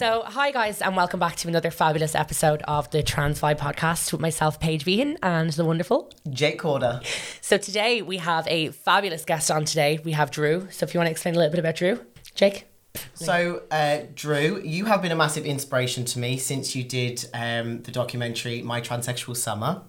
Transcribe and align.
So, 0.00 0.22
hi 0.24 0.50
guys, 0.50 0.80
and 0.80 0.96
welcome 0.96 1.20
back 1.20 1.36
to 1.36 1.48
another 1.48 1.70
fabulous 1.70 2.14
episode 2.14 2.62
of 2.62 2.90
the 2.90 3.02
Trans 3.02 3.38
Vibe 3.38 3.58
podcast 3.58 4.12
with 4.12 4.20
myself, 4.22 4.58
Paige 4.58 4.86
Behan, 4.86 5.18
and 5.22 5.50
the 5.52 5.62
wonderful 5.62 6.10
Jake 6.30 6.58
Corder. 6.58 7.02
So, 7.42 7.58
today 7.58 8.00
we 8.00 8.16
have 8.16 8.48
a 8.48 8.70
fabulous 8.70 9.26
guest 9.26 9.50
on 9.50 9.66
today. 9.66 10.00
We 10.02 10.12
have 10.12 10.30
Drew. 10.30 10.68
So, 10.70 10.84
if 10.84 10.94
you 10.94 11.00
want 11.00 11.08
to 11.08 11.10
explain 11.10 11.34
a 11.34 11.38
little 11.38 11.50
bit 11.50 11.58
about 11.58 11.76
Drew, 11.76 12.00
Jake. 12.34 12.64
So, 13.12 13.64
uh, 13.70 14.04
Drew, 14.14 14.62
you 14.64 14.86
have 14.86 15.02
been 15.02 15.12
a 15.12 15.16
massive 15.16 15.44
inspiration 15.44 16.06
to 16.06 16.18
me 16.18 16.38
since 16.38 16.74
you 16.74 16.82
did 16.82 17.26
um, 17.34 17.82
the 17.82 17.92
documentary 17.92 18.62
My 18.62 18.80
Transsexual 18.80 19.36
Summer 19.36 19.82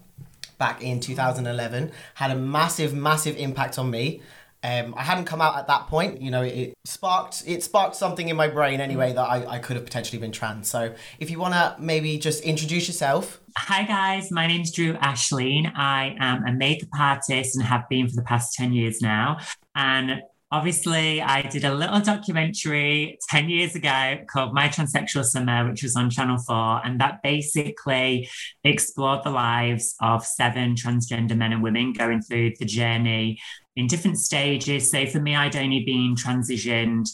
back 0.58 0.84
in 0.84 1.00
2011. 1.00 1.90
Had 2.16 2.32
a 2.32 2.36
massive, 2.36 2.94
massive 2.94 3.38
impact 3.38 3.80
on 3.80 3.90
me. 3.90 4.22
Um, 4.64 4.94
I 4.96 5.02
hadn't 5.02 5.26
come 5.26 5.42
out 5.42 5.58
at 5.58 5.68
that 5.68 5.88
point. 5.88 6.22
You 6.22 6.30
know, 6.30 6.44
it, 6.44 6.54
it 6.56 6.74
sparked 6.86 7.44
it 7.48 7.64
sparked 7.64 7.96
something 7.96 8.30
in 8.30 8.36
my 8.36 8.48
brain 8.48 8.80
anyway 8.80 9.12
that 9.14 9.22
I, 9.22 9.56
I 9.56 9.60
could 9.60 9.76
have 9.76 9.86
potentially 9.86 10.20
been 10.20 10.32
trans. 10.32 10.68
So 10.68 10.94
if 11.20 11.32
you 11.32 11.40
want 11.40 11.56
to 11.56 11.76
maybe 11.80 12.20
just 12.20 12.44
introduce 12.44 12.88
yourself. 12.88 13.42
Hi 13.58 13.84
guys, 13.84 14.32
my 14.32 14.46
name's 14.46 14.72
Drew 14.72 14.94
Ashlyn. 14.94 15.72
I 15.76 16.16
am 16.20 16.46
a 16.46 16.54
makeup 16.54 16.90
artist 16.98 17.56
and 17.56 17.66
have 17.66 17.90
been 17.90 18.08
for 18.08 18.16
the 18.16 18.24
past 18.24 18.54
10 18.54 18.72
years 18.72 19.02
now. 19.02 19.40
And 19.76 20.22
obviously 20.52 21.22
I 21.22 21.42
did 21.42 21.64
a 21.64 21.74
little 21.74 22.00
documentary 22.00 23.18
10 23.30 23.50
years 23.50 23.76
ago 23.76 24.18
called 24.28 24.54
My 24.54 24.68
Transsexual 24.68 25.24
Summer, 25.24 25.68
which 25.70 25.82
was 25.82 25.96
on 25.96 26.10
Channel 26.10 26.38
4. 26.38 26.86
And 26.86 27.00
that 27.02 27.24
basically 27.24 28.30
explored 28.64 29.24
the 29.24 29.32
lives 29.32 29.96
of 30.02 30.26
seven 30.26 30.76
transgender 30.76 31.36
men 31.36 31.52
and 31.52 31.64
women 31.64 31.94
going 31.94 32.22
through 32.22 32.54
the 32.60 32.66
journey 32.66 33.40
in 33.76 33.88
different 33.88 34.18
stages. 34.18 34.92
So 34.92 35.06
for 35.06 35.20
me, 35.20 35.36
I'd 35.36 35.56
only 35.56 35.84
been 35.84 36.16
transitioned 36.16 37.10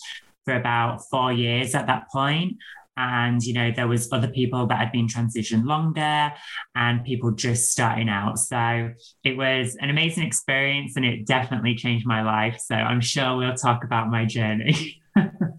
for 0.45 0.55
about 0.55 1.01
four 1.09 1.33
years 1.33 1.75
at 1.75 1.87
that 1.87 2.09
point. 2.11 2.57
And 2.99 3.43
you 3.43 3.53
know 3.53 3.71
there 3.71 3.87
was 3.87 4.11
other 4.11 4.27
people 4.27 4.65
that 4.65 4.79
had 4.79 4.91
been 4.91 5.07
transitioned 5.07 5.65
longer 5.65 6.33
and 6.73 7.05
people 7.05 7.29
just 7.29 7.71
starting 7.71 8.09
out. 8.09 8.39
So 8.39 8.91
it 9.23 9.37
was 9.37 9.77
an 9.79 9.91
amazing 9.91 10.25
experience 10.25 10.95
and 10.95 11.05
it 11.05 11.27
definitely 11.27 11.75
changed 11.75 12.07
my 12.07 12.23
life. 12.23 12.59
So 12.59 12.73
i'm 12.73 13.01
sure 13.01 13.37
we'll 13.37 13.53
talk 13.53 13.83
about 13.83 14.09
my 14.09 14.25
journey 14.25 14.99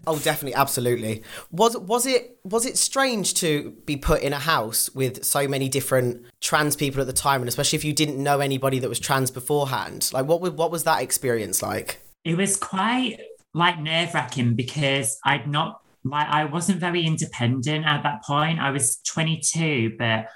oh 0.07 0.19
definitely 0.19 0.55
absolutely. 0.55 1.23
Was 1.51 1.77
was 1.77 2.05
it 2.05 2.39
was 2.43 2.65
it 2.65 2.77
strange 2.77 3.33
to 3.35 3.71
be 3.85 3.97
put 3.97 4.21
in 4.21 4.33
a 4.33 4.39
house 4.39 4.89
with 4.95 5.23
so 5.23 5.47
many 5.47 5.69
different 5.69 6.25
trans 6.41 6.75
people 6.75 7.01
at 7.01 7.07
the 7.07 7.13
time 7.13 7.41
and 7.41 7.49
especially 7.49 7.77
if 7.77 7.83
you 7.83 7.93
didn't 7.93 8.21
know 8.21 8.39
anybody 8.39 8.79
that 8.79 8.89
was 8.89 8.99
trans 8.99 9.31
beforehand? 9.31 10.09
Like 10.13 10.25
what 10.25 10.41
what 10.53 10.71
was 10.71 10.83
that 10.83 11.01
experience 11.01 11.61
like? 11.61 12.01
It 12.23 12.35
was 12.35 12.55
quite 12.55 13.19
like 13.53 13.79
nerve 13.79 14.13
wracking 14.13 14.55
because 14.55 15.17
I'd 15.25 15.47
not 15.47 15.81
like 16.03 16.27
I 16.27 16.45
wasn't 16.45 16.79
very 16.79 17.05
independent 17.05 17.85
at 17.85 18.03
that 18.03 18.23
point. 18.23 18.59
I 18.59 18.71
was 18.71 18.97
22, 19.07 19.95
but 19.97 20.27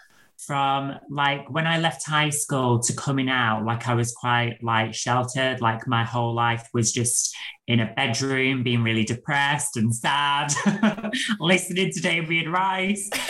from 0.45 0.94
like 1.09 1.49
when 1.49 1.66
I 1.67 1.80
left 1.80 2.05
high 2.05 2.30
school 2.30 2.80
to 2.80 2.94
coming 2.94 3.30
out, 3.30 3.66
like 3.66 3.88
I 3.88 3.94
was 3.95 4.11
quite 4.11 4.58
like 4.61 4.94
sheltered. 4.94 5.61
Like 5.61 5.88
my 5.88 6.03
whole 6.03 6.33
life 6.33 6.67
was 6.73 6.91
just 6.91 7.35
in 7.67 7.80
a 7.80 7.94
bedroom, 7.95 8.61
being 8.63 8.83
really 8.83 9.05
depressed 9.05 9.77
and 9.77 9.95
sad, 9.95 10.52
listening 11.39 11.91
to 11.91 12.02
Damien 12.02 12.52
Rice. 12.52 13.09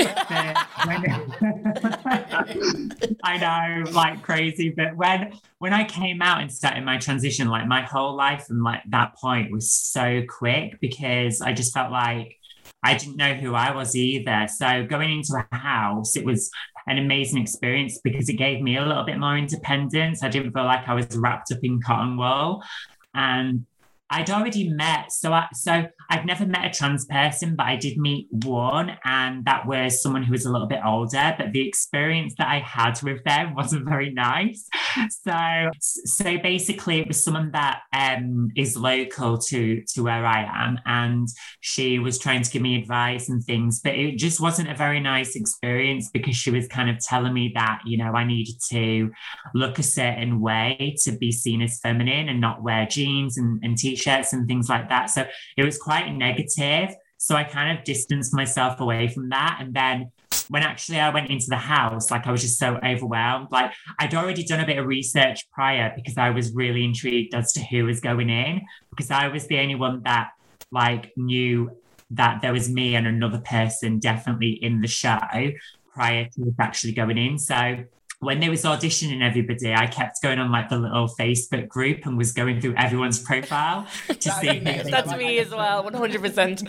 I 3.23 3.37
know, 3.39 3.91
like 3.91 4.23
crazy. 4.23 4.73
But 4.75 4.95
when 4.95 5.33
when 5.59 5.73
I 5.73 5.83
came 5.83 6.21
out 6.21 6.41
and 6.41 6.51
started 6.51 6.83
my 6.83 6.97
transition, 6.97 7.47
like 7.47 7.67
my 7.67 7.81
whole 7.81 8.15
life 8.15 8.45
from 8.47 8.63
like 8.63 8.81
that 8.89 9.15
point 9.15 9.51
was 9.51 9.71
so 9.71 10.23
quick 10.27 10.79
because 10.81 11.41
I 11.41 11.53
just 11.53 11.73
felt 11.73 11.91
like 11.91 12.37
I 12.83 12.95
didn't 12.95 13.15
know 13.15 13.33
who 13.33 13.55
I 13.55 13.73
was 13.73 13.95
either. 13.95 14.47
So 14.53 14.85
going 14.85 15.11
into 15.11 15.33
a 15.35 15.55
house, 15.55 16.17
it 16.17 16.25
was 16.25 16.51
an 16.87 16.97
amazing 16.97 17.41
experience 17.41 17.99
because 18.03 18.29
it 18.29 18.33
gave 18.33 18.61
me 18.61 18.77
a 18.77 18.85
little 18.85 19.03
bit 19.03 19.17
more 19.17 19.37
independence. 19.37 20.23
I 20.23 20.29
didn't 20.29 20.51
feel 20.51 20.65
like 20.65 20.87
I 20.87 20.93
was 20.93 21.15
wrapped 21.15 21.51
up 21.51 21.59
in 21.63 21.81
cotton 21.81 22.17
wool. 22.17 22.63
And 23.13 23.65
I'd 24.09 24.29
already 24.29 24.69
met, 24.69 25.11
so 25.11 25.33
I, 25.33 25.47
so 25.53 25.87
I'd 26.09 26.25
never 26.25 26.45
met 26.45 26.65
a 26.65 26.69
trans 26.69 27.05
person, 27.05 27.55
but 27.55 27.65
I 27.65 27.75
did 27.75 27.97
meet 27.97 28.27
one, 28.31 28.97
and 29.03 29.45
that 29.45 29.65
was 29.65 30.01
someone 30.01 30.23
who 30.23 30.31
was 30.31 30.45
a 30.45 30.51
little 30.51 30.67
bit 30.67 30.79
older. 30.85 31.35
But 31.37 31.53
the 31.53 31.67
experience 31.67 32.33
that 32.37 32.47
I 32.47 32.59
had 32.59 33.01
with 33.01 33.23
them 33.23 33.55
wasn't 33.55 33.87
very 33.87 34.11
nice. 34.11 34.67
So, 35.09 35.69
so 35.79 36.37
basically, 36.37 36.99
it 36.99 37.07
was 37.07 37.23
someone 37.23 37.51
that 37.51 37.81
um, 37.93 38.49
is 38.55 38.77
local 38.77 39.37
to 39.37 39.81
to 39.81 40.03
where 40.03 40.25
I 40.25 40.43
am, 40.43 40.79
and 40.85 41.27
she 41.61 41.99
was 41.99 42.19
trying 42.19 42.43
to 42.43 42.51
give 42.51 42.61
me 42.61 42.79
advice 42.79 43.29
and 43.29 43.43
things, 43.43 43.79
but 43.79 43.95
it 43.95 44.17
just 44.17 44.39
wasn't 44.39 44.69
a 44.69 44.75
very 44.75 44.99
nice 44.99 45.35
experience 45.35 46.09
because 46.11 46.35
she 46.35 46.51
was 46.51 46.67
kind 46.67 46.89
of 46.89 46.99
telling 46.99 47.33
me 47.33 47.51
that 47.55 47.81
you 47.85 47.97
know 47.97 48.13
I 48.13 48.23
needed 48.23 48.55
to 48.69 49.11
look 49.53 49.79
a 49.79 49.83
certain 49.83 50.41
way 50.41 50.95
to 51.03 51.11
be 51.11 51.31
seen 51.31 51.61
as 51.61 51.79
feminine 51.79 52.29
and 52.29 52.41
not 52.41 52.63
wear 52.63 52.85
jeans 52.85 53.37
and, 53.37 53.63
and 53.63 53.77
t-shirts 53.77 54.33
and 54.33 54.47
things 54.47 54.69
like 54.69 54.89
that. 54.89 55.09
So 55.09 55.25
it 55.57 55.63
was 55.63 55.77
quite 55.77 55.92
negative. 56.01 56.95
So 57.17 57.35
I 57.35 57.43
kind 57.43 57.77
of 57.77 57.85
distanced 57.85 58.33
myself 58.33 58.79
away 58.81 59.07
from 59.07 59.29
that. 59.29 59.59
And 59.61 59.73
then 59.73 60.11
when 60.49 60.61
actually 60.61 60.99
I 60.99 61.09
went 61.09 61.29
into 61.29 61.45
the 61.47 61.55
house, 61.55 62.11
like 62.11 62.27
I 62.27 62.31
was 62.31 62.41
just 62.41 62.59
so 62.59 62.77
overwhelmed. 62.85 63.47
Like 63.51 63.71
I'd 63.99 64.13
already 64.13 64.43
done 64.43 64.59
a 64.59 64.65
bit 64.65 64.77
of 64.77 64.85
research 64.85 65.49
prior 65.51 65.93
because 65.95 66.17
I 66.17 66.31
was 66.31 66.53
really 66.53 66.83
intrigued 66.83 67.33
as 67.33 67.53
to 67.53 67.61
who 67.61 67.85
was 67.85 68.01
going 68.01 68.29
in, 68.29 68.61
because 68.89 69.09
I 69.09 69.29
was 69.29 69.47
the 69.47 69.59
only 69.59 69.75
one 69.75 70.01
that 70.03 70.31
like 70.71 71.13
knew 71.15 71.71
that 72.11 72.41
there 72.41 72.51
was 72.51 72.69
me 72.69 72.95
and 72.95 73.07
another 73.07 73.39
person 73.39 73.99
definitely 73.99 74.51
in 74.51 74.81
the 74.81 74.87
show 74.87 75.19
prior 75.93 76.27
to 76.35 76.53
actually 76.59 76.91
going 76.91 77.17
in. 77.17 77.39
So 77.39 77.85
when 78.23 78.39
they 78.39 78.49
was 78.49 78.63
auditioning 78.63 79.21
everybody, 79.21 79.73
I 79.73 79.87
kept 79.87 80.21
going 80.21 80.39
on 80.39 80.51
like 80.51 80.69
the 80.69 80.77
little 80.77 81.07
Facebook 81.07 81.67
group 81.67 82.05
and 82.05 82.17
was 82.17 82.31
going 82.31 82.61
through 82.61 82.75
everyone's 82.75 83.19
profile 83.19 83.87
to 84.07 84.31
see. 84.41 84.59
That's 84.59 85.13
me 85.15 85.39
as 85.39 85.51
well, 85.51 85.83
one 85.83 85.93
hundred 85.93 86.21
percent. 86.21 86.63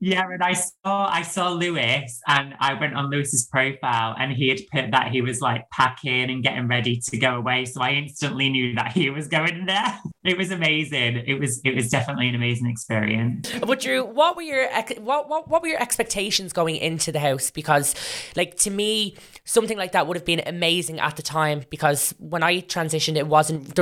Yeah, 0.00 0.28
and 0.30 0.42
I 0.42 0.52
saw 0.52 1.08
I 1.08 1.22
saw 1.22 1.50
Lewis 1.50 2.20
and 2.28 2.54
I 2.60 2.74
went 2.74 2.94
on 2.94 3.10
Lewis's 3.10 3.46
profile 3.46 4.14
and 4.18 4.32
he 4.32 4.48
had 4.48 4.58
put 4.72 4.92
that 4.92 5.10
he 5.10 5.22
was 5.22 5.40
like 5.40 5.68
packing 5.70 6.30
and 6.30 6.42
getting 6.42 6.68
ready 6.68 7.00
to 7.08 7.18
go 7.18 7.34
away. 7.36 7.64
So 7.64 7.80
I 7.82 7.90
instantly 7.90 8.48
knew 8.48 8.74
that 8.76 8.92
he 8.92 9.10
was 9.10 9.28
going 9.28 9.66
there. 9.66 9.98
It 10.24 10.36
was 10.36 10.50
amazing. 10.50 11.24
It 11.26 11.40
was 11.40 11.58
it 11.64 11.74
was 11.74 11.88
definitely 11.88 12.28
an 12.28 12.34
amazing 12.34 12.66
experience. 12.66 13.50
But 13.66 13.80
Drew, 13.80 14.04
what 14.04 14.36
were 14.36 14.42
your 14.42 14.68
what 15.00 15.26
what, 15.26 15.48
what 15.48 15.62
were 15.62 15.68
your 15.68 15.80
expectations 15.80 16.52
going 16.52 16.76
into 16.76 17.12
the 17.12 17.20
house? 17.20 17.50
Because 17.50 17.94
like 18.36 18.56
to 18.58 18.70
me, 18.70 19.16
something 19.44 19.78
like 19.78 19.92
that 19.92 20.06
would 20.06 20.18
have 20.18 20.26
been 20.26 20.42
amazing 20.44 21.00
at 21.00 21.16
the 21.16 21.22
time 21.22 21.64
because 21.70 22.14
when 22.18 22.42
I 22.42 22.60
transitioned 22.60 23.16
it 23.16 23.26
wasn't 23.26 23.78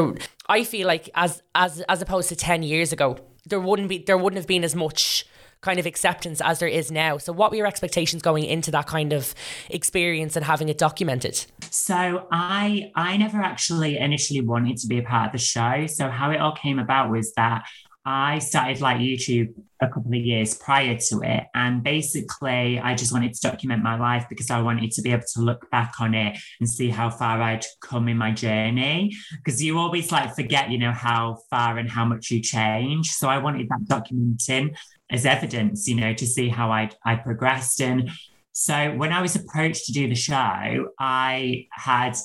I 0.48 0.62
feel 0.62 0.86
like 0.86 1.10
as 1.16 1.42
as 1.56 1.80
as 1.88 2.00
opposed 2.00 2.28
to 2.28 2.36
10 2.36 2.62
years 2.62 2.92
ago, 2.92 3.18
there 3.46 3.58
wouldn't 3.58 3.88
be 3.88 3.98
there 3.98 4.18
wouldn't 4.18 4.38
have 4.38 4.46
been 4.46 4.62
as 4.62 4.76
much 4.76 5.26
kind 5.66 5.80
of 5.80 5.86
acceptance 5.86 6.40
as 6.40 6.60
there 6.60 6.68
is 6.68 6.90
now. 6.92 7.18
So, 7.18 7.32
what 7.32 7.50
were 7.50 7.56
your 7.56 7.66
expectations 7.66 8.22
going 8.22 8.44
into 8.44 8.70
that 8.70 8.86
kind 8.86 9.12
of 9.12 9.34
experience 9.68 10.36
and 10.36 10.44
having 10.44 10.68
it 10.68 10.78
documented? 10.78 11.44
So, 11.70 12.26
I 12.30 12.92
I 12.94 13.16
never 13.16 13.38
actually 13.38 13.98
initially 13.98 14.40
wanted 14.40 14.76
to 14.78 14.86
be 14.86 14.98
a 14.98 15.02
part 15.02 15.26
of 15.26 15.32
the 15.32 15.38
show. 15.38 15.86
So, 15.88 16.08
how 16.08 16.30
it 16.30 16.38
all 16.38 16.54
came 16.54 16.78
about 16.78 17.10
was 17.10 17.34
that 17.34 17.64
I 18.08 18.38
started 18.38 18.80
like 18.80 18.98
YouTube 18.98 19.52
a 19.80 19.88
couple 19.88 20.14
of 20.14 20.24
years 20.24 20.54
prior 20.54 20.96
to 21.08 21.20
it. 21.22 21.44
And 21.54 21.82
basically, 21.82 22.78
I 22.78 22.94
just 22.94 23.12
wanted 23.12 23.34
to 23.34 23.40
document 23.40 23.82
my 23.82 23.98
life 23.98 24.26
because 24.28 24.48
I 24.48 24.62
wanted 24.62 24.92
to 24.92 25.02
be 25.02 25.10
able 25.10 25.24
to 25.34 25.40
look 25.40 25.68
back 25.72 25.94
on 25.98 26.14
it 26.14 26.38
and 26.60 26.70
see 26.70 26.88
how 26.88 27.10
far 27.10 27.42
I'd 27.42 27.66
come 27.80 28.08
in 28.08 28.16
my 28.16 28.30
journey. 28.30 29.12
Because 29.32 29.60
you 29.60 29.76
always 29.78 30.12
like 30.12 30.36
forget, 30.36 30.70
you 30.70 30.78
know, 30.78 30.92
how 30.92 31.38
far 31.50 31.78
and 31.78 31.90
how 31.90 32.04
much 32.04 32.30
you 32.30 32.40
change. 32.40 33.10
So 33.10 33.28
I 33.28 33.38
wanted 33.38 33.68
that 33.68 33.84
documenting 33.86 34.76
as 35.10 35.24
evidence, 35.24 35.86
you 35.86 35.94
know, 35.94 36.12
to 36.14 36.26
see 36.26 36.48
how 36.48 36.70
I 36.70 36.90
I 37.04 37.16
progressed. 37.16 37.80
And 37.80 38.10
so 38.52 38.94
when 38.94 39.12
I 39.12 39.22
was 39.22 39.36
approached 39.36 39.86
to 39.86 39.92
do 39.92 40.08
the 40.08 40.14
show, 40.14 40.88
I 40.98 41.66
had 41.70 42.16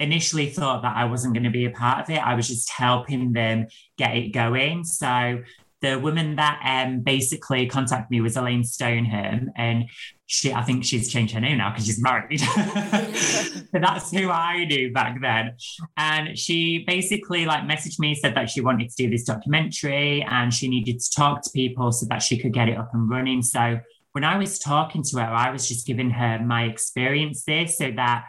initially 0.00 0.50
thought 0.50 0.82
that 0.82 0.96
I 0.96 1.04
wasn't 1.04 1.34
going 1.34 1.44
to 1.44 1.50
be 1.50 1.66
a 1.66 1.70
part 1.70 2.00
of 2.00 2.10
it. 2.10 2.18
I 2.18 2.34
was 2.34 2.48
just 2.48 2.70
helping 2.70 3.32
them 3.32 3.66
get 3.96 4.16
it 4.16 4.30
going. 4.30 4.84
So 4.84 5.42
the 5.80 5.98
woman 5.98 6.36
that 6.36 6.60
um, 6.64 7.00
basically 7.00 7.66
contacted 7.66 8.10
me 8.10 8.20
was 8.20 8.36
Elaine 8.36 8.64
Stoneham, 8.64 9.50
and 9.54 9.84
she, 10.26 10.52
I 10.52 10.62
think 10.62 10.84
she's 10.84 11.12
changed 11.12 11.34
her 11.34 11.40
name 11.40 11.58
now 11.58 11.70
because 11.70 11.86
she's 11.86 12.00
married. 12.02 12.40
but 13.72 13.82
that's 13.82 14.10
who 14.10 14.30
I 14.30 14.64
knew 14.64 14.92
back 14.92 15.20
then. 15.20 15.56
And 15.96 16.38
she 16.38 16.84
basically 16.86 17.44
like 17.44 17.64
messaged 17.64 17.98
me, 17.98 18.14
said 18.14 18.34
that 18.34 18.48
she 18.48 18.60
wanted 18.60 18.88
to 18.90 18.96
do 18.96 19.10
this 19.10 19.24
documentary 19.24 20.22
and 20.22 20.52
she 20.52 20.68
needed 20.68 21.00
to 21.00 21.10
talk 21.10 21.42
to 21.42 21.50
people 21.50 21.92
so 21.92 22.06
that 22.06 22.22
she 22.22 22.38
could 22.38 22.54
get 22.54 22.68
it 22.68 22.78
up 22.78 22.90
and 22.94 23.08
running. 23.08 23.42
So 23.42 23.80
when 24.12 24.24
I 24.24 24.38
was 24.38 24.58
talking 24.58 25.02
to 25.02 25.18
her, 25.18 25.26
I 25.26 25.50
was 25.50 25.68
just 25.68 25.86
giving 25.86 26.10
her 26.10 26.38
my 26.38 26.64
experiences 26.64 27.76
so 27.76 27.90
that 27.96 28.24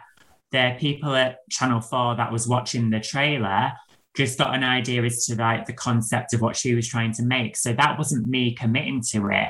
the 0.52 0.76
people 0.78 1.14
at 1.14 1.38
Channel 1.50 1.80
4 1.80 2.16
that 2.16 2.30
was 2.30 2.46
watching 2.46 2.90
the 2.90 3.00
trailer 3.00 3.72
just 4.16 4.38
got 4.38 4.54
an 4.54 4.64
idea 4.64 5.02
as 5.02 5.26
to 5.26 5.36
like 5.36 5.66
the 5.66 5.72
concept 5.72 6.34
of 6.34 6.40
what 6.40 6.56
she 6.56 6.74
was 6.74 6.88
trying 6.88 7.12
to 7.12 7.22
make. 7.22 7.56
So 7.56 7.72
that 7.72 7.98
wasn't 7.98 8.26
me 8.26 8.54
committing 8.54 9.02
to 9.12 9.28
it. 9.28 9.48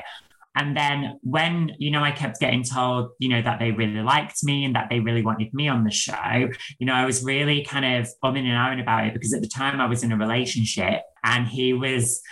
And 0.57 0.75
then 0.75 1.19
when, 1.21 1.71
you 1.77 1.91
know, 1.91 2.03
I 2.03 2.09
kept 2.11 2.39
getting 2.39 2.63
told, 2.63 3.11
you 3.19 3.29
know, 3.29 3.43
that 3.43 3.59
they 3.59 3.71
really 3.71 4.01
liked 4.01 4.43
me 4.43 4.65
and 4.65 4.75
that 4.75 4.87
they 4.89 4.99
really 4.99 5.21
wanted 5.21 5.53
me 5.53 5.67
on 5.67 5.83
the 5.83 5.91
show, 5.91 6.49
you 6.79 6.87
know, 6.87 6.95
I 6.95 7.05
was 7.05 7.23
really 7.23 7.63
kind 7.63 7.85
of 7.85 8.09
umming 8.23 8.45
and 8.45 8.57
ahhing 8.57 8.81
about 8.81 9.05
it 9.05 9.13
because 9.13 9.33
at 9.33 9.41
the 9.41 9.47
time 9.47 9.79
I 9.79 9.85
was 9.85 10.03
in 10.03 10.11
a 10.11 10.17
relationship 10.17 11.03
and 11.23 11.47
he 11.47 11.73
was 11.73 12.23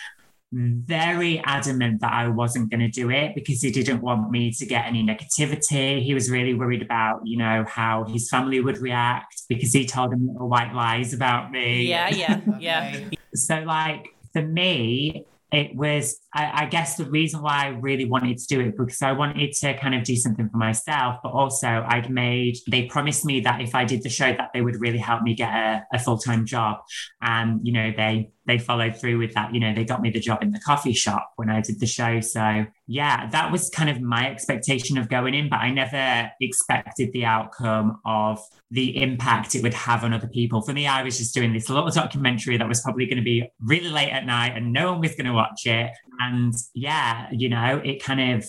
very 0.52 1.40
adamant 1.44 2.02
that 2.02 2.14
I 2.14 2.28
wasn't 2.30 2.72
going 2.72 2.80
to 2.80 2.90
do 2.90 3.12
it 3.12 3.36
because 3.36 3.62
he 3.62 3.70
didn't 3.70 4.02
want 4.02 4.32
me 4.32 4.52
to 4.54 4.66
get 4.66 4.86
any 4.86 5.04
negativity. 5.04 6.02
He 6.02 6.16
was 6.16 6.32
really 6.32 6.56
worried 6.56 6.82
about, 6.82 7.22
you 7.26 7.38
know, 7.38 7.64
how 7.68 8.06
his 8.06 8.28
family 8.28 8.60
would 8.60 8.80
react 8.80 9.44
because 9.50 9.72
he 9.72 9.86
told 9.86 10.12
them 10.12 10.28
little 10.32 10.50
white 10.50 10.74
lies 10.74 11.14
about 11.14 11.52
me. 11.52 11.84
Yeah, 11.84 12.10
yeah, 12.10 12.42
yeah. 12.60 13.10
so, 13.36 13.60
like, 13.60 14.08
for 14.34 14.42
me, 14.42 15.26
it 15.56 15.76
was 15.76 16.20
I, 16.34 16.64
I, 16.64 16.66
guess 16.66 16.98
the 16.98 17.06
reason 17.06 17.42
why 17.42 17.66
I 17.66 17.68
really 17.68 18.06
wanted 18.06 18.38
to 18.38 18.48
do 18.48 18.60
it 18.60 18.78
because 18.78 19.02
I 19.02 19.14
wanted 19.14 19.54
to 19.54 19.78
kind 19.78 19.96
of 19.96 20.04
do 20.04 20.16
something 20.16 20.50
for 20.50 20.58
myself, 20.58 21.18
but 21.24 21.30
also 21.30 21.86
I'd 21.88 22.10
made 22.10 22.58
they 22.70 22.86
promised 22.88 23.26
me 23.26 23.40
that 23.42 23.62
if 23.62 23.74
I 23.74 23.86
did 23.86 24.04
the 24.04 24.10
show 24.10 24.34
that 24.34 24.52
they 24.54 24.62
would 24.62 24.82
really 24.82 24.98
help 24.98 25.22
me 25.24 25.34
get 25.34 25.50
a, 25.50 25.86
a 25.94 26.00
full-time 26.00 26.46
job. 26.46 26.80
And 27.22 27.66
you 27.66 27.74
know, 27.74 27.92
they 27.96 28.32
they 28.48 28.58
followed 28.58 28.96
through 28.96 29.18
with 29.18 29.34
that. 29.34 29.54
You 29.54 29.60
know, 29.60 29.74
they 29.74 29.84
got 29.84 30.02
me 30.02 30.10
the 30.10 30.20
job 30.20 30.44
in 30.44 30.52
the 30.52 30.60
coffee 30.60 30.94
shop 30.94 31.32
when 31.36 31.50
I 31.50 31.62
did 31.62 31.80
the 31.80 31.86
show. 31.86 32.20
So 32.22 32.66
yeah, 32.88 33.30
that 33.30 33.52
was 33.52 33.70
kind 33.70 33.90
of 33.90 34.02
my 34.02 34.30
expectation 34.30 34.98
of 34.98 35.10
going 35.10 35.34
in, 35.34 35.50
but 35.50 35.58
I 35.58 35.72
never 35.72 36.32
expected 36.40 37.12
the 37.14 37.26
outcome 37.26 38.00
of 38.06 38.40
the 38.72 39.02
impact 39.02 39.56
it 39.56 39.64
would 39.64 39.74
have 39.74 40.04
on 40.04 40.14
other 40.14 40.28
people. 40.28 40.62
For 40.62 40.74
me, 40.74 40.88
I 40.88 41.04
was 41.04 41.18
just 41.18 41.34
doing 41.34 41.54
this 41.54 41.70
little 41.70 41.90
documentary 41.90 42.58
that 42.58 42.68
was 42.68 42.82
probably 42.82 43.06
going 43.06 43.18
to 43.18 43.24
be 43.24 43.50
really 43.60 43.90
late 43.90 44.12
at 44.12 44.26
night 44.26 44.56
and 44.56 44.74
no 44.74 44.92
one 44.92 45.02
was 45.02 45.12
going 45.12 45.26
to 45.26 45.34
watch 45.34 45.66
it. 45.66 45.92
And 46.20 46.54
yeah, 46.74 47.28
you 47.32 47.50
know, 47.50 47.82
it 47.84 48.04
kind 48.04 48.36
of 48.36 48.46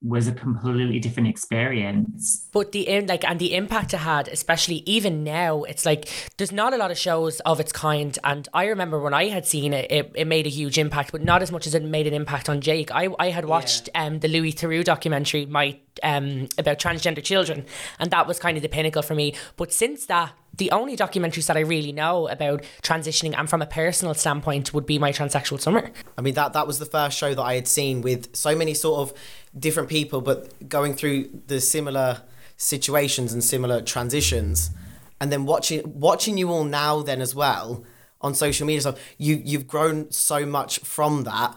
was 0.00 0.28
a 0.28 0.32
completely 0.32 1.00
different 1.00 1.28
experience. 1.28 2.48
But 2.52 2.70
the 2.72 3.00
like 3.02 3.24
and 3.24 3.38
the 3.38 3.54
impact 3.54 3.92
it 3.92 3.98
had, 3.98 4.28
especially 4.28 4.82
even 4.86 5.24
now, 5.24 5.64
it's 5.64 5.84
like 5.84 6.08
there's 6.36 6.52
not 6.52 6.72
a 6.72 6.76
lot 6.76 6.90
of 6.90 6.98
shows 6.98 7.40
of 7.40 7.58
its 7.58 7.72
kind. 7.72 8.16
And 8.22 8.48
I 8.54 8.66
remember 8.66 9.00
when 9.00 9.14
I 9.14 9.26
had 9.26 9.44
seen 9.44 9.72
it, 9.72 9.90
it, 9.90 10.12
it 10.14 10.26
made 10.26 10.46
a 10.46 10.50
huge 10.50 10.78
impact, 10.78 11.10
but 11.10 11.22
not 11.22 11.42
as 11.42 11.50
much 11.50 11.66
as 11.66 11.74
it 11.74 11.82
made 11.82 12.06
an 12.06 12.14
impact 12.14 12.48
on 12.48 12.60
Jake. 12.60 12.92
I, 12.92 13.08
I 13.18 13.30
had 13.30 13.46
watched 13.46 13.88
yeah. 13.94 14.04
um 14.04 14.20
the 14.20 14.28
Louis 14.28 14.52
Theroux 14.52 14.84
documentary, 14.84 15.46
my 15.46 15.78
um 16.04 16.48
about 16.56 16.78
transgender 16.78 17.22
children, 17.22 17.66
and 17.98 18.10
that 18.12 18.26
was 18.28 18.38
kind 18.38 18.56
of 18.56 18.62
the 18.62 18.68
pinnacle 18.68 19.02
for 19.02 19.16
me. 19.16 19.34
But 19.56 19.72
since 19.72 20.06
that 20.06 20.32
the 20.58 20.70
only 20.72 20.96
documentaries 20.96 21.46
that 21.46 21.56
I 21.56 21.60
really 21.60 21.92
know 21.92 22.28
about 22.28 22.64
transitioning 22.82 23.34
and 23.36 23.48
from 23.48 23.62
a 23.62 23.66
personal 23.66 24.12
standpoint 24.14 24.74
would 24.74 24.86
be 24.86 24.98
my 24.98 25.12
transsexual 25.12 25.60
summer. 25.60 25.90
I 26.16 26.20
mean 26.20 26.34
that 26.34 26.52
that 26.52 26.66
was 26.66 26.78
the 26.78 26.86
first 26.86 27.16
show 27.16 27.34
that 27.34 27.42
I 27.42 27.54
had 27.54 27.68
seen 27.68 28.02
with 28.02 28.34
so 28.36 28.54
many 28.56 28.74
sort 28.74 29.00
of 29.00 29.18
different 29.58 29.88
people 29.88 30.20
but 30.20 30.68
going 30.68 30.94
through 30.94 31.28
the 31.46 31.60
similar 31.60 32.22
situations 32.56 33.32
and 33.32 33.42
similar 33.42 33.80
transitions 33.80 34.70
and 35.20 35.30
then 35.32 35.44
watching 35.44 35.82
watching 35.98 36.36
you 36.36 36.50
all 36.50 36.64
now 36.64 37.02
then 37.02 37.20
as 37.20 37.34
well 37.34 37.84
on 38.20 38.34
social 38.34 38.66
media 38.66 38.80
so 38.80 38.96
you 39.16 39.40
you've 39.44 39.66
grown 39.66 40.10
so 40.10 40.44
much 40.44 40.80
from 40.80 41.24
that 41.24 41.56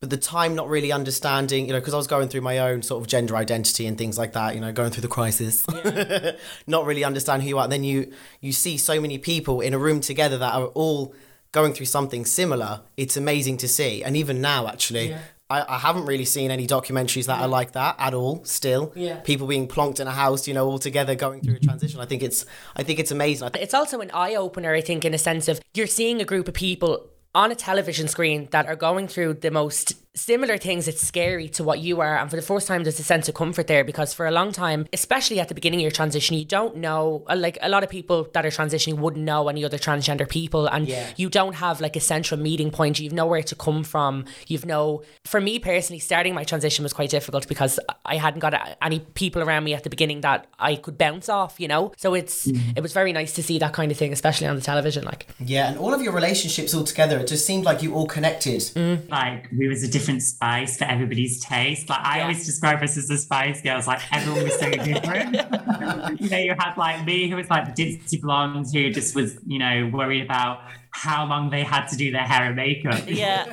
but 0.00 0.10
the 0.10 0.16
time 0.18 0.54
not 0.54 0.68
really 0.68 0.92
understanding, 0.92 1.66
you 1.66 1.72
know, 1.72 1.80
because 1.80 1.94
I 1.94 1.96
was 1.96 2.06
going 2.06 2.28
through 2.28 2.42
my 2.42 2.58
own 2.58 2.82
sort 2.82 3.02
of 3.02 3.08
gender 3.08 3.34
identity 3.34 3.86
and 3.86 3.96
things 3.96 4.18
like 4.18 4.34
that, 4.34 4.54
you 4.54 4.60
know, 4.60 4.70
going 4.70 4.90
through 4.90 5.02
the 5.02 5.08
crisis, 5.08 5.66
yeah. 5.84 6.32
not 6.66 6.84
really 6.84 7.02
understand 7.02 7.42
who 7.42 7.48
you 7.48 7.58
are. 7.58 7.64
And 7.64 7.72
then 7.72 7.82
you 7.82 8.12
you 8.40 8.52
see 8.52 8.76
so 8.76 9.00
many 9.00 9.16
people 9.16 9.60
in 9.62 9.72
a 9.72 9.78
room 9.78 10.00
together 10.00 10.36
that 10.36 10.54
are 10.54 10.66
all 10.66 11.14
going 11.52 11.72
through 11.72 11.86
something 11.86 12.26
similar. 12.26 12.82
It's 12.98 13.16
amazing 13.16 13.56
to 13.58 13.68
see. 13.68 14.04
And 14.04 14.16
even 14.16 14.42
now, 14.42 14.68
actually, 14.68 15.10
yeah. 15.10 15.20
I, 15.48 15.64
I 15.74 15.78
haven't 15.78 16.06
really 16.06 16.24
seen 16.24 16.50
any 16.50 16.66
documentaries 16.66 17.26
that 17.26 17.38
yeah. 17.38 17.44
are 17.44 17.48
like 17.48 17.72
that 17.72 17.96
at 17.98 18.14
all. 18.14 18.44
Still, 18.44 18.92
yeah. 18.96 19.20
people 19.20 19.46
being 19.46 19.68
plonked 19.68 20.00
in 20.00 20.06
a 20.06 20.12
house, 20.12 20.48
you 20.48 20.54
know, 20.54 20.66
all 20.66 20.78
together 20.78 21.14
going 21.14 21.40
through 21.40 21.56
a 21.56 21.60
transition. 21.60 22.00
I 22.00 22.06
think 22.06 22.22
it's, 22.22 22.44
I 22.74 22.82
think 22.82 22.98
it's 22.98 23.10
amazing. 23.10 23.50
It's 23.54 23.74
also 23.74 24.00
an 24.00 24.10
eye 24.12 24.34
opener. 24.34 24.74
I 24.74 24.80
think 24.80 25.04
in 25.04 25.14
a 25.14 25.18
sense 25.18 25.48
of 25.48 25.60
you're 25.74 25.86
seeing 25.86 26.20
a 26.20 26.24
group 26.24 26.48
of 26.48 26.54
people 26.54 27.08
on 27.34 27.52
a 27.52 27.54
television 27.54 28.08
screen 28.08 28.48
that 28.50 28.66
are 28.66 28.74
going 28.74 29.06
through 29.06 29.34
the 29.34 29.50
most 29.50 29.94
similar 30.16 30.56
things, 30.56 30.88
it's 30.88 31.06
scary 31.06 31.48
to 31.50 31.62
what 31.62 31.78
you 31.78 32.00
are. 32.00 32.18
And 32.18 32.28
for 32.28 32.36
the 32.36 32.42
first 32.42 32.66
time, 32.66 32.82
there's 32.82 32.98
a 32.98 33.04
sense 33.04 33.28
of 33.28 33.34
comfort 33.34 33.66
there 33.66 33.84
because 33.84 34.12
for 34.12 34.26
a 34.26 34.30
long 34.30 34.50
time, 34.50 34.86
especially 34.92 35.38
at 35.38 35.48
the 35.48 35.54
beginning 35.54 35.80
of 35.80 35.82
your 35.82 35.90
transition, 35.90 36.36
you 36.36 36.44
don't 36.44 36.76
know, 36.76 37.24
uh, 37.28 37.36
like 37.36 37.58
a 37.62 37.68
lot 37.68 37.84
of 37.84 37.90
people 37.90 38.28
that 38.32 38.44
are 38.44 38.50
transitioning 38.50 38.98
wouldn't 38.98 39.24
know 39.24 39.48
any 39.48 39.64
other 39.64 39.78
transgender 39.78 40.28
people. 40.28 40.66
And 40.66 40.88
yeah. 40.88 41.08
you 41.16 41.28
don't 41.28 41.54
have 41.54 41.80
like 41.80 41.96
a 41.96 42.00
central 42.00 42.40
meeting 42.40 42.70
point. 42.70 42.98
You've 42.98 43.12
nowhere 43.12 43.42
to 43.42 43.54
come 43.54 43.84
from. 43.84 44.24
You've 44.48 44.64
no, 44.64 45.02
for 45.24 45.40
me 45.40 45.58
personally, 45.58 46.00
starting 46.00 46.34
my 46.34 46.44
transition 46.44 46.82
was 46.82 46.92
quite 46.92 47.10
difficult 47.10 47.46
because 47.46 47.78
I 48.04 48.16
hadn't 48.16 48.40
got 48.40 48.76
any 48.80 49.00
people 49.00 49.42
around 49.42 49.64
me 49.64 49.74
at 49.74 49.84
the 49.84 49.90
beginning 49.90 50.22
that 50.22 50.46
I 50.58 50.76
could 50.76 50.96
bounce 50.96 51.28
off, 51.28 51.60
you 51.60 51.68
know? 51.68 51.92
So 51.98 52.14
it's, 52.14 52.46
mm. 52.46 52.76
it 52.76 52.80
was 52.80 52.94
very 52.94 53.12
nice 53.12 53.34
to 53.34 53.42
see 53.42 53.58
that 53.58 53.74
kind 53.74 53.92
of 53.92 53.98
thing, 53.98 54.12
especially 54.12 54.46
on 54.46 54.56
the 54.56 54.62
television. 54.62 55.04
Like, 55.04 55.26
yeah. 55.38 55.68
And 55.68 55.78
all 55.78 55.92
of 55.92 56.00
your 56.00 56.12
relationships 56.12 56.72
all 56.74 56.84
together, 56.84 57.18
it 57.18 57.26
just 57.26 57.44
seemed 57.44 57.64
like 57.64 57.82
you 57.82 57.94
all 57.94 58.06
connected. 58.06 58.60
Mm. 58.60 59.10
Like 59.10 59.48
we 59.56 59.68
was 59.68 59.82
a 59.82 59.88
different 59.88 60.05
different 60.06 60.22
spice 60.22 60.76
for 60.76 60.84
everybody's 60.84 61.40
taste. 61.40 61.88
Like 61.88 62.00
I 62.00 62.18
yeah. 62.18 62.22
always 62.22 62.46
describe 62.46 62.82
us 62.82 62.96
as 62.96 63.08
the 63.08 63.18
Spice 63.18 63.60
Girls. 63.60 63.86
Like 63.88 64.00
everyone 64.12 64.44
was 64.44 64.58
so 64.58 64.70
different. 64.70 65.34
you 66.20 66.30
know, 66.30 66.38
you 66.38 66.54
had 66.56 66.76
like 66.76 67.04
me, 67.04 67.28
who 67.28 67.34
was 67.34 67.50
like 67.50 67.74
the 67.74 67.82
ditzy 67.82 68.20
blonde, 68.20 68.66
who 68.72 68.90
just 68.90 69.16
was, 69.16 69.36
you 69.46 69.58
know, 69.58 69.90
worried 69.92 70.22
about 70.22 70.60
how 70.96 71.26
long 71.26 71.50
they 71.50 71.62
had 71.62 71.86
to 71.86 71.96
do 71.96 72.10
their 72.10 72.24
hair 72.24 72.46
and 72.46 72.56
makeup. 72.56 73.04
Yeah. 73.06 73.44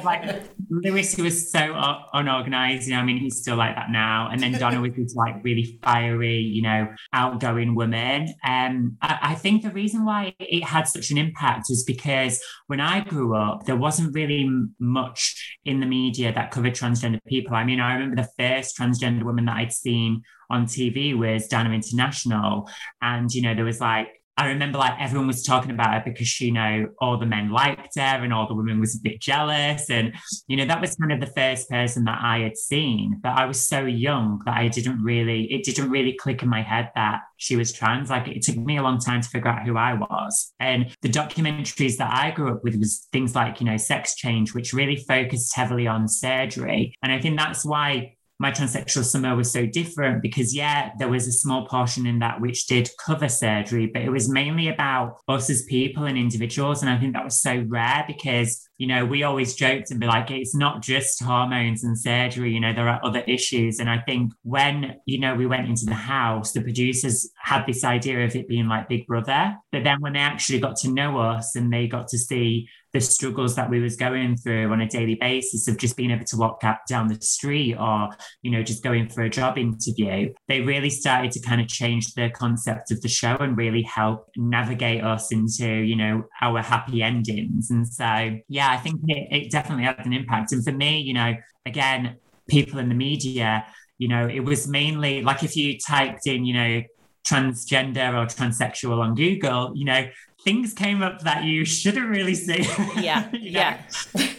like 0.04 0.42
Lewis, 0.68 1.14
who 1.14 1.22
was 1.22 1.50
so 1.50 1.74
unorganized, 2.12 2.86
you 2.86 2.94
know, 2.94 3.00
I 3.00 3.04
mean, 3.04 3.16
he's 3.16 3.38
still 3.38 3.56
like 3.56 3.74
that 3.76 3.90
now. 3.90 4.28
And 4.30 4.42
then 4.42 4.52
Donna 4.52 4.80
was 4.80 4.92
this 4.94 5.14
like 5.14 5.42
really 5.42 5.78
fiery, 5.82 6.36
you 6.38 6.60
know, 6.60 6.88
outgoing 7.14 7.74
woman. 7.74 8.28
Um, 8.46 8.98
I, 9.00 9.18
I 9.22 9.34
think 9.36 9.62
the 9.62 9.70
reason 9.70 10.04
why 10.04 10.34
it 10.38 10.64
had 10.64 10.86
such 10.86 11.10
an 11.10 11.16
impact 11.16 11.66
was 11.70 11.82
because 11.82 12.42
when 12.66 12.80
I 12.80 13.00
grew 13.00 13.34
up, 13.34 13.64
there 13.64 13.76
wasn't 13.76 14.14
really 14.14 14.48
much 14.78 15.58
in 15.64 15.80
the 15.80 15.86
media 15.86 16.32
that 16.34 16.50
covered 16.50 16.74
transgender 16.74 17.20
people. 17.26 17.54
I 17.54 17.64
mean, 17.64 17.80
I 17.80 17.94
remember 17.94 18.16
the 18.16 18.28
first 18.38 18.76
transgender 18.76 19.22
woman 19.22 19.46
that 19.46 19.56
I'd 19.56 19.72
seen 19.72 20.22
on 20.50 20.66
TV 20.66 21.16
was 21.16 21.48
Dana 21.48 21.70
International. 21.70 22.68
And, 23.00 23.32
you 23.32 23.40
know, 23.40 23.54
there 23.54 23.64
was 23.64 23.80
like 23.80 24.08
I 24.36 24.48
remember 24.48 24.78
like 24.78 24.98
everyone 24.98 25.26
was 25.26 25.42
talking 25.42 25.70
about 25.70 25.92
her 25.92 26.02
because 26.04 26.40
you 26.40 26.52
know 26.52 26.88
all 27.00 27.18
the 27.18 27.26
men 27.26 27.50
liked 27.50 27.96
her 27.96 28.00
and 28.00 28.32
all 28.32 28.48
the 28.48 28.54
women 28.54 28.80
was 28.80 28.96
a 28.96 29.00
bit 29.00 29.20
jealous. 29.20 29.90
And 29.90 30.14
you 30.46 30.56
know 30.56 30.64
that 30.64 30.80
was 30.80 30.96
kind 30.96 31.12
of 31.12 31.20
the 31.20 31.32
first 31.34 31.68
person 31.68 32.04
that 32.04 32.18
I 32.22 32.40
had 32.40 32.56
seen 32.56 33.20
but 33.22 33.30
I 33.30 33.46
was 33.46 33.68
so 33.68 33.84
young 33.84 34.40
that 34.46 34.56
I 34.56 34.68
didn't 34.68 35.02
really 35.02 35.44
it 35.52 35.64
didn't 35.64 35.90
really 35.90 36.14
click 36.14 36.42
in 36.42 36.48
my 36.48 36.62
head 36.62 36.90
that 36.94 37.20
she 37.36 37.56
was 37.56 37.72
trans. 37.72 38.08
Like 38.08 38.28
it 38.28 38.42
took 38.42 38.56
me 38.56 38.78
a 38.78 38.82
long 38.82 38.98
time 38.98 39.20
to 39.20 39.28
figure 39.28 39.48
out 39.48 39.66
who 39.66 39.76
I 39.76 39.94
was. 39.94 40.52
And 40.60 40.96
the 41.02 41.08
documentaries 41.08 41.96
that 41.98 42.12
I 42.12 42.30
grew 42.30 42.52
up 42.52 42.64
with 42.64 42.76
was 42.76 43.08
things 43.12 43.34
like 43.34 43.60
you 43.60 43.66
know 43.66 43.76
sex 43.76 44.14
change 44.14 44.54
which 44.54 44.72
really 44.72 44.96
focused 44.96 45.54
heavily 45.54 45.86
on 45.86 46.08
surgery. 46.08 46.94
And 47.02 47.12
I 47.12 47.20
think 47.20 47.38
that's 47.38 47.64
why 47.64 48.16
my 48.42 48.50
transsexual 48.50 49.04
summer 49.04 49.36
was 49.36 49.52
so 49.52 49.64
different 49.66 50.20
because, 50.20 50.52
yeah, 50.52 50.90
there 50.98 51.08
was 51.08 51.28
a 51.28 51.32
small 51.32 51.64
portion 51.64 52.06
in 52.08 52.18
that 52.18 52.40
which 52.40 52.66
did 52.66 52.90
cover 52.98 53.28
surgery, 53.28 53.86
but 53.86 54.02
it 54.02 54.10
was 54.10 54.28
mainly 54.28 54.66
about 54.66 55.18
us 55.28 55.48
as 55.48 55.62
people 55.62 56.06
and 56.06 56.18
individuals. 56.18 56.82
And 56.82 56.90
I 56.90 56.98
think 56.98 57.12
that 57.12 57.24
was 57.24 57.40
so 57.40 57.64
rare 57.68 58.04
because, 58.04 58.68
you 58.78 58.88
know, 58.88 59.06
we 59.06 59.22
always 59.22 59.54
joked 59.54 59.92
and 59.92 60.00
be 60.00 60.08
like, 60.08 60.32
it's 60.32 60.56
not 60.56 60.82
just 60.82 61.22
hormones 61.22 61.84
and 61.84 61.96
surgery, 61.96 62.52
you 62.52 62.58
know, 62.58 62.72
there 62.72 62.88
are 62.88 63.00
other 63.04 63.20
issues. 63.28 63.78
And 63.78 63.88
I 63.88 63.98
think 64.00 64.32
when, 64.42 64.96
you 65.06 65.20
know, 65.20 65.36
we 65.36 65.46
went 65.46 65.68
into 65.68 65.84
the 65.86 65.94
house, 65.94 66.50
the 66.50 66.62
producers 66.62 67.30
had 67.36 67.64
this 67.64 67.84
idea 67.84 68.24
of 68.24 68.34
it 68.34 68.48
being 68.48 68.66
like 68.66 68.88
Big 68.88 69.06
Brother. 69.06 69.54
But 69.70 69.84
then 69.84 70.00
when 70.00 70.14
they 70.14 70.18
actually 70.18 70.58
got 70.58 70.74
to 70.78 70.92
know 70.92 71.20
us 71.20 71.54
and 71.54 71.72
they 71.72 71.86
got 71.86 72.08
to 72.08 72.18
see 72.18 72.66
the 72.92 73.00
struggles 73.00 73.56
that 73.56 73.70
we 73.70 73.80
was 73.80 73.96
going 73.96 74.36
through 74.36 74.70
on 74.70 74.80
a 74.80 74.88
daily 74.88 75.14
basis 75.14 75.66
of 75.68 75.78
just 75.78 75.96
being 75.96 76.10
able 76.10 76.24
to 76.24 76.36
walk 76.36 76.62
down 76.88 77.08
the 77.08 77.20
street 77.20 77.76
or 77.76 78.10
you 78.42 78.50
know 78.50 78.62
just 78.62 78.82
going 78.82 79.08
for 79.08 79.22
a 79.22 79.30
job 79.30 79.56
interview 79.56 80.32
they 80.48 80.60
really 80.60 80.90
started 80.90 81.30
to 81.32 81.40
kind 81.40 81.60
of 81.60 81.68
change 81.68 82.12
the 82.14 82.30
concept 82.30 82.90
of 82.90 83.00
the 83.00 83.08
show 83.08 83.36
and 83.36 83.56
really 83.56 83.82
help 83.82 84.28
navigate 84.36 85.02
us 85.02 85.32
into 85.32 85.66
you 85.66 85.96
know 85.96 86.24
our 86.40 86.60
happy 86.62 87.02
endings. 87.02 87.70
And 87.70 87.86
so 87.86 88.38
yeah 88.48 88.70
i 88.70 88.76
think 88.76 89.00
it, 89.06 89.28
it 89.30 89.50
definitely 89.50 89.84
had 89.84 90.04
an 90.04 90.12
impact. 90.12 90.52
And 90.52 90.64
for 90.64 90.72
me 90.72 91.00
you 91.00 91.14
know 91.14 91.34
again 91.66 92.16
people 92.48 92.78
in 92.78 92.88
the 92.88 92.94
media 92.94 93.64
you 93.98 94.08
know 94.08 94.26
it 94.26 94.40
was 94.40 94.66
mainly 94.66 95.22
like 95.22 95.42
if 95.42 95.56
you 95.56 95.78
typed 95.78 96.26
in 96.26 96.44
you 96.44 96.54
know 96.54 96.82
transgender 97.26 98.14
or 98.14 98.26
transsexual 98.26 98.98
on 98.98 99.14
Google, 99.14 99.72
you 99.74 99.84
know, 99.84 100.06
things 100.44 100.72
came 100.74 101.02
up 101.02 101.20
that 101.22 101.44
you 101.44 101.64
shouldn't 101.78 102.08
really 102.08 102.34
see. 102.34 102.66
Yeah. 103.00 103.28
yeah. 103.32 103.82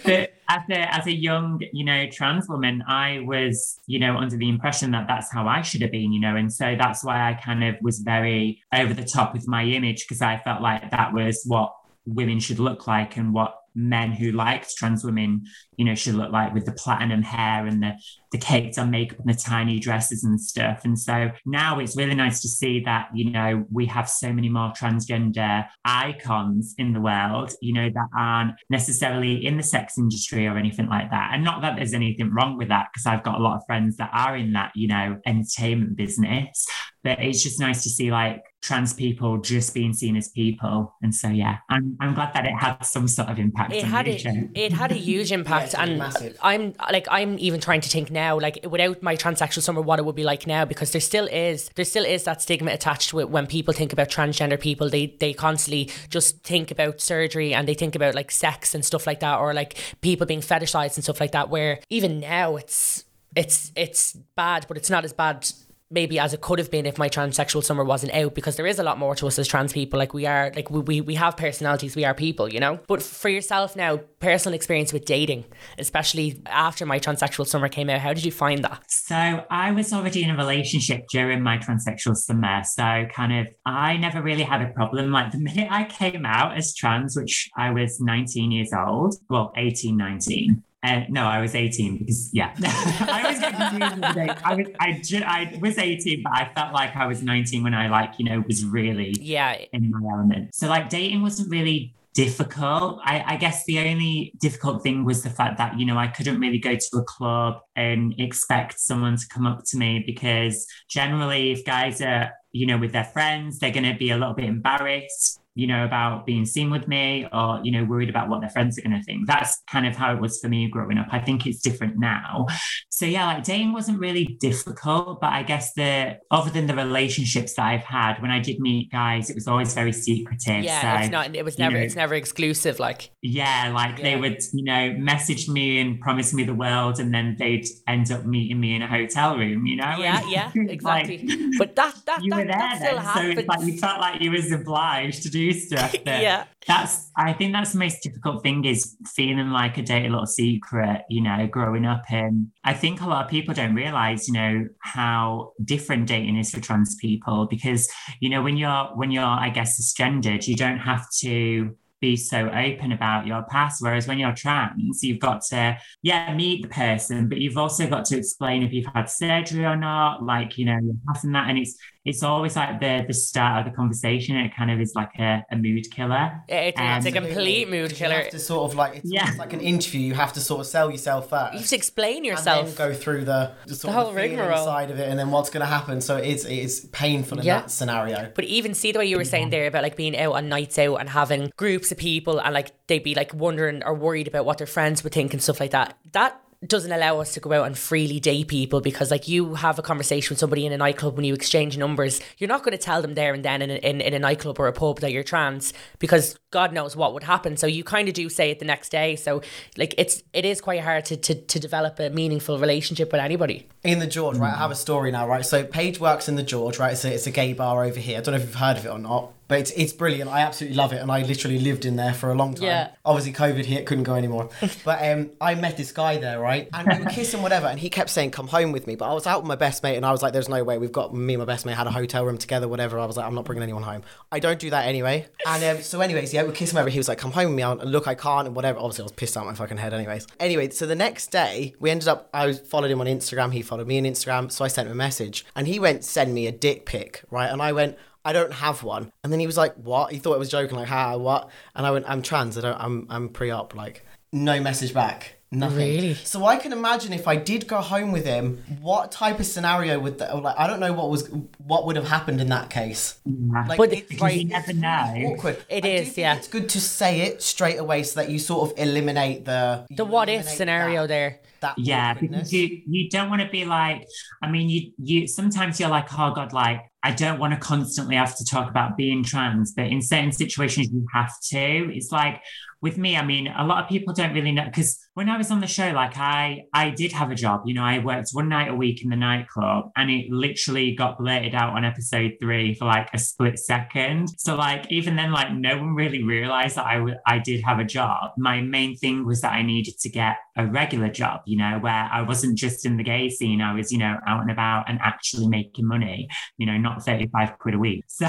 but 0.05 0.33
as 0.49 0.61
a, 0.69 0.93
as 0.93 1.07
a 1.07 1.13
young, 1.13 1.61
you 1.71 1.85
know, 1.85 2.07
trans 2.11 2.47
woman, 2.49 2.83
I 2.87 3.21
was, 3.25 3.79
you 3.87 3.99
know, 3.99 4.17
under 4.17 4.37
the 4.37 4.49
impression 4.49 4.91
that 4.91 5.07
that's 5.07 5.31
how 5.31 5.47
I 5.47 5.61
should 5.61 5.81
have 5.81 5.91
been, 5.91 6.11
you 6.11 6.19
know, 6.19 6.35
and 6.35 6.51
so 6.51 6.75
that's 6.77 7.03
why 7.03 7.29
I 7.29 7.33
kind 7.33 7.63
of 7.63 7.75
was 7.81 7.99
very 7.99 8.61
over 8.73 8.93
the 8.93 9.03
top 9.05 9.33
with 9.33 9.47
my 9.47 9.63
image 9.63 10.05
because 10.07 10.21
I 10.21 10.37
felt 10.37 10.61
like 10.61 10.91
that 10.91 11.13
was 11.13 11.43
what 11.45 11.73
women 12.05 12.39
should 12.39 12.59
look 12.59 12.87
like 12.87 13.17
and 13.17 13.33
what 13.33 13.55
men 13.75 14.11
who 14.11 14.31
liked 14.31 14.75
trans 14.77 15.03
women, 15.03 15.43
you 15.77 15.85
know, 15.85 15.95
should 15.95 16.15
look 16.15 16.31
like 16.31 16.53
with 16.53 16.65
the 16.65 16.71
platinum 16.73 17.21
hair 17.21 17.65
and 17.65 17.81
the 17.81 17.93
the 18.33 18.37
caked 18.39 18.79
on 18.79 18.89
makeup 18.89 19.19
and 19.19 19.29
the 19.29 19.39
tiny 19.39 19.79
dresses 19.79 20.23
and 20.23 20.41
stuff. 20.41 20.81
And 20.83 20.99
so 20.99 21.29
now 21.45 21.79
it's 21.79 21.95
really 21.95 22.15
nice 22.15 22.41
to 22.41 22.49
see 22.49 22.81
that, 22.83 23.09
you 23.13 23.29
know, 23.31 23.65
we 23.71 23.85
have 23.85 24.09
so 24.09 24.33
many 24.33 24.49
more 24.49 24.73
transgender 24.73 25.67
icons 25.85 26.73
in 26.79 26.93
the 26.93 26.99
world, 26.99 27.53
you 27.61 27.73
know, 27.73 27.89
that 27.93 28.07
aren't 28.17 28.55
necessarily 28.71 29.45
in 29.45 29.55
the 29.55 29.63
sex 29.63 29.99
industry 29.99 30.47
or 30.47 30.57
anything 30.57 30.89
like 30.89 31.11
that. 31.11 31.29
And 31.33 31.43
not 31.43 31.61
that 31.61 31.75
there's 31.75 31.93
anything 31.93 32.33
wrong 32.33 32.57
with 32.57 32.69
that, 32.69 32.87
because 32.91 33.05
I've 33.05 33.23
got 33.23 33.39
a 33.39 33.43
lot 33.43 33.55
of 33.55 33.65
friends 33.67 33.97
that 33.97 34.09
are 34.11 34.35
in 34.35 34.53
that, 34.53 34.71
you 34.75 34.87
know, 34.87 35.19
entertainment 35.27 35.95
business. 35.95 36.67
But 37.03 37.19
it's 37.21 37.43
just 37.43 37.59
nice 37.59 37.83
to 37.83 37.89
see 37.89 38.11
like 38.11 38.41
trans 38.63 38.93
people 38.93 39.37
just 39.37 39.73
being 39.73 39.93
seen 39.93 40.15
as 40.15 40.29
people. 40.29 40.95
And 41.01 41.13
so 41.13 41.27
yeah, 41.27 41.57
I'm, 41.69 41.97
I'm 41.99 42.13
glad 42.13 42.33
that 42.33 42.45
it 42.45 42.53
had 42.53 42.81
some 42.81 43.09
sort 43.09 43.27
of 43.27 43.37
impact. 43.37 43.73
It 43.73 43.83
had 43.83 44.07
a, 44.07 44.49
it 44.55 44.71
had 44.71 44.91
a 44.91 44.95
huge 44.95 45.31
impact, 45.39 45.73
Yeah, 45.73 45.83
and 45.83 45.99
massive. 45.99 46.37
I'm 46.41 46.73
like 46.91 47.05
I'm 47.11 47.37
even 47.39 47.59
trying 47.59 47.81
to 47.81 47.89
think 47.89 48.09
now, 48.09 48.39
like 48.39 48.65
without 48.67 49.03
my 49.03 49.17
transsexual 49.17 49.61
summer, 49.61 49.81
what 49.81 49.99
it 49.99 50.05
would 50.05 50.15
be 50.15 50.23
like 50.23 50.47
now, 50.47 50.63
because 50.63 50.91
there 50.93 51.01
still 51.01 51.27
is 51.27 51.69
there 51.75 51.83
still 51.83 52.05
is 52.05 52.23
that 52.23 52.41
stigma 52.41 52.71
attached 52.71 53.09
to 53.09 53.19
it 53.19 53.29
when 53.29 53.47
people 53.47 53.73
think 53.73 53.91
about 53.91 54.09
transgender 54.09 54.59
people, 54.59 54.89
they 54.89 55.07
they 55.19 55.33
constantly 55.33 55.91
just 56.09 56.41
think 56.43 56.71
about 56.71 57.01
surgery 57.01 57.53
and 57.53 57.67
they 57.67 57.73
think 57.73 57.95
about 57.95 58.15
like 58.15 58.31
sex 58.31 58.73
and 58.73 58.85
stuff 58.85 59.05
like 59.05 59.19
that, 59.19 59.39
or 59.39 59.53
like 59.53 59.77
people 59.99 60.25
being 60.25 60.41
fetishized 60.41 60.95
and 60.95 61.03
stuff 61.03 61.19
like 61.19 61.33
that. 61.33 61.49
Where 61.49 61.79
even 61.89 62.21
now 62.21 62.55
it's 62.55 63.03
it's 63.35 63.73
it's 63.75 64.13
bad, 64.37 64.65
but 64.69 64.77
it's 64.77 64.89
not 64.89 65.03
as 65.03 65.11
bad 65.11 65.51
maybe 65.93 66.19
as 66.19 66.33
it 66.33 66.41
could 66.41 66.59
have 66.59 66.71
been 66.71 66.85
if 66.85 66.97
my 66.97 67.09
transsexual 67.09 67.63
summer 67.63 67.83
wasn't 67.83 68.13
out 68.13 68.33
because 68.33 68.55
there 68.55 68.67
is 68.67 68.79
a 68.79 68.83
lot 68.83 68.97
more 68.97 69.15
to 69.15 69.27
us 69.27 69.39
as 69.39 69.47
trans 69.47 69.73
people 69.73 69.97
like 69.97 70.13
we 70.13 70.25
are 70.25 70.51
like 70.55 70.69
we, 70.69 70.79
we, 70.79 71.01
we 71.01 71.15
have 71.15 71.37
personalities 71.37 71.95
we 71.95 72.03
are 72.03 72.13
people 72.13 72.51
you 72.51 72.59
know 72.59 72.79
but 72.87 73.01
for 73.01 73.29
yourself 73.29 73.75
now 73.75 73.97
personal 74.19 74.55
experience 74.55 74.91
with 74.91 75.05
dating 75.05 75.45
especially 75.77 76.41
after 76.47 76.85
my 76.85 76.99
transsexual 76.99 77.45
summer 77.45 77.69
came 77.69 77.89
out 77.89 77.99
how 77.99 78.13
did 78.13 78.25
you 78.25 78.31
find 78.31 78.63
that 78.63 78.81
So 78.89 79.45
I 79.49 79.71
was 79.71 79.91
already 79.93 80.23
in 80.23 80.29
a 80.29 80.37
relationship 80.37 81.07
during 81.09 81.41
my 81.41 81.57
transsexual 81.57 82.15
summer. 82.15 82.63
So 82.63 83.05
kind 83.13 83.33
of 83.33 83.53
I 83.65 83.97
never 83.97 84.21
really 84.21 84.43
had 84.43 84.61
a 84.61 84.69
problem. 84.69 85.11
Like 85.11 85.31
the 85.31 85.39
minute 85.49 85.67
I 85.69 85.83
came 85.85 86.25
out 86.25 86.57
as 86.57 86.73
trans, 86.73 87.15
which 87.15 87.49
I 87.57 87.71
was 87.71 87.99
19 87.99 88.51
years 88.51 88.71
old, 88.73 89.15
well, 89.29 89.51
18, 89.55 89.97
19. 89.97 90.63
Uh, 90.83 91.03
no, 91.09 91.25
I 91.25 91.39
was 91.39 91.55
18 91.55 91.99
because 91.99 92.29
yeah, 92.33 92.53
I 92.61 93.21
always 93.23 93.39
get 93.39 93.55
confused 93.55 93.95
with 93.95 94.01
the 94.01 94.13
date. 94.13 94.37
I 94.43 94.55
was 94.55 94.67
I, 94.79 95.01
ju- 95.01 95.23
I 95.25 95.57
was 95.61 95.77
18, 95.77 96.23
but 96.23 96.33
I 96.33 96.51
felt 96.53 96.73
like 96.73 96.95
I 96.95 97.07
was 97.07 97.23
19 97.23 97.63
when 97.63 97.73
I 97.73 97.87
like 97.87 98.19
you 98.19 98.25
know 98.25 98.43
was 98.45 98.65
really 98.65 99.15
yeah 99.19 99.57
in 99.71 99.91
my 99.91 99.99
element. 100.11 100.53
So 100.53 100.67
like 100.67 100.89
dating 100.89 101.21
wasn't 101.21 101.49
really 101.49 101.93
difficult. 102.13 102.99
I, 103.03 103.23
I 103.25 103.37
guess 103.37 103.65
the 103.65 103.79
only 103.79 104.33
difficult 104.39 104.83
thing 104.83 105.03
was 105.03 105.23
the 105.23 105.29
fact 105.29 105.57
that, 105.57 105.79
you 105.79 105.85
know, 105.85 105.97
I 105.97 106.07
couldn't 106.07 106.39
really 106.39 106.59
go 106.59 106.75
to 106.75 106.97
a 106.97 107.03
club 107.03 107.59
and 107.75 108.13
expect 108.19 108.79
someone 108.79 109.17
to 109.17 109.27
come 109.27 109.47
up 109.47 109.63
to 109.65 109.77
me 109.77 110.03
because 110.05 110.67
generally 110.89 111.51
if 111.51 111.65
guys 111.65 112.01
are, 112.01 112.31
you 112.51 112.67
know, 112.67 112.77
with 112.77 112.91
their 112.91 113.03
friends, 113.03 113.59
they're 113.59 113.71
going 113.71 113.91
to 113.91 113.97
be 113.97 114.11
a 114.11 114.17
little 114.17 114.35
bit 114.35 114.45
embarrassed 114.45 115.39
you 115.55 115.67
know, 115.67 115.85
about 115.85 116.25
being 116.25 116.45
seen 116.45 116.69
with 116.71 116.87
me 116.87 117.27
or, 117.31 117.59
you 117.63 117.71
know, 117.71 117.83
worried 117.83 118.09
about 118.09 118.29
what 118.29 118.41
their 118.41 118.49
friends 118.49 118.77
are 118.77 118.81
going 118.81 118.97
to 118.97 119.03
think. 119.03 119.27
That's 119.27 119.61
kind 119.69 119.85
of 119.85 119.95
how 119.95 120.13
it 120.15 120.21
was 120.21 120.39
for 120.39 120.49
me 120.49 120.67
growing 120.67 120.97
up. 120.97 121.07
I 121.11 121.19
think 121.19 121.45
it's 121.45 121.59
different 121.61 121.97
now. 121.97 122.47
So, 122.89 123.05
yeah, 123.05 123.25
like 123.25 123.43
dating 123.43 123.73
wasn't 123.73 123.99
really 123.99 124.37
difficult, 124.39 125.19
but 125.21 125.31
I 125.33 125.43
guess 125.43 125.73
the, 125.73 126.17
other 126.31 126.49
than 126.49 126.67
the 126.67 126.75
relationships 126.75 127.53
that 127.55 127.63
I've 127.65 127.83
had, 127.83 128.21
when 128.21 128.31
I 128.31 128.39
did 128.39 128.59
meet 128.59 128.91
guys, 128.91 129.29
it 129.29 129.35
was 129.35 129.47
always 129.47 129.73
very 129.73 129.91
secretive. 129.93 130.63
yeah 130.63 130.97
so, 130.97 131.03
it's 131.03 131.11
not 131.11 131.35
it 131.35 131.43
was 131.45 131.57
you 131.57 131.63
never 131.65 131.77
know, 131.77 131.83
it's 131.83 131.95
never 131.95 132.13
exclusive 132.15 132.79
like 132.79 133.11
yeah, 133.21 133.71
like 133.73 133.97
Yeah. 133.99 134.03
they 134.03 134.15
would, 134.15 134.41
you 134.53 134.63
know, 134.63 134.93
message 134.93 135.47
me 135.49 135.79
and 135.79 135.99
promise 135.99 136.33
me 136.33 136.43
the 136.43 136.53
world, 136.53 136.99
and 136.99 137.13
then 137.13 137.35
they'd 137.39 137.65
end 137.87 138.11
up 138.11 138.25
meeting 138.25 138.59
me 138.59 138.75
in 138.75 138.81
a 138.81 138.87
hotel 138.87 139.37
room, 139.37 139.65
you 139.65 139.75
know? 139.75 139.95
yeah 139.99 140.21
And 140.21 140.31
yeah 140.31 140.51
it's 140.55 140.83
like, 140.83 141.09
exactly 141.09 141.49
but 141.57 141.75
that 141.75 141.95
that 142.05 142.23
you 142.23 142.29
that, 142.31 142.37
were 142.37 142.45
there 142.45 142.57
that 142.57 142.77
still 142.77 142.95
then, 142.97 143.13
so 143.35 143.39
it's 143.39 143.47
like 143.47 143.61
you 143.61 143.77
felt 143.77 143.99
like 143.99 144.21
you 144.21 144.31
was 144.31 144.51
obliged 144.51 145.23
to 145.23 145.29
do 145.29 145.42
stuff. 145.51 145.93
That, 146.05 146.21
yeah 146.21 146.45
that's 146.67 147.11
I 147.15 147.33
think 147.33 147.53
that's 147.53 147.73
the 147.73 147.79
most 147.79 148.01
difficult 148.01 148.43
thing 148.43 148.65
is 148.65 148.95
feeling 149.15 149.49
like 149.49 149.77
a 149.77 149.83
dirty 149.83 150.09
little 150.09 150.25
secret, 150.25 151.03
you 151.09 151.21
know, 151.21 151.47
growing 151.47 151.85
up. 151.85 152.03
And 152.09 152.51
I 152.63 152.73
think 152.73 153.01
a 153.01 153.07
lot 153.07 153.25
of 153.25 153.31
people 153.31 153.53
don't 153.53 153.75
realize, 153.75 154.27
you 154.27 154.33
know, 154.33 154.67
how 154.79 155.53
different 155.63 156.07
dating 156.07 156.37
is 156.37 156.51
for 156.51 156.61
trans 156.61 156.95
people 156.95 157.47
because, 157.49 157.89
you 158.19 158.29
know, 158.29 158.41
when 158.41 158.57
you're 158.57 158.85
when 158.95 159.11
you're, 159.11 159.23
I 159.23 159.49
guess, 159.49 159.79
cisgendered, 159.79 160.47
you 160.47 160.55
don't 160.55 160.79
have 160.79 161.05
to 161.21 161.75
be 161.99 162.17
so 162.17 162.49
open 162.49 162.91
about 162.91 163.25
your 163.25 163.43
past. 163.43 163.81
Whereas 163.81 164.07
when 164.07 164.19
you're 164.19 164.33
trans, 164.33 165.03
you've 165.03 165.19
got 165.19 165.41
to, 165.49 165.77
yeah, 166.01 166.33
meet 166.35 166.63
the 166.63 166.67
person, 166.67 167.29
but 167.29 167.37
you've 167.37 167.57
also 167.57 167.87
got 167.87 168.03
to 168.05 168.17
explain 168.17 168.61
if 168.61 168.73
you've 168.73 168.91
had 168.93 169.09
surgery 169.09 169.63
or 169.65 169.77
not, 169.77 170.21
like, 170.21 170.57
you 170.57 170.65
know, 170.65 170.77
you're 170.83 170.95
passing 171.07 171.31
that. 171.31 171.49
And 171.49 171.57
it's 171.57 171.77
it's 172.05 172.21
always 172.23 172.55
like 172.55 172.79
the 172.79 173.05
the 173.07 173.13
start 173.13 173.65
of 173.65 173.71
the 173.71 173.75
conversation. 173.75 174.35
It 174.35 174.55
kind 174.55 174.69
of 174.71 174.81
is 174.81 174.93
like 174.95 175.11
a, 175.19 175.43
a 175.51 175.55
mood 175.55 175.89
killer. 175.91 176.41
It- 176.47 176.75
it's 176.77 176.79
a 177.05 177.07
um, 177.09 177.13
complete 177.13 177.69
mood 177.69 177.91
You 177.91 177.97
killer 177.97 178.15
have 178.15 178.29
to 178.31 178.39
sort 178.39 178.69
of 178.71 178.75
like 178.77 178.97
it's 178.97 179.11
Yeah. 179.11 179.31
like 179.37 179.53
an 179.53 179.61
interview. 179.61 180.01
You 180.01 180.13
have 180.15 180.33
to 180.33 180.39
sort 180.41 180.61
of 180.61 180.67
sell 180.67 180.91
yourself 180.91 181.29
first. 181.29 181.53
you 181.53 181.59
have 181.59 181.67
to 181.69 181.75
explain 181.75 182.17
and 182.17 182.25
yourself 182.25 182.75
then 182.75 182.89
go 182.89 182.93
through 182.93 183.25
the, 183.25 183.51
the, 183.65 183.75
sort 183.75 183.93
The 183.93 183.99
of 183.99 184.05
whole 184.05 184.13
the 184.13 184.21
rigmarole. 184.21 184.65
side 184.65 184.91
of 184.91 184.99
it, 184.99 185.07
and 185.09 185.17
then 185.17 185.31
what's 185.31 185.49
going 185.49 185.61
to 185.61 185.67
happen. 185.71 186.01
So 186.01 186.17
it's 186.17 186.45
it's 186.45 186.85
painful 186.91 187.39
in 187.39 187.45
Yeah. 187.45 187.61
that 187.61 187.71
scenario. 187.71 188.31
But 188.35 188.45
even 188.45 188.73
see 188.73 188.91
the 188.91 188.99
way 188.99 189.05
you 189.05 189.17
were 189.17 189.23
saying 189.25 189.45
mm-hmm. 189.45 189.51
there 189.51 189.67
about 189.67 189.83
like 189.83 189.95
being 189.95 190.17
out 190.17 190.33
on 190.33 190.49
nights 190.49 190.77
out 190.79 190.95
and 190.97 191.09
having 191.09 191.51
groups 191.57 191.91
of 191.91 191.97
people 191.97 192.39
and 192.39 192.53
like 192.53 192.71
they'd 192.87 193.03
be 193.03 193.15
like 193.15 193.33
wondering 193.33 193.81
or 193.83 193.93
worried 193.93 194.27
about 194.27 194.45
what 194.45 194.57
their 194.57 194.67
friends 194.67 195.03
would 195.03 195.13
think 195.13 195.33
and 195.33 195.41
stuff 195.41 195.59
like 195.59 195.71
that. 195.71 195.97
That 196.11 196.39
doesn't 196.67 196.91
allow 196.91 197.19
us 197.19 197.33
to 197.33 197.39
go 197.39 197.51
out 197.51 197.65
and 197.65 197.77
freely 197.77 198.19
date 198.19 198.47
people 198.47 198.81
because 198.81 199.11
like 199.11 199.27
you 199.27 199.55
have 199.55 199.77
a 199.79 199.81
conversation 199.81 200.33
with 200.33 200.39
somebody 200.39 200.65
in 200.65 200.71
a 200.71 200.77
nightclub 200.77 201.15
when 201.15 201.25
you 201.25 201.33
exchange 201.33 201.77
numbers 201.77 202.21
you're 202.37 202.47
not 202.47 202.63
going 202.63 202.71
to 202.71 202.83
tell 202.83 203.01
them 203.01 203.13
there 203.13 203.33
and 203.33 203.43
then 203.43 203.61
in 203.61 203.69
a, 203.69 203.75
in, 203.75 204.01
in 204.01 204.13
a 204.13 204.19
nightclub 204.19 204.59
or 204.59 204.67
a 204.67 204.73
pub 204.73 204.99
that 204.99 205.11
you're 205.11 205.23
trans 205.23 205.73
because 205.99 206.37
god 206.51 206.71
knows 206.71 206.95
what 206.95 207.13
would 207.13 207.23
happen 207.23 207.57
so 207.57 207.67
you 207.67 207.83
kind 207.83 208.07
of 208.07 208.13
do 208.13 208.29
say 208.29 208.49
it 208.49 208.59
the 208.59 208.65
next 208.65 208.89
day 208.89 209.15
so 209.15 209.41
like 209.77 209.93
it's 209.97 210.23
it 210.33 210.45
is 210.45 210.61
quite 210.61 210.81
hard 210.81 211.05
to, 211.05 211.17
to, 211.17 211.35
to 211.35 211.59
develop 211.59 211.99
a 211.99 212.09
meaningful 212.09 212.57
relationship 212.57 213.11
with 213.11 213.21
anybody 213.21 213.67
In 213.83 213.99
the 213.99 214.07
George, 214.07 214.37
right? 214.37 214.53
I 214.53 214.57
have 214.57 214.71
a 214.71 214.75
story 214.75 215.11
now, 215.11 215.27
right? 215.27 215.45
So 215.45 215.63
Paige 215.65 215.99
works 215.99 216.29
in 216.29 216.35
the 216.35 216.43
George, 216.43 216.79
right? 216.79 217.03
A, 217.03 217.13
it's 217.13 217.27
a 217.27 217.31
gay 217.31 217.53
bar 217.53 217.83
over 217.83 217.99
here. 217.99 218.17
I 218.17 218.21
don't 218.21 218.33
know 218.33 218.39
if 218.39 218.45
you've 218.45 218.55
heard 218.55 218.77
of 218.77 218.85
it 218.85 218.89
or 218.89 218.99
not, 218.99 219.33
but 219.53 219.59
it's, 219.59 219.71
it's 219.75 219.93
brilliant. 219.93 220.31
I 220.31 220.39
absolutely 220.39 220.75
love 220.75 220.93
it, 220.93 221.01
and 221.03 221.11
I 221.11 221.21
literally 221.21 221.59
lived 221.59 221.85
in 221.85 221.95
there 221.95 222.15
for 222.15 222.31
a 222.31 222.33
long 222.33 222.55
time. 222.55 222.65
Yeah. 222.65 222.89
Obviously, 223.05 223.33
COVID 223.33 223.63
hit, 223.65 223.85
couldn't 223.85 224.03
go 224.03 224.15
anymore. 224.15 224.49
but 224.83 225.07
um, 225.07 225.29
I 225.39 225.53
met 225.53 225.77
this 225.77 225.91
guy 225.91 226.17
there, 226.17 226.39
right? 226.39 226.67
And 226.73 226.87
we 226.87 227.03
were 227.03 227.09
kissing, 227.11 227.43
whatever, 227.43 227.67
and 227.67 227.79
he 227.79 227.91
kept 227.91 228.09
saying, 228.09 228.31
"Come 228.31 228.47
home 228.47 228.71
with 228.71 228.87
me." 228.87 228.95
But 228.95 229.11
I 229.11 229.13
was 229.13 229.27
out 229.27 229.43
with 229.43 229.47
my 229.47 229.55
best 229.55 229.83
mate, 229.83 229.95
and 229.95 230.07
I 230.07 230.11
was 230.11 230.23
like, 230.23 230.33
"There's 230.33 230.49
no 230.49 230.63
way." 230.63 230.79
We've 230.79 230.91
got 230.91 231.13
me 231.13 231.35
and 231.35 231.39
my 231.41 231.45
best 231.45 231.67
mate 231.67 231.75
had 231.75 231.85
a 231.85 231.91
hotel 231.91 232.25
room 232.25 232.39
together, 232.39 232.67
whatever. 232.67 232.97
I 232.97 233.05
was 233.05 233.15
like, 233.15 233.27
"I'm 233.27 233.35
not 233.35 233.45
bringing 233.45 233.61
anyone 233.61 233.83
home." 233.83 234.01
I 234.31 234.39
don't 234.39 234.57
do 234.57 234.71
that 234.71 234.87
anyway. 234.87 235.27
And 235.45 235.63
um, 235.63 235.83
so, 235.83 236.01
anyways, 236.01 236.33
yeah, 236.33 236.41
we 236.45 236.51
kissed 236.53 236.73
him 236.73 236.79
over. 236.79 236.89
He 236.89 236.97
was 236.97 237.07
like, 237.07 237.19
"Come 237.19 237.31
home 237.31 237.49
with 237.49 237.57
me." 237.57 237.61
And 237.61 237.91
look, 237.91 238.07
I 238.07 238.15
can't, 238.15 238.47
and 238.47 238.55
whatever. 238.55 238.79
Obviously, 238.79 239.03
I 239.03 239.05
was 239.05 239.11
pissed 239.11 239.37
out 239.37 239.45
my 239.45 239.53
fucking 239.53 239.77
head, 239.77 239.93
anyways. 239.93 240.25
Anyway, 240.39 240.71
so 240.71 240.87
the 240.87 240.95
next 240.95 241.27
day, 241.27 241.75
we 241.79 241.91
ended 241.91 242.07
up. 242.07 242.27
I 242.33 242.53
followed 242.53 242.89
him 242.89 243.01
on 243.01 243.05
Instagram. 243.05 243.53
He 243.53 243.61
followed 243.61 243.85
me 243.85 243.99
on 243.99 244.05
Instagram. 244.05 244.51
So 244.51 244.65
I 244.65 244.67
sent 244.67 244.87
him 244.87 244.93
a 244.93 244.95
message, 244.95 245.45
and 245.55 245.67
he 245.67 245.77
went, 245.77 246.03
"Send 246.03 246.33
me 246.33 246.47
a 246.47 246.51
dick 246.51 246.87
pic," 246.87 247.21
right? 247.29 247.51
And 247.51 247.61
I 247.61 247.71
went. 247.71 247.99
I 248.25 248.33
don't 248.33 248.53
have 248.53 248.83
one. 248.83 249.11
And 249.23 249.31
then 249.33 249.39
he 249.39 249.45
was 249.47 249.57
like, 249.57 249.75
"What?" 249.75 250.11
He 250.11 250.19
thought 250.19 250.33
it 250.33 250.39
was 250.39 250.49
joking, 250.49 250.77
like, 250.77 250.87
"Ha, 250.87 251.15
what?" 251.17 251.49
And 251.75 251.85
I 251.85 251.91
went, 251.91 252.05
"I'm 252.07 252.21
trans. 252.21 252.57
I 252.57 252.61
don't. 252.61 252.79
I'm 252.79 253.07
I'm 253.09 253.29
pre-op." 253.29 253.75
Like, 253.75 254.05
no 254.31 254.59
message 254.61 254.93
back. 254.93 255.35
Nothing. 255.51 255.77
Really? 255.77 256.13
So 256.15 256.45
I 256.45 256.57
can 256.57 256.71
imagine 256.73 257.13
if 257.13 257.27
I 257.27 257.35
did 257.35 257.67
go 257.67 257.77
home 257.77 258.11
with 258.11 258.25
him, 258.25 258.63
what 258.81 259.11
type 259.11 259.39
of 259.39 259.45
scenario 259.45 259.99
would 259.99 260.17
that? 260.17 260.41
Like, 260.41 260.55
I 260.57 260.65
don't 260.65 260.79
know 260.79 260.93
what 260.93 261.11
was 261.11 261.29
what 261.59 261.85
would 261.85 261.95
have 261.95 262.07
happened 262.07 262.41
in 262.41 262.47
that 262.49 262.71
case. 262.71 263.19
Like, 263.67 263.77
But 263.77 263.93
it's, 263.93 264.19
right- 264.19 264.35
you 264.39 264.45
never 264.45 264.73
know. 264.73 265.13
awkward. 265.27 265.63
It 265.69 265.85
I 265.85 265.89
is, 265.89 266.17
yeah. 266.17 266.35
It's 266.37 266.47
good 266.47 266.69
to 266.69 266.81
say 266.81 267.21
it 267.21 267.43
straight 267.43 267.77
away 267.77 268.01
so 268.01 268.19
that 268.21 268.31
you 268.31 268.39
sort 268.39 268.71
of 268.71 268.79
eliminate 268.79 269.45
the 269.45 269.85
the 269.91 270.05
what 270.05 270.27
if 270.27 270.49
scenario 270.49 271.01
that, 271.01 271.07
there 271.09 271.39
That 271.59 271.77
Yeah, 271.77 272.11
awkwardness. 272.13 272.49
because 272.49 272.53
you 272.53 272.81
you 272.87 273.09
don't 273.11 273.29
want 273.29 273.43
to 273.43 273.49
be 273.49 273.63
like. 273.65 274.07
I 274.41 274.49
mean, 274.49 274.69
you 274.69 274.91
you 274.97 275.27
sometimes 275.27 275.79
you're 275.79 275.89
like, 275.89 276.07
oh 276.17 276.33
god, 276.33 276.51
like 276.51 276.81
I 277.03 277.11
don't 277.11 277.39
want 277.39 277.53
to 277.53 277.59
constantly 277.59 278.15
have 278.15 278.35
to 278.37 278.45
talk 278.45 278.69
about 278.69 278.95
being 278.95 279.23
trans, 279.23 279.73
but 279.73 279.87
in 279.87 280.01
certain 280.01 280.31
situations 280.31 280.89
you 280.91 281.05
have 281.13 281.33
to. 281.49 281.93
It's 281.93 282.11
like 282.11 282.41
with 282.81 282.97
me. 282.97 283.17
I 283.17 283.25
mean, 283.25 283.47
a 283.47 283.65
lot 283.65 283.83
of 283.83 283.89
people 283.89 284.13
don't 284.13 284.33
really 284.33 284.51
know 284.51 284.65
because 284.65 285.02
when 285.15 285.29
I 285.29 285.37
was 285.37 285.51
on 285.51 285.61
the 285.61 285.67
show, 285.67 285.91
like 285.91 286.17
I 286.17 286.63
I 286.73 286.89
did 286.89 287.11
have 287.11 287.29
a 287.29 287.35
job. 287.35 287.61
You 287.65 287.75
know, 287.75 287.83
I 287.83 287.99
worked 287.99 288.29
one 288.31 288.49
night 288.49 288.69
a 288.69 288.75
week 288.75 289.03
in 289.03 289.09
the 289.09 289.15
nightclub, 289.15 289.91
and 289.95 290.09
it 290.09 290.31
literally 290.31 290.95
got 290.95 291.19
blurted 291.19 291.53
out 291.53 291.75
on 291.75 291.85
episode 291.85 292.33
three 292.41 292.73
for 292.73 292.85
like 292.85 293.09
a 293.13 293.19
split 293.19 293.59
second. 293.59 294.29
So 294.37 294.55
like 294.55 294.91
even 294.91 295.15
then, 295.15 295.31
like 295.31 295.53
no 295.53 295.77
one 295.77 295.93
really 295.93 296.23
realized 296.23 296.77
that 296.77 296.85
I 296.85 296.95
w- 296.95 297.17
I 297.27 297.39
did 297.39 297.61
have 297.63 297.79
a 297.79 297.83
job. 297.83 298.31
My 298.37 298.61
main 298.61 298.95
thing 298.97 299.25
was 299.25 299.41
that 299.41 299.53
I 299.53 299.61
needed 299.61 299.99
to 299.99 300.09
get 300.09 300.37
a 300.57 300.65
regular 300.65 301.09
job. 301.09 301.41
You 301.45 301.57
know, 301.57 301.77
where 301.79 302.09
I 302.11 302.23
wasn't 302.23 302.57
just 302.57 302.85
in 302.85 302.97
the 302.97 303.03
gay 303.03 303.29
scene. 303.29 303.61
I 303.61 303.73
was 303.73 303.91
you 303.91 303.99
know 303.99 304.17
out 304.27 304.41
and 304.41 304.51
about 304.51 304.89
and 304.89 304.99
actually 305.03 305.47
making 305.47 305.87
money. 305.87 306.27
You 306.57 306.65
know, 306.65 306.77
not 306.77 307.05
thirty 307.05 307.27
five 307.27 307.59
quid 307.59 307.75
a 307.75 307.79
week. 307.79 308.03
So 308.13 308.27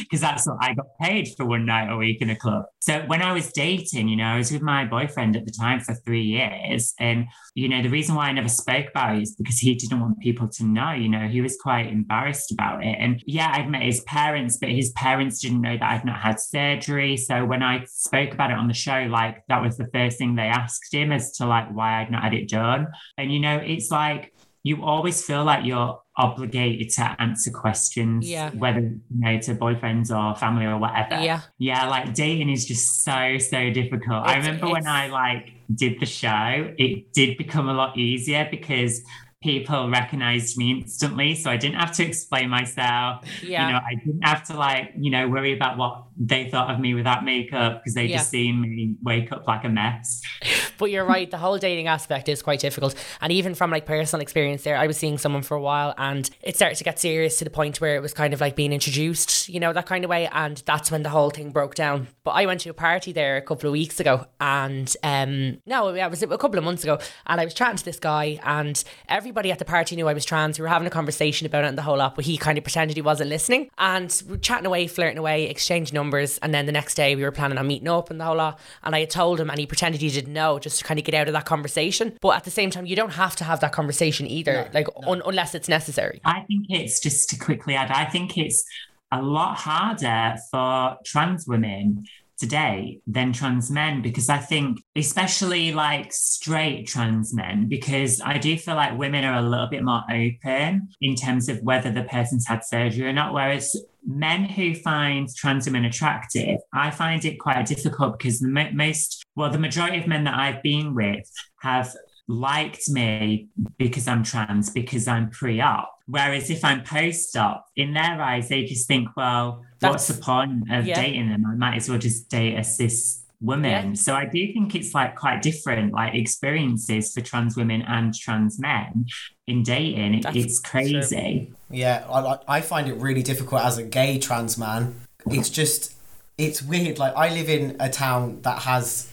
because 0.00 0.20
that's 0.20 0.46
what 0.46 0.56
I 0.60 0.74
got 0.74 0.86
paid 1.00 1.28
for 1.36 1.44
one 1.44 1.66
night 1.66 1.90
a 1.90 1.96
week 1.96 2.22
in 2.22 2.30
a 2.30 2.36
club. 2.36 2.64
So 2.80 3.02
when 3.06 3.20
I 3.20 3.32
was 3.32 3.50
dating, 3.52 4.08
you 4.08 4.16
know, 4.16 4.24
I 4.24 4.38
was 4.38 4.52
with 4.52 4.62
my 4.62 4.84
boyfriend 4.84 5.36
at 5.36 5.44
the 5.44 5.50
time 5.50 5.75
for 5.80 5.94
three 5.94 6.22
years. 6.22 6.94
And, 6.98 7.26
you 7.54 7.68
know, 7.68 7.82
the 7.82 7.88
reason 7.88 8.14
why 8.14 8.28
I 8.28 8.32
never 8.32 8.48
spoke 8.48 8.88
about 8.88 9.16
it 9.16 9.22
is 9.22 9.34
because 9.34 9.58
he 9.58 9.74
didn't 9.74 10.00
want 10.00 10.20
people 10.20 10.48
to 10.48 10.64
know, 10.64 10.92
you 10.92 11.08
know, 11.08 11.26
he 11.26 11.40
was 11.40 11.56
quite 11.60 11.86
embarrassed 11.86 12.52
about 12.52 12.84
it. 12.84 12.96
And 12.98 13.22
yeah, 13.26 13.52
I'd 13.52 13.70
met 13.70 13.82
his 13.82 14.00
parents, 14.02 14.58
but 14.58 14.68
his 14.68 14.90
parents 14.90 15.40
didn't 15.40 15.60
know 15.60 15.76
that 15.76 15.90
I'd 15.90 16.04
not 16.04 16.20
had 16.20 16.40
surgery. 16.40 17.16
So 17.16 17.44
when 17.44 17.62
I 17.62 17.84
spoke 17.86 18.32
about 18.32 18.50
it 18.50 18.58
on 18.58 18.68
the 18.68 18.74
show, 18.74 19.06
like 19.10 19.42
that 19.48 19.62
was 19.62 19.76
the 19.76 19.88
first 19.92 20.18
thing 20.18 20.34
they 20.34 20.42
asked 20.42 20.92
him 20.92 21.12
as 21.12 21.32
to 21.38 21.46
like 21.46 21.68
why 21.74 22.00
I'd 22.00 22.10
not 22.10 22.22
had 22.22 22.34
it 22.34 22.48
done. 22.48 22.88
And, 23.18 23.32
you 23.32 23.40
know, 23.40 23.56
it's 23.56 23.90
like, 23.90 24.32
you 24.62 24.82
always 24.82 25.24
feel 25.24 25.44
like 25.44 25.64
you're 25.64 26.00
obligated 26.16 26.88
to 26.90 27.16
answer 27.20 27.50
questions, 27.50 28.28
Yeah. 28.28 28.50
whether 28.50 28.80
you 28.80 29.00
know 29.10 29.38
to 29.40 29.54
boyfriends 29.54 30.10
or 30.10 30.34
family 30.36 30.64
or 30.64 30.78
whatever. 30.78 31.22
Yeah. 31.22 31.40
Yeah, 31.58 31.86
like 31.88 32.14
dating 32.14 32.48
is 32.50 32.64
just 32.66 33.04
so, 33.04 33.36
so 33.38 33.70
difficult. 33.70 34.24
I 34.26 34.38
It's- 34.38 34.46
remember 34.46 34.70
when 34.70 34.86
I 34.86 35.08
like 35.08 35.52
did 35.74 36.00
the 36.00 36.06
show, 36.06 36.72
it 36.78 37.12
did 37.12 37.36
become 37.36 37.68
a 37.68 37.74
lot 37.74 37.98
easier 37.98 38.48
because 38.50 39.02
people 39.42 39.90
recognized 39.90 40.56
me 40.56 40.72
instantly. 40.72 41.34
So 41.34 41.50
I 41.50 41.56
didn't 41.58 41.76
have 41.76 41.92
to 41.92 42.04
explain 42.04 42.48
myself. 42.48 43.24
Yeah. 43.44 43.66
You 43.66 43.72
know, 43.74 43.78
I 43.78 43.94
didn't 44.04 44.22
have 44.22 44.42
to 44.44 44.56
like, 44.56 44.94
you 44.98 45.10
know, 45.10 45.28
worry 45.28 45.52
about 45.52 45.76
what 45.76 46.05
they 46.18 46.48
thought 46.50 46.70
of 46.72 46.80
me 46.80 46.94
without 46.94 47.24
makeup 47.24 47.80
because 47.82 47.94
they 47.94 48.06
Yeah. 48.06 48.18
just 48.18 48.30
seen 48.30 48.60
me 48.60 48.94
wake 49.02 49.32
up 49.32 49.46
like 49.46 49.64
a 49.64 49.68
mess. 49.68 50.22
But 50.78 50.90
you're 50.90 51.06
right, 51.06 51.30
the 51.30 51.38
whole 51.38 51.56
dating 51.56 51.86
aspect 51.86 52.28
is 52.28 52.42
quite 52.42 52.60
difficult. 52.60 52.94
And 53.22 53.32
even 53.32 53.54
from 53.54 53.70
like 53.70 53.86
personal 53.86 54.20
experience 54.20 54.62
there, 54.62 54.76
I 54.76 54.86
was 54.86 54.98
seeing 54.98 55.16
someone 55.16 55.40
for 55.40 55.56
a 55.56 55.60
while 55.60 55.94
and 55.96 56.28
it 56.42 56.54
started 56.54 56.76
to 56.76 56.84
get 56.84 56.98
serious 57.00 57.38
to 57.38 57.44
the 57.44 57.50
point 57.50 57.80
where 57.80 57.96
it 57.96 58.02
was 58.02 58.12
kind 58.12 58.34
of 58.34 58.42
like 58.42 58.56
being 58.56 58.74
introduced, 58.74 59.48
you 59.48 59.58
know, 59.58 59.72
that 59.72 59.86
kind 59.86 60.04
of 60.04 60.10
way. 60.10 60.26
And 60.30 60.62
that's 60.66 60.90
when 60.90 61.02
the 61.02 61.08
whole 61.08 61.30
thing 61.30 61.50
broke 61.50 61.74
down. 61.76 62.08
But 62.24 62.32
I 62.32 62.44
went 62.44 62.60
to 62.60 62.68
a 62.68 62.74
party 62.74 63.12
there 63.12 63.38
a 63.38 63.40
couple 63.40 63.68
of 63.68 63.72
weeks 63.72 64.00
ago 64.00 64.26
and 64.38 64.94
um 65.02 65.62
no, 65.64 65.94
yeah, 65.94 66.06
it 66.06 66.10
was 66.10 66.22
a 66.22 66.26
couple 66.36 66.58
of 66.58 66.64
months 66.64 66.82
ago. 66.82 66.98
And 67.26 67.40
I 67.40 67.44
was 67.46 67.54
chatting 67.54 67.76
to 67.78 67.84
this 67.84 67.98
guy 67.98 68.38
and 68.44 68.84
everybody 69.08 69.50
at 69.50 69.58
the 69.58 69.64
party 69.64 69.96
knew 69.96 70.08
I 70.08 70.12
was 70.12 70.26
trans. 70.26 70.58
We 70.58 70.62
were 70.64 70.68
having 70.68 70.86
a 70.86 70.90
conversation 70.90 71.46
about 71.46 71.64
it 71.64 71.68
and 71.68 71.78
the 71.78 71.82
whole 71.82 71.96
lot, 71.96 72.16
but 72.16 72.26
he 72.26 72.36
kind 72.36 72.58
of 72.58 72.64
pretended 72.64 72.98
he 72.98 73.02
wasn't 73.02 73.30
listening. 73.30 73.70
And 73.78 74.14
we 74.26 74.32
were 74.32 74.38
chatting 74.38 74.66
away, 74.66 74.88
flirting 74.88 75.16
away, 75.16 75.44
exchanging 75.48 75.94
numbers. 75.94 76.05
And 76.12 76.54
then 76.54 76.66
the 76.66 76.72
next 76.72 76.94
day 76.94 77.14
we 77.16 77.22
were 77.22 77.32
planning 77.32 77.58
on 77.58 77.66
meeting 77.66 77.88
up 77.88 78.10
and 78.10 78.20
the 78.20 78.24
whole 78.24 78.36
lot. 78.36 78.58
And 78.82 78.94
I 78.94 79.00
had 79.00 79.10
told 79.10 79.40
him 79.40 79.50
and 79.50 79.58
he 79.58 79.66
pretended 79.66 80.00
he 80.00 80.10
didn't 80.10 80.32
know 80.32 80.58
just 80.58 80.78
to 80.78 80.84
kind 80.84 80.98
of 80.98 81.04
get 81.04 81.14
out 81.14 81.28
of 81.28 81.32
that 81.32 81.44
conversation. 81.44 82.16
But 82.20 82.36
at 82.36 82.44
the 82.44 82.50
same 82.50 82.70
time, 82.70 82.86
you 82.86 82.96
don't 82.96 83.14
have 83.14 83.36
to 83.36 83.44
have 83.44 83.60
that 83.60 83.72
conversation 83.72 84.26
either, 84.26 84.70
like 84.72 84.88
un- 85.06 85.22
unless 85.24 85.54
it's 85.54 85.68
necessary. 85.68 86.20
I 86.24 86.40
think 86.42 86.66
it's 86.68 87.00
just 87.00 87.30
to 87.30 87.38
quickly 87.38 87.74
add, 87.74 87.90
I 87.90 88.04
think 88.04 88.36
it's 88.36 88.64
a 89.12 89.22
lot 89.22 89.56
harder 89.56 90.36
for 90.50 90.96
trans 91.04 91.46
women 91.46 92.06
today 92.38 93.00
than 93.06 93.32
trans 93.32 93.70
men 93.70 94.02
because 94.02 94.28
I 94.28 94.38
think, 94.38 94.82
especially 94.94 95.72
like 95.72 96.12
straight 96.12 96.86
trans 96.86 97.34
men, 97.34 97.68
because 97.68 98.20
I 98.20 98.38
do 98.38 98.56
feel 98.56 98.74
like 98.74 98.98
women 98.98 99.24
are 99.24 99.38
a 99.38 99.48
little 99.48 99.68
bit 99.68 99.82
more 99.82 100.02
open 100.10 100.88
in 101.00 101.14
terms 101.14 101.48
of 101.48 101.60
whether 101.62 101.90
the 101.90 102.04
person's 102.04 102.46
had 102.46 102.64
surgery 102.64 103.08
or 103.08 103.12
not. 103.12 103.32
Whereas 103.32 103.74
men 104.06 104.44
who 104.44 104.74
find 104.74 105.28
trans 105.34 105.66
women 105.66 105.84
attractive, 105.84 106.58
I 106.72 106.90
find 106.90 107.24
it 107.24 107.40
quite 107.40 107.66
difficult 107.66 108.18
because 108.18 108.40
the 108.40 108.48
mo- 108.48 108.70
most, 108.72 109.24
well, 109.34 109.50
the 109.50 109.58
majority 109.58 109.98
of 109.98 110.06
men 110.06 110.24
that 110.24 110.34
I've 110.34 110.62
been 110.62 110.94
with 110.94 111.30
have 111.60 111.94
liked 112.28 112.88
me 112.88 113.48
because 113.78 114.08
I'm 114.08 114.22
trans, 114.22 114.70
because 114.70 115.08
I'm 115.08 115.30
pre 115.30 115.60
op. 115.60 115.95
Whereas 116.08 116.50
if 116.50 116.64
I'm 116.64 116.84
post 116.84 117.36
op, 117.36 117.66
in 117.74 117.92
their 117.92 118.20
eyes, 118.20 118.48
they 118.48 118.64
just 118.64 118.86
think, 118.86 119.08
well, 119.16 119.64
what's 119.80 120.06
the 120.06 120.14
point 120.14 120.70
of 120.70 120.86
yeah. 120.86 120.94
dating 120.94 121.30
them? 121.30 121.44
I 121.44 121.54
might 121.56 121.76
as 121.76 121.88
well 121.88 121.98
just 121.98 122.28
date 122.28 122.56
a 122.56 122.62
cis 122.64 123.24
woman. 123.40 123.88
Yeah. 123.88 123.94
So 123.94 124.14
I 124.14 124.24
do 124.24 124.52
think 124.52 124.74
it's 124.74 124.94
like 124.94 125.16
quite 125.16 125.42
different, 125.42 125.92
like 125.92 126.14
experiences 126.14 127.12
for 127.12 127.20
trans 127.20 127.56
women 127.56 127.82
and 127.82 128.14
trans 128.14 128.58
men 128.60 129.06
in 129.46 129.62
dating. 129.62 130.14
It- 130.14 130.36
it's 130.36 130.60
crazy. 130.60 131.52
Yeah, 131.70 132.06
I, 132.08 132.38
I 132.46 132.60
find 132.60 132.88
it 132.88 132.94
really 132.94 133.22
difficult 133.22 133.62
as 133.62 133.76
a 133.76 133.82
gay 133.82 134.18
trans 134.18 134.56
man. 134.56 135.00
It's 135.26 135.50
just, 135.50 135.94
it's 136.38 136.62
weird. 136.62 137.00
Like, 137.00 137.14
I 137.16 137.30
live 137.30 137.48
in 137.48 137.76
a 137.80 137.90
town 137.90 138.42
that 138.42 138.62
has 138.62 139.10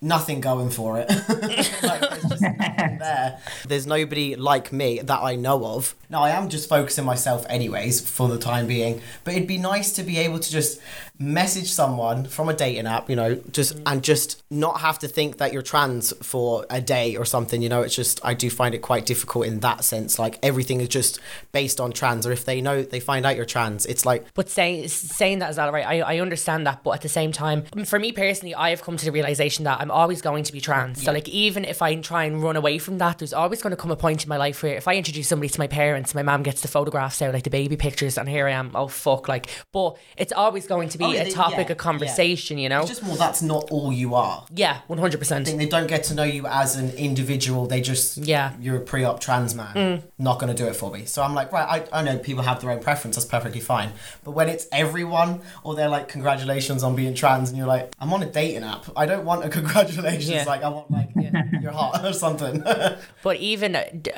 nothing 0.00 0.40
going 0.40 0.70
for 0.70 0.98
it. 0.98 1.08
like, 1.82 2.00
there's 2.00 2.22
just 2.22 2.42
nothing 2.42 2.98
there. 2.98 3.40
There's 3.66 3.86
nobody 3.86 4.36
like 4.36 4.72
me 4.72 5.00
that 5.00 5.22
I 5.22 5.36
know 5.36 5.64
of. 5.64 5.94
Now, 6.08 6.22
I 6.22 6.30
am 6.30 6.48
just 6.48 6.68
focusing 6.68 7.04
myself, 7.04 7.46
anyways, 7.48 8.00
for 8.00 8.28
the 8.28 8.38
time 8.38 8.66
being. 8.66 9.00
But 9.24 9.34
it'd 9.34 9.48
be 9.48 9.58
nice 9.58 9.92
to 9.92 10.02
be 10.02 10.18
able 10.18 10.38
to 10.38 10.50
just 10.50 10.80
message 11.20 11.70
someone 11.70 12.24
from 12.24 12.48
a 12.48 12.54
dating 12.54 12.86
app, 12.86 13.10
you 13.10 13.14
know, 13.14 13.34
just 13.52 13.76
mm. 13.76 13.82
and 13.86 14.02
just 14.02 14.42
not 14.50 14.80
have 14.80 14.98
to 14.98 15.06
think 15.06 15.36
that 15.36 15.52
you're 15.52 15.62
trans 15.62 16.12
for 16.26 16.64
a 16.70 16.80
day 16.80 17.14
or 17.14 17.24
something. 17.24 17.60
You 17.60 17.68
know, 17.68 17.82
it's 17.82 17.94
just 17.94 18.20
I 18.24 18.34
do 18.34 18.48
find 18.50 18.74
it 18.74 18.78
quite 18.78 19.04
difficult 19.06 19.46
in 19.46 19.60
that 19.60 19.84
sense. 19.84 20.18
Like 20.18 20.38
everything 20.42 20.80
is 20.80 20.88
just 20.88 21.20
based 21.52 21.78
on 21.78 21.92
trans, 21.92 22.26
or 22.26 22.32
if 22.32 22.44
they 22.44 22.60
know 22.60 22.82
they 22.82 23.00
find 23.00 23.26
out 23.26 23.36
you're 23.36 23.44
trans, 23.44 23.86
it's 23.86 24.06
like 24.06 24.26
But 24.34 24.48
saying 24.48 24.88
saying 24.88 25.40
that 25.40 25.50
is 25.50 25.58
all 25.58 25.70
right. 25.70 25.86
I, 25.86 26.00
I 26.00 26.20
understand 26.20 26.66
that, 26.66 26.82
but 26.82 26.92
at 26.92 27.02
the 27.02 27.08
same 27.08 27.32
time, 27.32 27.64
for 27.84 27.98
me 27.98 28.12
personally, 28.12 28.54
I 28.54 28.70
have 28.70 28.82
come 28.82 28.96
to 28.96 29.04
the 29.04 29.12
realization 29.12 29.64
that 29.64 29.80
I'm 29.80 29.89
always 29.90 30.22
going 30.22 30.44
to 30.44 30.52
be 30.52 30.60
trans. 30.60 31.02
So 31.02 31.12
like 31.12 31.28
even 31.28 31.64
if 31.64 31.82
I 31.82 31.96
try 31.96 32.24
and 32.24 32.42
run 32.42 32.56
away 32.56 32.78
from 32.78 32.98
that, 32.98 33.18
there's 33.18 33.32
always 33.32 33.60
going 33.62 33.72
to 33.72 33.76
come 33.76 33.90
a 33.90 33.96
point 33.96 34.22
in 34.22 34.28
my 34.28 34.36
life 34.36 34.62
where 34.62 34.74
if 34.76 34.88
I 34.88 34.94
introduce 34.96 35.28
somebody 35.28 35.48
to 35.50 35.58
my 35.60 35.66
parents, 35.66 36.14
my 36.14 36.22
mom 36.22 36.42
gets 36.42 36.62
the 36.62 36.68
photographs 36.68 37.20
out, 37.20 37.34
like 37.34 37.44
the 37.44 37.50
baby 37.50 37.76
pictures, 37.76 38.16
and 38.16 38.28
here 38.28 38.46
I 38.46 38.52
am. 38.52 38.70
Oh 38.74 38.88
fuck! 38.88 39.28
Like, 39.28 39.48
but 39.72 39.96
it's 40.16 40.32
always 40.32 40.66
going 40.66 40.88
to 40.90 40.98
be 40.98 41.04
Oh, 41.04 41.10
yeah, 41.12 41.22
a 41.22 41.24
they- 41.24 41.30
topic 41.30 41.66
yeah, 41.68 41.72
of 41.72 41.78
conversation. 41.78 42.58
You 42.58 42.68
know? 42.68 42.80
it's 42.80 42.88
just 42.90 43.02
more 43.02 43.16
that's 43.16 43.42
not 43.42 43.70
all 43.70 43.92
you 43.92 44.14
are. 44.14 44.46
yeah, 44.54 44.80
one 44.86 44.98
hundred 44.98 45.16
I 45.16 45.20
percent. 45.20 45.46
think 45.46 45.58
they 45.58 45.66
don't 45.66 45.86
get 45.88 46.04
to 46.04 46.14
know 46.14 46.22
you 46.24 46.46
as 46.46 46.76
an 46.76 46.90
individual. 46.96 47.66
They 47.66 47.80
just 47.80 48.16
Yeah. 48.18 48.52
you're 48.60 48.76
a 48.76 48.80
pre-op 48.80 49.20
trans 49.20 49.54
man. 49.54 49.74
Mm. 49.74 50.02
Not 50.18 50.38
gonna 50.38 50.54
do 50.54 50.66
it 50.66 50.76
for 50.76 50.90
me. 50.90 51.04
So 51.06 51.22
I'm 51.22 51.34
like, 51.34 51.52
right, 51.52 51.86
I, 51.92 52.00
I 52.00 52.02
know 52.02 52.18
people 52.18 52.42
have 52.44 52.60
their 52.60 52.70
own 52.70 52.80
preference. 52.80 53.16
That's 53.16 53.26
perfectly 53.26 53.60
fine. 53.60 53.92
But 54.24 54.32
when 54.32 54.48
it's 54.48 54.66
everyone, 54.72 55.40
or 55.64 55.74
they're 55.74 55.88
like, 55.88 56.08
congratulations 56.08 56.82
on 56.82 56.94
being 56.94 57.14
trans, 57.14 57.48
and 57.48 57.58
you're 57.58 57.66
like, 57.66 57.92
I'm 57.98 58.12
on 58.12 58.22
a 58.22 58.26
dating 58.26 58.62
app. 58.64 58.84
I 58.96 59.06
don't 59.06 59.24
want 59.24 59.44
a 59.44 59.48
congratulations. 59.60 59.79
Yeah. 59.88 60.44
Like 60.46 60.62
I 60.62 60.68
want 60.68 60.90
like 60.90 61.08
you're 61.62 61.72
hot 61.72 62.04
or 62.04 62.12
something. 62.12 62.62
But 63.22 63.36
even 63.36 63.72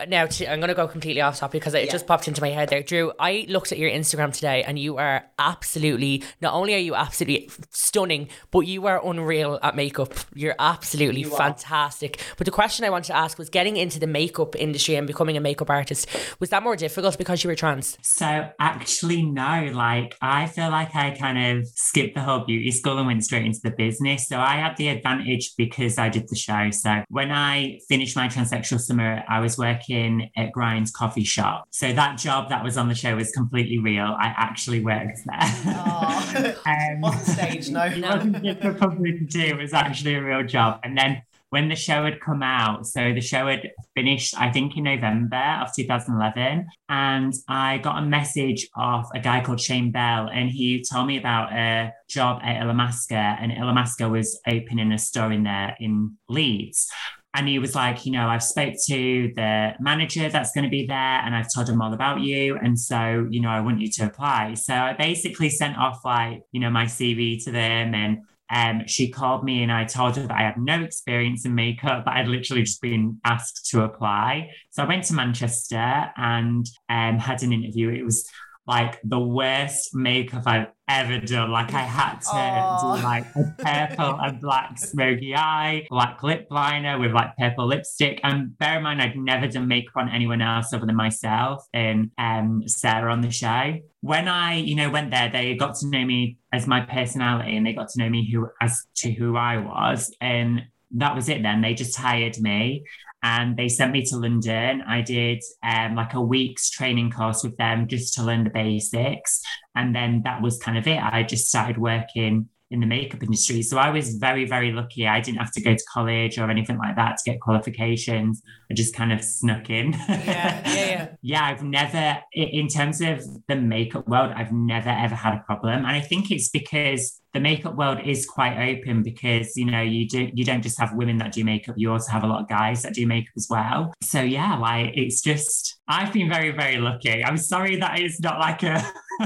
now, 0.07 0.27
to, 0.27 0.53
I'm 0.53 0.61
going 0.61 0.69
to 0.69 0.75
go 0.75 0.87
completely 0.87 1.21
off 1.23 1.39
topic 1.39 1.61
because 1.61 1.75
it 1.75 1.87
Yeah. 1.87 1.91
just 1.93 2.07
popped 2.07 2.29
into 2.29 2.41
my 2.41 2.51
head 2.51 2.69
there. 2.69 2.83
Drew, 2.85 3.13
I 3.19 3.47
looked 3.49 3.73
at 3.73 3.79
your 3.79 3.91
Instagram 3.91 4.33
today 4.33 4.63
and 4.63 4.79
you 4.79 4.97
are 4.99 5.25
absolutely, 5.41 6.23
not 6.41 6.55
only 6.55 6.75
are 6.75 6.79
you 6.79 6.95
absolutely 6.95 7.51
stunning, 7.71 8.29
but 8.53 8.61
you 8.61 8.87
are 8.87 9.05
unreal 9.05 9.59
at 9.63 9.75
makeup. 9.75 10.15
You're 10.35 10.55
absolutely 10.59 11.23
You 11.23 11.33
are. 11.35 11.37
fantastic. 11.37 12.21
But 12.37 12.45
the 12.45 12.53
question 12.53 12.85
I 12.85 12.91
wanted 12.91 13.09
to 13.09 13.17
ask 13.17 13.39
was 13.39 13.51
getting 13.51 13.77
into 13.77 13.99
the 13.99 14.07
makeup 14.07 14.55
industry 14.57 14.95
and 14.95 15.07
becoming 15.07 15.37
a 15.37 15.41
makeup 15.41 15.69
artist, 15.71 16.09
was 16.39 16.51
that 16.51 16.63
more 16.63 16.77
difficult 16.77 17.19
because 17.19 17.43
you 17.43 17.49
were 17.51 17.57
trans? 17.57 17.99
So 18.03 18.51
actually, 18.61 19.23
no. 19.25 19.71
Like 19.73 20.17
I 20.21 20.47
feel 20.47 20.71
like 20.71 20.95
I 20.95 21.11
kind 21.11 21.59
of 21.59 21.67
skipped 21.75 22.15
the 22.15 22.21
whole 22.21 22.45
beauty 22.45 22.71
school 22.71 22.99
and 22.99 23.07
went 23.09 23.25
straight 23.25 23.47
into 23.47 23.61
the 23.65 23.71
business. 23.71 24.29
So 24.29 24.39
I 24.39 24.57
had 24.57 24.77
the 24.77 24.89
advantage 24.89 25.52
because 25.57 25.99
I 25.99 26.09
did 26.09 26.29
the 26.29 26.37
show. 26.37 26.71
So 26.71 27.03
when 27.09 27.31
I 27.31 27.81
finished 27.89 28.17
my 28.17 28.29
transsexual 28.29 28.81
summer, 28.81 29.23
I 29.29 29.41
was 29.41 29.59
working 29.59 30.31
at 30.37 30.53
Grind's 30.53 30.91
coffee 30.91 31.25
shop. 31.25 31.67
So 31.71 31.93
that 31.93 32.19
job 32.19 32.49
that 32.51 32.63
was 32.63 32.77
on 32.77 32.89
the 32.89 32.95
show 32.95 33.17
was 33.17 33.31
completely 33.33 33.79
real. 33.79 34.17
I 34.19 34.35
actually 34.37 34.81
worked 34.81 35.21
there. 35.27 36.57
um, 36.67 37.01
Wasn't 37.01 37.39
stage, 37.39 37.71
no. 37.71 37.85
it 37.85 38.03
wasn't 38.03 38.43
just 38.43 38.61
for 38.61 38.75
publicity, 38.75 39.49
it 39.49 39.57
was 39.57 39.73
actually 39.73 40.15
a 40.15 40.23
real 40.23 40.43
job. 40.43 40.81
And 40.85 40.97
then 40.97 41.23
when 41.53 41.69
the 41.69 41.77
show 41.77 42.07
had 42.07 42.19
come 42.19 42.43
out, 42.43 42.87
so 42.87 43.13
the 43.13 43.21
show 43.21 43.47
had 43.47 43.73
finished, 43.95 44.35
I 44.39 44.51
think, 44.51 44.75
in 44.75 44.85
November 44.85 45.61
of 45.61 45.69
2011, 45.77 46.67
and 46.89 47.35
I 47.47 47.77
got 47.77 48.03
a 48.03 48.07
message 48.07 48.67
off 48.75 49.11
a 49.15 49.21
guy 49.21 49.43
called 49.43 49.61
Shane 49.61 49.93
Bell, 49.93 50.31
and 50.33 50.49
he 50.49 50.83
told 50.83 51.09
me 51.09 51.19
about 51.19 51.53
a 51.53 51.93
job 52.09 52.41
at 52.43 52.63
Illamasqua, 52.63 53.37
and 53.39 53.53
Illamasqua 53.53 54.11
was 54.11 54.41
opening 54.47 54.93
a 54.93 54.99
store 54.99 55.31
in 55.31 55.43
there 55.43 55.77
in 55.79 56.17
Leeds. 56.27 56.91
And 57.35 57.47
he 57.47 57.59
was 57.59 57.75
like, 57.75 58.07
you 58.07 58.13
know, 58.13 58.29
I've 58.29 58.43
spoke 58.43 58.75
to 58.89 59.33
the 59.37 59.73
manager 59.79 60.31
that's 60.31 60.53
going 60.53 60.65
to 60.65 60.71
be 60.71 60.87
there 60.87 60.97
and 60.97 61.35
I've 61.35 61.51
told 61.55 61.67
him 61.67 61.81
all 61.81 61.95
about 61.95 62.21
you. 62.21 62.59
And 62.63 62.79
so, 62.79 63.27
you 63.31 63.41
know, 63.41 63.49
I 63.49 63.61
want 63.61 63.81
you 63.81 63.91
to 63.91 64.05
apply. 64.05 64.53
So 64.53 64.75
I 64.75 64.93
basically 64.93 65.49
sent 65.49 65.79
off 65.79 66.05
like, 66.05 66.43
you 66.53 66.61
know, 66.61 66.69
my 66.69 66.85
CV 66.85 67.43
to 67.45 67.51
them 67.51 67.95
and 67.95 68.19
um, 68.53 68.87
she 68.87 69.09
called 69.09 69.45
me 69.45 69.63
and 69.63 69.73
I 69.73 69.85
told 69.85 70.17
her 70.17 70.27
that 70.27 70.37
I 70.39 70.43
had 70.43 70.59
no 70.59 70.83
experience 70.83 71.47
in 71.47 71.55
makeup, 71.55 72.05
but 72.05 72.15
I'd 72.15 72.29
literally 72.29 72.63
just 72.63 72.83
been 72.83 73.19
asked 73.25 73.71
to 73.71 73.83
apply. 73.83 74.51
So 74.71 74.83
I 74.83 74.87
went 74.87 75.05
to 75.05 75.15
Manchester 75.15 76.11
and 76.17 76.67
um, 76.91 77.19
had 77.19 77.43
an 77.43 77.53
interview. 77.53 77.89
It 77.89 78.05
was 78.05 78.29
like 78.67 79.01
the 79.03 79.19
worst 79.19 79.95
makeup 79.95 80.43
I've 80.47 80.69
ever 80.87 81.19
done. 81.19 81.51
Like 81.51 81.73
I 81.73 81.81
had 81.81 82.21
to 82.21 82.31
Aw. 82.31 82.97
do 82.97 83.03
like 83.03 83.25
a 83.35 83.55
purple 83.59 84.21
and 84.21 84.41
black 84.41 84.79
smoky 84.79 85.35
eye, 85.35 85.87
black 85.89 86.23
lip 86.23 86.47
liner 86.51 86.99
with 86.99 87.13
like 87.13 87.37
purple 87.37 87.67
lipstick. 87.67 88.21
And 88.23 88.57
bear 88.59 88.77
in 88.77 88.83
mind, 88.83 89.01
I'd 89.01 89.17
never 89.17 89.49
done 89.49 89.67
makeup 89.67 89.97
on 89.97 90.11
anyone 90.11 90.43
else 90.43 90.73
other 90.73 90.87
than 90.87 90.95
myself 90.95 91.67
and 91.73 92.11
um, 92.19 92.63
Sarah 92.67 93.13
on 93.13 93.23
the 93.23 93.31
show. 93.31 93.79
When 94.01 94.29
I, 94.29 94.57
you 94.57 94.75
know, 94.75 94.91
went 94.91 95.11
there, 95.11 95.31
they 95.31 95.55
got 95.55 95.77
to 95.77 95.89
know 95.89 96.05
me 96.05 96.37
as 96.53 96.67
my 96.67 96.81
personality 96.81 97.57
and 97.57 97.67
they 97.67 97.73
got 97.73 97.89
to 97.89 97.99
know 97.99 98.09
me 98.09 98.31
who 98.31 98.49
as 98.61 98.87
to 98.97 99.13
who 99.13 99.37
I 99.37 99.59
was. 99.59 100.15
And 100.21 100.63
that 100.93 101.15
was 101.15 101.29
it 101.29 101.43
then. 101.43 101.63
They 101.63 101.75
just 101.75 101.97
hired 101.97 102.39
me 102.39 102.85
and 103.23 103.57
they 103.57 103.69
sent 103.69 103.93
me 103.93 104.05
to 104.07 104.17
London. 104.17 104.83
I 104.83 105.01
did 105.01 105.43
um, 105.63 105.95
like 105.95 106.15
a 106.15 106.21
week's 106.21 106.71
training 106.71 107.11
course 107.11 107.43
with 107.43 107.57
them 107.57 107.87
just 107.87 108.15
to 108.15 108.23
learn 108.23 108.45
the 108.45 108.51
basics. 108.51 109.41
And 109.75 109.95
then 109.95 110.23
that 110.25 110.43
was 110.43 110.59
kind 110.59 110.77
of 110.77 110.87
it. 110.87 111.03
I 111.03 111.23
just 111.23 111.49
started 111.49 111.79
working 111.79 112.49
in 112.73 112.81
the 112.81 112.87
makeup 112.87 113.23
industry. 113.23 113.63
So 113.63 113.79
I 113.79 113.91
was 113.91 114.17
very, 114.17 114.47
very 114.47 114.73
lucky. 114.73 115.07
I 115.07 115.21
didn't 115.21 115.39
have 115.39 115.53
to 115.53 115.63
go 115.63 115.75
to 115.75 115.85
college 115.93 116.39
or 116.39 116.51
anything 116.51 116.79
like 116.79 116.97
that 116.97 117.19
to 117.19 117.31
get 117.31 117.41
qualifications. 117.41 118.43
I 118.71 118.75
just 118.75 118.95
kind 118.95 119.13
of 119.13 119.23
snuck 119.23 119.71
in. 119.71 119.93
Yeah, 119.93 120.63
yeah, 120.75 120.85
yeah. 120.87 121.09
Yeah, 121.23 121.45
I've 121.45 121.63
never, 121.63 122.19
in 122.33 122.69
terms 122.69 123.01
of 123.01 123.25
the 123.49 123.57
makeup 123.57 124.09
world, 124.09 124.33
I've 124.35 124.53
never 124.53 124.91
ever 124.91 125.15
had 125.15 125.35
a 125.35 125.43
problem, 125.47 125.79
and 125.85 125.87
I 125.87 126.01
think 126.01 126.31
it's 126.31 126.49
because 126.49 127.21
the 127.35 127.41
makeup 127.41 127.77
world 127.77 127.99
is 128.05 128.27
quite 128.27 128.59
open 128.77 129.03
because 129.03 129.57
you 129.57 129.65
know 129.65 129.81
you 129.81 130.07
do 130.07 130.31
you 130.35 130.45
don't 130.45 130.61
just 130.61 130.79
have 130.79 130.93
women 130.95 131.17
that 131.19 131.33
do 131.33 131.43
makeup, 131.45 131.75
you 131.79 131.91
also 131.91 132.13
have 132.13 132.25
a 132.25 132.27
lot 132.27 132.43
of 132.43 132.49
guys 132.49 132.83
that 132.83 132.93
do 132.93 133.07
makeup 133.07 133.33
as 133.37 133.47
well. 133.49 133.95
So 134.03 134.21
yeah, 134.21 134.57
like 134.59 134.91
it's 134.95 135.23
just 135.23 135.77
I've 135.89 136.13
been 136.13 136.29
very 136.29 136.51
very 136.51 136.77
lucky. 136.77 137.25
I'm 137.25 137.39
sorry 137.39 137.77
that 137.77 137.99
it's 138.01 138.21
not 138.21 138.39
like 138.39 138.63
a 138.65 138.85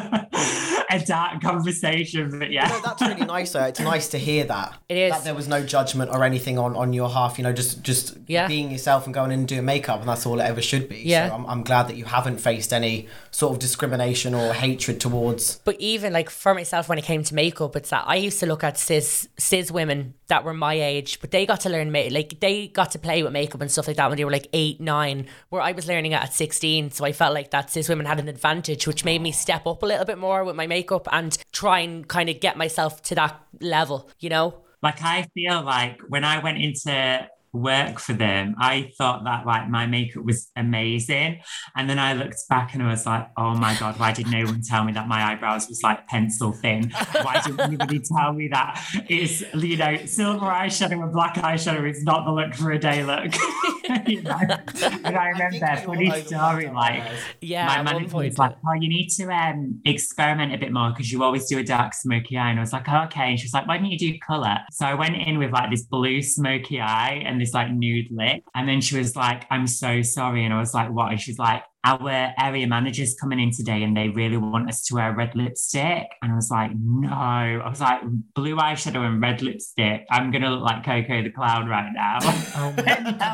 a 0.90 1.00
dark 1.04 1.40
conversation, 1.42 2.38
but 2.38 2.50
yeah. 2.50 2.68
No, 2.68 2.80
that's 2.80 3.02
really 3.02 3.24
nice. 3.26 3.52
Though 3.52 3.64
it's 3.64 3.80
nice 3.80 4.09
to 4.09 4.18
hear 4.18 4.44
that. 4.44 4.74
It 4.88 4.98
is. 4.98 5.12
that 5.12 5.24
there 5.24 5.35
was 5.35 5.48
no 5.48 5.64
judgment 5.64 6.12
or 6.12 6.22
anything 6.22 6.59
on 6.59 6.76
on 6.76 6.92
your 6.92 7.09
half. 7.11 7.38
You 7.38 7.44
know, 7.44 7.52
just 7.52 7.82
just 7.82 8.16
Yeah. 8.28 8.46
being 8.46 8.70
yourself 8.70 9.04
and 9.06 9.12
going 9.14 9.32
in 9.32 9.40
and 9.40 9.48
doing 9.48 9.64
makeup, 9.64 9.98
and 10.00 10.09
that's 10.09 10.24
all 10.26 10.38
it 10.38 10.44
ever 10.44 10.62
should 10.62 10.88
be. 10.88 10.98
Yeah. 11.04 11.28
So 11.28 11.35
I'm, 11.35 11.46
I'm 11.46 11.62
glad 11.87 11.94
that 11.94 11.99
you 11.99 12.05
haven't 12.05 12.38
faced 12.38 12.72
any 12.72 13.09
sort 13.31 13.53
of 13.53 13.59
discrimination 13.59 14.35
or 14.35 14.53
hatred 14.53 15.01
towards. 15.01 15.59
But 15.64 15.77
even 15.79 16.12
like 16.12 16.31
for 16.31 16.55
myself, 16.55 16.88
when 16.88 16.99
it 16.99 17.05
came 17.05 17.22
to 17.25 17.35
makeup, 17.35 17.77
it's 17.77 17.90
that 17.90 18.05
I 18.07 18.16
used 18.16 18.40
to 18.40 18.46
look 18.46 18.64
at 18.64 18.79
cis 18.79 19.29
cis 19.38 19.70
women 19.70 20.14
that 20.29 20.44
were 20.44 20.55
my 20.55 20.75
age, 20.75 21.20
but 21.20 21.31
they 21.31 21.46
got 21.46 21.61
to 21.61 21.68
learn 21.68 21.92
ma- 21.92 22.09
like 22.11 22.40
they 22.40 22.68
got 22.68 22.90
to 22.92 22.99
play 22.99 23.22
with 23.22 23.33
makeup 23.33 23.61
and 23.61 23.70
stuff 23.70 23.87
like 23.87 23.96
that 23.96 24.09
when 24.09 24.16
they 24.16 24.25
were 24.25 24.33
like 24.33 24.49
eight, 24.53 24.81
nine, 24.81 25.27
where 25.51 25.62
I 25.62 25.72
was 25.72 25.87
learning 25.87 26.12
it 26.12 26.22
at 26.22 26.35
sixteen. 26.35 26.90
So 26.90 27.05
I 27.05 27.12
felt 27.12 27.35
like 27.35 27.51
that 27.51 27.70
cis 27.70 27.88
women 27.88 28.07
had 28.07 28.18
an 28.18 28.29
advantage, 28.29 28.87
which 28.87 29.05
made 29.05 29.22
me 29.22 29.33
step 29.33 29.66
up 29.66 29.83
a 29.83 29.87
little 29.87 30.05
bit 30.05 30.18
more 30.18 30.44
with 30.44 30.57
my 30.57 30.66
makeup 30.66 31.09
and 31.12 31.37
try 31.53 31.81
and 31.81 32.07
kind 32.07 32.29
of 32.29 32.40
get 32.40 32.57
myself 32.57 33.03
to 33.05 33.14
that 33.14 33.40
level. 33.61 34.11
You 34.18 34.31
know? 34.31 34.62
like 34.83 35.03
I 35.03 35.27
feel 35.35 35.62
like 35.62 36.01
when 36.09 36.22
I 36.22 36.38
went 36.42 36.59
into 36.59 37.27
work 37.56 37.98
for 37.98 38.12
them, 38.12 38.54
I 38.58 38.92
thought 38.98 39.24
that 39.24 39.46
like 39.46 39.68
my 39.68 39.86
makeup 39.86 40.24
was 40.24 40.50
amazing. 40.56 41.40
And 41.74 41.88
then 41.88 41.98
I 41.98 42.12
looked 42.14 42.48
back 42.48 42.74
and 42.74 42.82
I 42.82 42.90
was 42.90 43.06
like, 43.06 43.28
oh 43.36 43.54
my 43.54 43.76
God, 43.78 43.98
why 43.98 44.12
did 44.12 44.30
no 44.30 44.44
one 44.44 44.62
tell 44.62 44.84
me 44.84 44.92
that 44.92 45.08
my 45.08 45.32
eyebrows 45.32 45.68
was 45.68 45.82
like 45.82 46.06
pencil 46.06 46.52
thin? 46.52 46.90
Why 47.22 47.40
didn't 47.44 47.60
anybody 47.60 48.00
tell 48.00 48.32
me 48.32 48.48
that 48.48 48.82
it's, 49.08 49.42
you 49.54 49.76
know, 49.76 49.96
silver 50.06 50.46
eyeshadow 50.46 51.02
and 51.02 51.12
black 51.12 51.34
eyeshadow 51.36 51.88
is 51.88 52.02
not 52.04 52.24
the 52.24 52.32
look 52.32 52.54
for 52.54 52.72
a 52.72 52.78
day 52.78 53.04
look? 53.04 53.34
you 54.06 54.22
know? 54.22 54.38
And 54.38 55.16
I 55.16 55.28
remember 55.28 55.58
think 55.58 55.86
a 55.86 55.90
we 55.90 56.06
all 56.06 56.12
funny 56.12 56.24
story, 56.24 56.68
like. 56.68 57.02
Yeah. 57.40 57.66
my 57.66 57.76
at 57.76 57.84
manager 57.84 58.16
was 58.16 58.38
like, 58.38 58.56
"Oh, 58.66 58.72
you 58.74 58.88
need 58.88 59.08
to 59.10 59.30
um, 59.30 59.80
experiment 59.84 60.54
a 60.54 60.58
bit 60.58 60.72
more 60.72 60.90
because 60.90 61.10
you 61.12 61.22
always 61.22 61.46
do 61.46 61.58
a 61.58 61.64
dark 61.64 61.94
smoky 61.94 62.36
eye." 62.36 62.50
And 62.50 62.58
I 62.58 62.62
was 62.62 62.72
like, 62.72 62.88
oh, 62.88 63.04
"Okay." 63.04 63.30
And 63.30 63.38
she 63.38 63.44
was 63.44 63.54
like, 63.54 63.66
"Why 63.66 63.78
don't 63.78 63.86
you 63.86 63.98
do 63.98 64.18
color?" 64.18 64.58
So 64.72 64.86
I 64.86 64.94
went 64.94 65.16
in 65.16 65.38
with 65.38 65.52
like 65.52 65.70
this 65.70 65.84
blue 65.84 66.22
smoky 66.22 66.80
eye 66.80 67.22
and 67.24 67.40
this 67.40 67.45
like 67.54 67.70
nude 67.70 68.09
lip, 68.11 68.42
and 68.54 68.68
then 68.68 68.80
she 68.80 68.98
was 68.98 69.16
like, 69.16 69.44
"I'm 69.50 69.66
so 69.66 70.02
sorry," 70.02 70.44
and 70.44 70.54
I 70.54 70.59
was 70.59 70.74
like, 70.74 70.90
"What?" 70.90 71.11
And 71.11 71.20
she's 71.20 71.38
like. 71.38 71.62
Our 71.87 72.35
area 72.38 72.66
manager's 72.66 73.14
coming 73.14 73.38
in 73.38 73.53
today 73.53 73.85
and 73.85 73.96
they 73.96 74.09
really 74.09 74.37
want 74.37 74.68
us 74.68 74.83
to 74.87 74.96
wear 74.96 75.14
red 75.14 75.37
lipstick. 75.37 76.09
And 76.20 76.33
I 76.33 76.35
was 76.35 76.51
like, 76.51 76.72
no. 76.75 77.09
I 77.09 77.61
was 77.68 77.81
like, 77.81 78.01
blue 78.35 78.57
eyeshadow 78.57 79.07
and 79.07 79.22
red 79.22 79.40
lipstick. 79.40 80.05
I'm 80.11 80.33
going 80.33 80.42
to 80.42 80.51
look 80.51 80.62
like 80.62 80.85
Coco 80.85 81.22
the 81.22 81.31
Clown 81.31 81.68
right 81.68 81.92
now. 81.94 82.18
Oh 82.22 82.75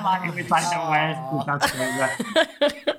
like, 0.05 0.29
it 0.29 0.35
was 0.35 0.51
like 0.51 0.69
the 0.71 0.79
worst 0.91 1.73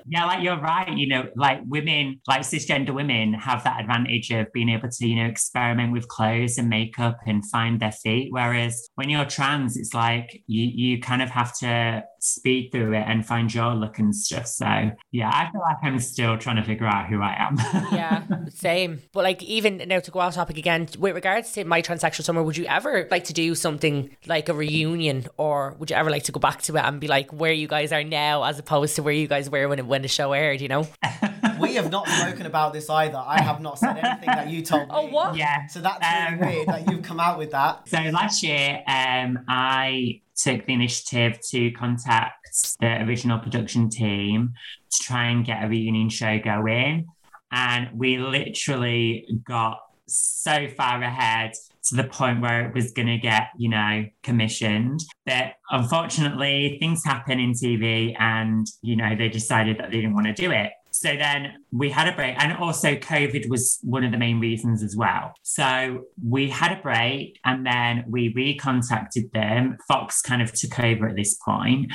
yeah, 0.06 0.24
like 0.26 0.42
you're 0.42 0.60
right. 0.60 0.96
You 0.96 1.08
know, 1.08 1.28
like 1.36 1.60
women, 1.66 2.20
like 2.26 2.42
cisgender 2.42 2.94
women 2.94 3.34
have 3.34 3.64
that 3.64 3.80
advantage 3.80 4.30
of 4.30 4.52
being 4.52 4.68
able 4.68 4.88
to, 4.88 5.06
you 5.06 5.16
know, 5.16 5.26
experiment 5.26 5.92
with 5.92 6.08
clothes 6.08 6.58
and 6.58 6.68
makeup 6.68 7.18
and 7.26 7.48
find 7.48 7.80
their 7.80 7.92
feet. 7.92 8.28
Whereas 8.30 8.88
when 8.96 9.08
you're 9.08 9.24
trans, 9.24 9.76
it's 9.76 9.94
like 9.94 10.42
you 10.46 10.64
you 10.74 11.00
kind 11.00 11.22
of 11.22 11.30
have 11.30 11.56
to 11.58 12.04
speed 12.24 12.70
through 12.72 12.94
it 12.94 13.04
and 13.06 13.24
find 13.26 13.52
your 13.52 13.74
look 13.74 13.98
and 13.98 14.14
stuff. 14.14 14.46
So 14.46 14.66
yeah, 15.12 15.28
I 15.30 15.50
feel 15.52 15.60
like 15.60 15.76
I'm 15.82 15.98
still 16.00 16.38
trying 16.38 16.56
to 16.56 16.64
figure 16.64 16.86
out 16.86 17.06
who 17.08 17.20
I 17.20 17.36
am. 17.38 17.56
yeah, 17.92 18.22
same. 18.50 19.00
But 19.12 19.24
like, 19.24 19.42
even 19.42 19.78
now 19.86 20.00
to 20.00 20.10
go 20.10 20.20
off 20.20 20.34
topic 20.34 20.56
again, 20.58 20.88
with 20.98 21.14
regards 21.14 21.52
to 21.52 21.64
my 21.64 21.82
transsexual 21.82 22.24
summer, 22.24 22.42
would 22.42 22.56
you 22.56 22.64
ever 22.66 23.06
like 23.10 23.24
to 23.24 23.32
do 23.32 23.54
something 23.54 24.16
like 24.26 24.48
a 24.48 24.54
reunion, 24.54 25.26
or 25.36 25.76
would 25.78 25.90
you 25.90 25.96
ever 25.96 26.10
like 26.10 26.24
to 26.24 26.32
go 26.32 26.40
back 26.40 26.62
to 26.62 26.76
it 26.76 26.80
and 26.84 27.00
be 27.00 27.08
like 27.08 27.30
where 27.32 27.52
you 27.52 27.68
guys 27.68 27.92
are 27.92 28.04
now, 28.04 28.44
as 28.44 28.58
opposed 28.58 28.96
to 28.96 29.02
where 29.02 29.14
you 29.14 29.28
guys 29.28 29.50
were 29.50 29.68
when 29.68 29.78
it, 29.78 29.86
when 29.86 30.02
the 30.02 30.08
show 30.08 30.32
aired? 30.32 30.60
You 30.60 30.68
know? 30.68 30.88
We 31.60 31.76
have 31.76 31.90
not 31.90 32.08
spoken 32.08 32.46
about 32.46 32.72
this 32.72 32.90
either. 32.90 33.16
I 33.24 33.40
have 33.40 33.60
not 33.60 33.78
said 33.78 33.96
anything 33.96 34.26
that 34.26 34.48
you 34.48 34.62
told 34.62 34.88
me. 34.88 34.94
Oh, 34.94 35.06
what? 35.06 35.36
yeah. 35.36 35.66
So 35.68 35.80
that's 35.80 36.00
really 36.00 36.42
Um, 36.42 36.48
weird 36.48 36.68
that 36.68 36.90
you've 36.90 37.02
come 37.02 37.20
out 37.20 37.38
with 37.38 37.52
that. 37.52 37.82
So 37.88 37.98
last 37.98 38.42
year, 38.42 38.82
um, 38.88 39.38
I 39.48 40.20
took 40.36 40.66
the 40.66 40.72
initiative 40.72 41.38
to 41.50 41.70
contact 41.72 42.76
the 42.80 43.02
original 43.02 43.38
production 43.38 43.88
team 43.88 44.54
to 44.90 45.04
try 45.04 45.24
and 45.24 45.44
get 45.44 45.64
a 45.64 45.68
reunion 45.68 46.08
show 46.08 46.38
going. 46.38 47.06
And 47.50 47.88
we 47.94 48.18
literally 48.18 49.26
got 49.46 49.78
so 50.06 50.68
far 50.76 51.02
ahead 51.02 51.52
to 51.84 51.96
the 51.96 52.04
point 52.04 52.40
where 52.40 52.66
it 52.66 52.74
was 52.74 52.92
going 52.92 53.08
to 53.08 53.18
get, 53.18 53.48
you 53.58 53.68
know, 53.68 54.04
commissioned. 54.22 55.00
But 55.26 55.54
unfortunately, 55.70 56.76
things 56.80 57.04
happen 57.04 57.38
in 57.38 57.52
TV 57.52 58.14
and, 58.18 58.66
you 58.82 58.96
know, 58.96 59.14
they 59.16 59.28
decided 59.28 59.78
that 59.78 59.90
they 59.90 59.98
didn't 59.98 60.14
want 60.14 60.26
to 60.26 60.32
do 60.32 60.50
it. 60.50 60.72
So 60.96 61.16
then 61.16 61.54
we 61.72 61.90
had 61.90 62.06
a 62.06 62.14
break, 62.14 62.36
and 62.38 62.52
also 62.52 62.94
COVID 62.94 63.48
was 63.48 63.80
one 63.82 64.04
of 64.04 64.12
the 64.12 64.16
main 64.16 64.38
reasons 64.38 64.80
as 64.80 64.94
well. 64.94 65.34
So 65.42 66.04
we 66.24 66.48
had 66.48 66.70
a 66.70 66.80
break, 66.80 67.40
and 67.44 67.66
then 67.66 68.04
we 68.06 68.32
recontacted 68.32 69.32
them. 69.32 69.76
Fox 69.88 70.22
kind 70.22 70.40
of 70.40 70.52
took 70.52 70.78
over 70.78 71.08
at 71.08 71.16
this 71.16 71.34
point, 71.44 71.92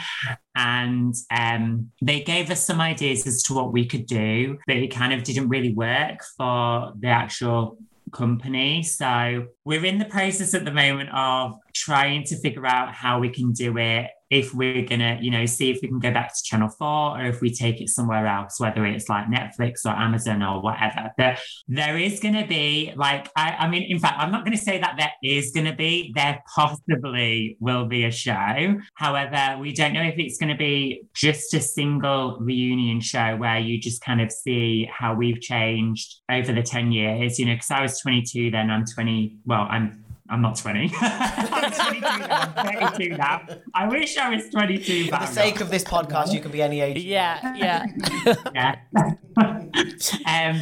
and 0.54 1.16
um, 1.32 1.92
they 2.02 2.20
gave 2.20 2.52
us 2.52 2.66
some 2.66 2.82
ideas 2.82 3.26
as 3.26 3.42
to 3.44 3.54
what 3.54 3.72
we 3.72 3.86
could 3.86 4.06
do, 4.06 4.58
but 4.68 4.76
it 4.76 4.94
kind 4.94 5.14
of 5.14 5.24
didn't 5.24 5.48
really 5.48 5.74
work 5.74 6.20
for 6.36 6.92
the 7.00 7.08
actual 7.08 7.78
company. 8.12 8.84
So 8.84 9.46
we're 9.64 9.86
in 9.86 9.98
the 9.98 10.06
process 10.06 10.54
at 10.54 10.66
the 10.66 10.74
moment 10.74 11.10
of 11.14 11.56
trying 11.74 12.26
to 12.26 12.36
figure 12.36 12.66
out 12.66 12.94
how 12.94 13.20
we 13.20 13.30
can 13.30 13.54
do 13.54 13.78
it. 13.78 14.08
If 14.30 14.54
we're 14.54 14.86
gonna, 14.86 15.18
you 15.22 15.32
know, 15.32 15.46
see 15.46 15.72
if 15.72 15.80
we 15.82 15.88
can 15.88 16.00
go 16.00 16.12
back 16.12 16.36
to 16.36 16.44
Channel 16.44 16.70
4 16.70 16.88
or 16.88 17.26
if 17.26 17.42
we 17.42 17.54
take 17.54 17.82
it 17.82 17.90
somewhere 17.90 18.28
else, 18.28 18.60
whether 18.60 18.86
it's 18.86 19.10
like 19.10 19.28
Netflix 19.28 19.86
or 19.86 19.90
Amazon 19.90 20.44
or 20.44 20.62
whatever. 20.62 21.12
But 21.18 21.40
there 21.68 21.98
is 21.98 22.20
gonna 22.20 22.48
be 22.48 22.94
like, 22.96 23.30
I, 23.36 23.56
I 23.60 23.70
mean, 23.70 23.84
in 23.84 24.00
fact, 24.00 24.20
I'm 24.20 24.32
not 24.32 24.44
gonna 24.46 24.58
say 24.58 24.80
that 24.80 24.96
there 24.98 25.12
is 25.24 25.52
gonna 25.52 25.76
be, 25.76 26.12
there 26.16 26.44
possibly 26.54 27.58
will 27.60 27.86
be 27.86 28.06
a 28.06 28.12
show. 28.12 28.78
However, 28.96 29.58
we 29.60 29.74
don't 29.74 29.94
know 29.94 30.04
if 30.04 30.18
it's 30.18 30.38
gonna 30.38 30.58
be 30.58 31.04
just 31.14 31.54
a 31.54 31.62
single 31.62 32.38
reunion 32.40 33.02
show 33.02 33.36
where 33.38 33.60
you 33.60 33.80
just 33.80 34.02
kind 34.02 34.22
of 34.22 34.32
see 34.32 34.90
how 34.92 35.14
we've 35.14 35.42
changed 35.42 36.22
over 36.30 36.54
the 36.54 36.64
10 36.64 36.92
years, 36.92 37.40
you 37.40 37.46
know, 37.46 37.54
because 37.54 37.72
I 37.72 37.82
was 37.82 38.00
22 38.00 38.52
then, 38.52 38.70
I'm 38.70 38.86
20, 38.86 39.38
well, 39.46 39.68
I'm 39.70 40.04
I'm 40.30 40.42
not 40.42 40.58
20. 40.58 40.92
I'm 41.02 41.72
22 41.72 42.02
now. 42.02 42.54
I'm 42.56 42.92
32 42.92 43.18
now. 43.18 43.42
I 43.74 43.88
wish 43.88 44.16
I 44.18 44.30
was 44.30 44.48
22. 44.50 45.06
For 45.06 45.12
the 45.12 45.26
sake 45.26 45.60
of 45.60 45.72
this 45.72 45.84
podcast, 45.84 46.32
you 46.34 46.40
can 46.40 46.52
be 46.52 46.62
any 46.62 46.82
age. 46.82 47.04
Yeah, 47.04 47.56
yeah. 47.56 47.86
yeah. 48.54 48.76
um, 50.52 50.62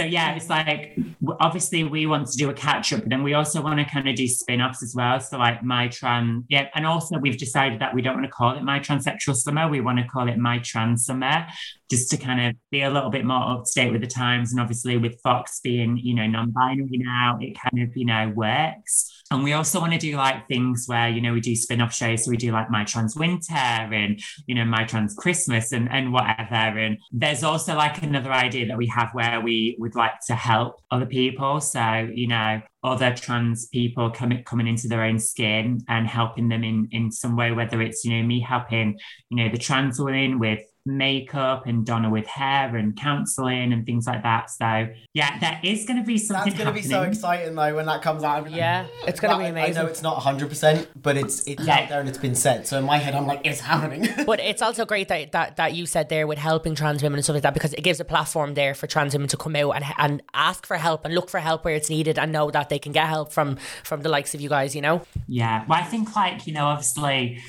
so 0.00 0.06
yeah, 0.06 0.34
it's 0.34 0.48
like 0.48 0.96
obviously 1.40 1.84
we 1.84 2.06
want 2.06 2.26
to 2.26 2.36
do 2.38 2.48
a 2.48 2.54
catch 2.54 2.90
up, 2.94 3.00
but 3.00 3.10
then 3.10 3.22
we 3.22 3.34
also 3.34 3.60
want 3.60 3.78
to 3.78 3.84
kind 3.84 4.08
of 4.08 4.16
do 4.16 4.26
spin 4.26 4.62
offs 4.62 4.82
as 4.82 4.94
well. 4.94 5.20
So 5.20 5.36
like 5.36 5.62
my 5.62 5.88
trans, 5.88 6.46
yeah, 6.48 6.68
and 6.74 6.86
also 6.86 7.18
we've 7.18 7.36
decided 7.36 7.82
that 7.82 7.94
we 7.94 8.00
don't 8.00 8.14
want 8.14 8.24
to 8.24 8.32
call 8.32 8.56
it 8.56 8.62
my 8.62 8.80
transsexual 8.80 9.36
summer. 9.36 9.68
We 9.68 9.82
want 9.82 9.98
to 9.98 10.04
call 10.04 10.26
it 10.30 10.38
my 10.38 10.58
trans 10.60 11.04
summer 11.04 11.46
just 11.90 12.10
to 12.12 12.16
kind 12.16 12.40
of 12.40 12.56
be 12.70 12.80
a 12.80 12.90
little 12.90 13.10
bit 13.10 13.26
more 13.26 13.42
up 13.42 13.64
to 13.64 13.72
date 13.74 13.92
with 13.92 14.00
the 14.00 14.06
times. 14.06 14.52
And 14.52 14.60
obviously, 14.60 14.96
with 14.96 15.20
Fox 15.20 15.60
being, 15.62 15.98
you 15.98 16.14
know, 16.14 16.26
non 16.26 16.50
binary 16.50 16.88
now, 16.96 17.36
it 17.38 17.58
kind 17.60 17.86
of, 17.86 17.94
you 17.94 18.06
know, 18.06 18.32
works. 18.34 19.19
And 19.30 19.44
we 19.44 19.52
also 19.52 19.78
want 19.78 19.92
to 19.92 19.98
do 19.98 20.16
like 20.16 20.48
things 20.48 20.86
where, 20.86 21.08
you 21.08 21.20
know, 21.20 21.32
we 21.32 21.40
do 21.40 21.54
spin 21.54 21.80
off 21.80 21.94
shows. 21.94 22.24
So 22.24 22.30
we 22.30 22.36
do 22.36 22.50
like 22.50 22.68
My 22.68 22.84
Trans 22.84 23.14
Winter 23.14 23.54
and, 23.54 24.20
you 24.46 24.56
know, 24.56 24.64
My 24.64 24.84
Trans 24.84 25.14
Christmas 25.14 25.70
and, 25.70 25.88
and 25.90 26.12
whatever. 26.12 26.78
And 26.78 26.98
there's 27.12 27.44
also 27.44 27.76
like 27.76 28.02
another 28.02 28.32
idea 28.32 28.66
that 28.66 28.76
we 28.76 28.88
have 28.88 29.10
where 29.12 29.40
we 29.40 29.76
would 29.78 29.94
like 29.94 30.18
to 30.26 30.34
help 30.34 30.80
other 30.90 31.06
people. 31.06 31.60
So, 31.60 32.08
you 32.12 32.26
know, 32.26 32.60
other 32.82 33.14
trans 33.14 33.66
people 33.66 34.10
coming 34.10 34.42
coming 34.44 34.66
into 34.66 34.88
their 34.88 35.02
own 35.02 35.18
skin 35.18 35.84
and 35.88 36.06
helping 36.06 36.48
them 36.48 36.64
in 36.64 36.88
in 36.92 37.12
some 37.12 37.36
way 37.36 37.52
whether 37.52 37.82
it's 37.82 38.06
you 38.06 38.16
know 38.16 38.26
me 38.26 38.40
helping 38.40 38.98
you 39.28 39.36
know 39.36 39.50
the 39.50 39.58
trans 39.58 40.00
women 40.00 40.38
with 40.38 40.60
makeup 40.96 41.66
and 41.66 41.84
Donna 41.84 42.10
with 42.10 42.26
hair 42.26 42.76
and 42.76 42.96
counseling 42.96 43.72
and 43.72 43.86
things 43.86 44.06
like 44.06 44.22
that. 44.22 44.50
So 44.50 44.88
yeah, 45.14 45.38
there 45.38 45.60
is 45.62 45.84
going 45.84 45.98
to 45.98 46.06
be 46.06 46.18
something. 46.18 46.52
That's 46.52 46.62
going 46.62 46.74
to 46.74 46.80
be 46.80 46.86
so 46.86 47.02
exciting 47.02 47.54
though 47.54 47.74
when 47.74 47.86
that 47.86 48.02
comes 48.02 48.22
out. 48.22 48.50
Yeah, 48.50 48.86
it's 49.06 49.20
going 49.20 49.36
to 49.36 49.42
be 49.42 49.48
amazing. 49.48 49.78
I 49.78 49.82
know 49.82 49.88
it's 49.88 50.02
not 50.02 50.16
100, 50.16 50.48
percent 50.48 50.88
but 51.00 51.16
it's 51.16 51.46
it's 51.46 51.64
yeah. 51.64 51.80
out 51.80 51.88
there 51.88 52.00
and 52.00 52.08
it's 52.08 52.18
been 52.18 52.34
said. 52.34 52.66
So 52.66 52.78
in 52.78 52.84
my 52.84 52.98
head, 52.98 53.14
I'm 53.14 53.26
like, 53.26 53.42
it's 53.44 53.60
happening. 53.60 54.08
but 54.26 54.40
it's 54.40 54.62
also 54.62 54.84
great 54.84 55.08
that, 55.08 55.32
that 55.32 55.56
that 55.56 55.74
you 55.74 55.86
said 55.86 56.08
there 56.08 56.26
with 56.26 56.38
helping 56.38 56.74
trans 56.74 57.02
women 57.02 57.18
and 57.18 57.24
stuff 57.24 57.34
like 57.34 57.42
that 57.42 57.54
because 57.54 57.72
it 57.74 57.82
gives 57.82 58.00
a 58.00 58.04
platform 58.04 58.54
there 58.54 58.74
for 58.74 58.86
trans 58.86 59.12
women 59.12 59.28
to 59.28 59.36
come 59.36 59.56
out 59.56 59.70
and 59.72 59.84
and 59.98 60.22
ask 60.34 60.66
for 60.66 60.76
help 60.76 61.04
and 61.04 61.14
look 61.14 61.30
for 61.30 61.40
help 61.40 61.64
where 61.64 61.74
it's 61.74 61.90
needed 61.90 62.18
and 62.18 62.32
know 62.32 62.50
that 62.50 62.68
they 62.68 62.78
can 62.78 62.92
get 62.92 63.06
help 63.06 63.32
from 63.32 63.56
from 63.84 64.02
the 64.02 64.08
likes 64.08 64.34
of 64.34 64.40
you 64.40 64.48
guys. 64.48 64.74
You 64.74 64.82
know. 64.82 65.02
Yeah, 65.28 65.64
well, 65.66 65.78
I 65.78 65.84
think 65.84 66.14
like 66.16 66.46
you 66.46 66.52
know, 66.52 66.66
obviously 66.66 67.40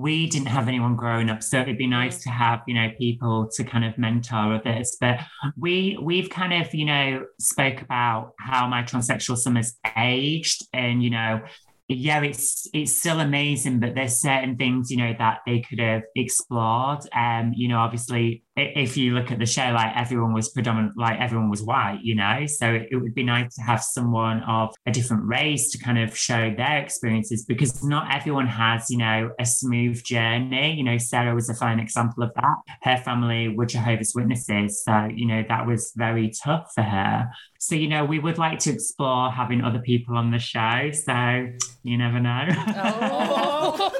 we 0.00 0.26
didn't 0.28 0.48
have 0.48 0.68
anyone 0.68 0.96
growing 0.96 1.30
up 1.30 1.42
so 1.42 1.60
it'd 1.60 1.78
be 1.78 1.86
nice 1.86 2.22
to 2.22 2.28
have 2.28 2.60
you 2.66 2.74
know 2.74 2.90
people 2.98 3.48
to 3.52 3.64
kind 3.64 3.84
of 3.84 3.96
mentor 3.96 4.54
others 4.54 4.96
but 5.00 5.18
we 5.56 5.98
we've 6.02 6.28
kind 6.28 6.52
of 6.52 6.72
you 6.74 6.84
know 6.84 7.24
spoke 7.38 7.80
about 7.80 8.32
how 8.38 8.66
my 8.66 8.82
transsexual 8.82 9.36
summer's 9.36 9.76
aged 9.96 10.66
and 10.72 11.02
you 11.02 11.10
know 11.10 11.40
yeah, 11.88 12.20
it's 12.22 12.66
it's 12.74 12.96
still 12.96 13.20
amazing, 13.20 13.78
but 13.78 13.94
there's 13.94 14.20
certain 14.20 14.56
things 14.56 14.90
you 14.90 14.96
know 14.96 15.14
that 15.18 15.40
they 15.46 15.60
could 15.60 15.78
have 15.78 16.02
explored. 16.16 17.00
Um, 17.14 17.52
you 17.54 17.68
know, 17.68 17.78
obviously, 17.78 18.42
if 18.56 18.96
you 18.96 19.12
look 19.12 19.30
at 19.30 19.38
the 19.38 19.46
show, 19.46 19.70
like 19.72 19.94
everyone 19.96 20.32
was 20.32 20.48
predominant, 20.48 20.96
like 20.96 21.20
everyone 21.20 21.50
was 21.50 21.62
white, 21.62 22.00
you 22.02 22.14
know, 22.14 22.46
so 22.46 22.72
it, 22.72 22.88
it 22.90 22.96
would 22.96 23.14
be 23.14 23.22
nice 23.22 23.54
to 23.56 23.62
have 23.62 23.82
someone 23.82 24.42
of 24.44 24.74
a 24.86 24.90
different 24.90 25.24
race 25.24 25.70
to 25.72 25.78
kind 25.78 25.98
of 25.98 26.16
show 26.16 26.54
their 26.56 26.78
experiences 26.78 27.44
because 27.44 27.84
not 27.84 28.14
everyone 28.14 28.46
has, 28.46 28.90
you 28.90 28.96
know, 28.96 29.30
a 29.38 29.44
smooth 29.44 30.02
journey. 30.02 30.74
You 30.74 30.84
know, 30.84 30.96
Sarah 30.96 31.34
was 31.34 31.50
a 31.50 31.54
fine 31.54 31.78
example 31.78 32.22
of 32.22 32.32
that. 32.34 32.56
Her 32.82 32.96
family 32.96 33.48
were 33.48 33.66
Jehovah's 33.66 34.14
Witnesses, 34.14 34.82
so 34.82 35.08
you 35.14 35.26
know 35.26 35.44
that 35.48 35.66
was 35.66 35.92
very 35.96 36.30
tough 36.30 36.72
for 36.74 36.82
her. 36.82 37.28
So, 37.58 37.74
you 37.74 37.88
know, 37.88 38.04
we 38.04 38.18
would 38.18 38.38
like 38.38 38.60
to 38.60 38.70
explore 38.70 39.30
having 39.30 39.62
other 39.62 39.80
people 39.80 40.16
on 40.16 40.30
the 40.30 40.38
show. 40.38 40.90
So 40.92 41.48
you 41.82 41.98
never 41.98 42.20
know. 42.20 42.46
Oh. 42.78 43.92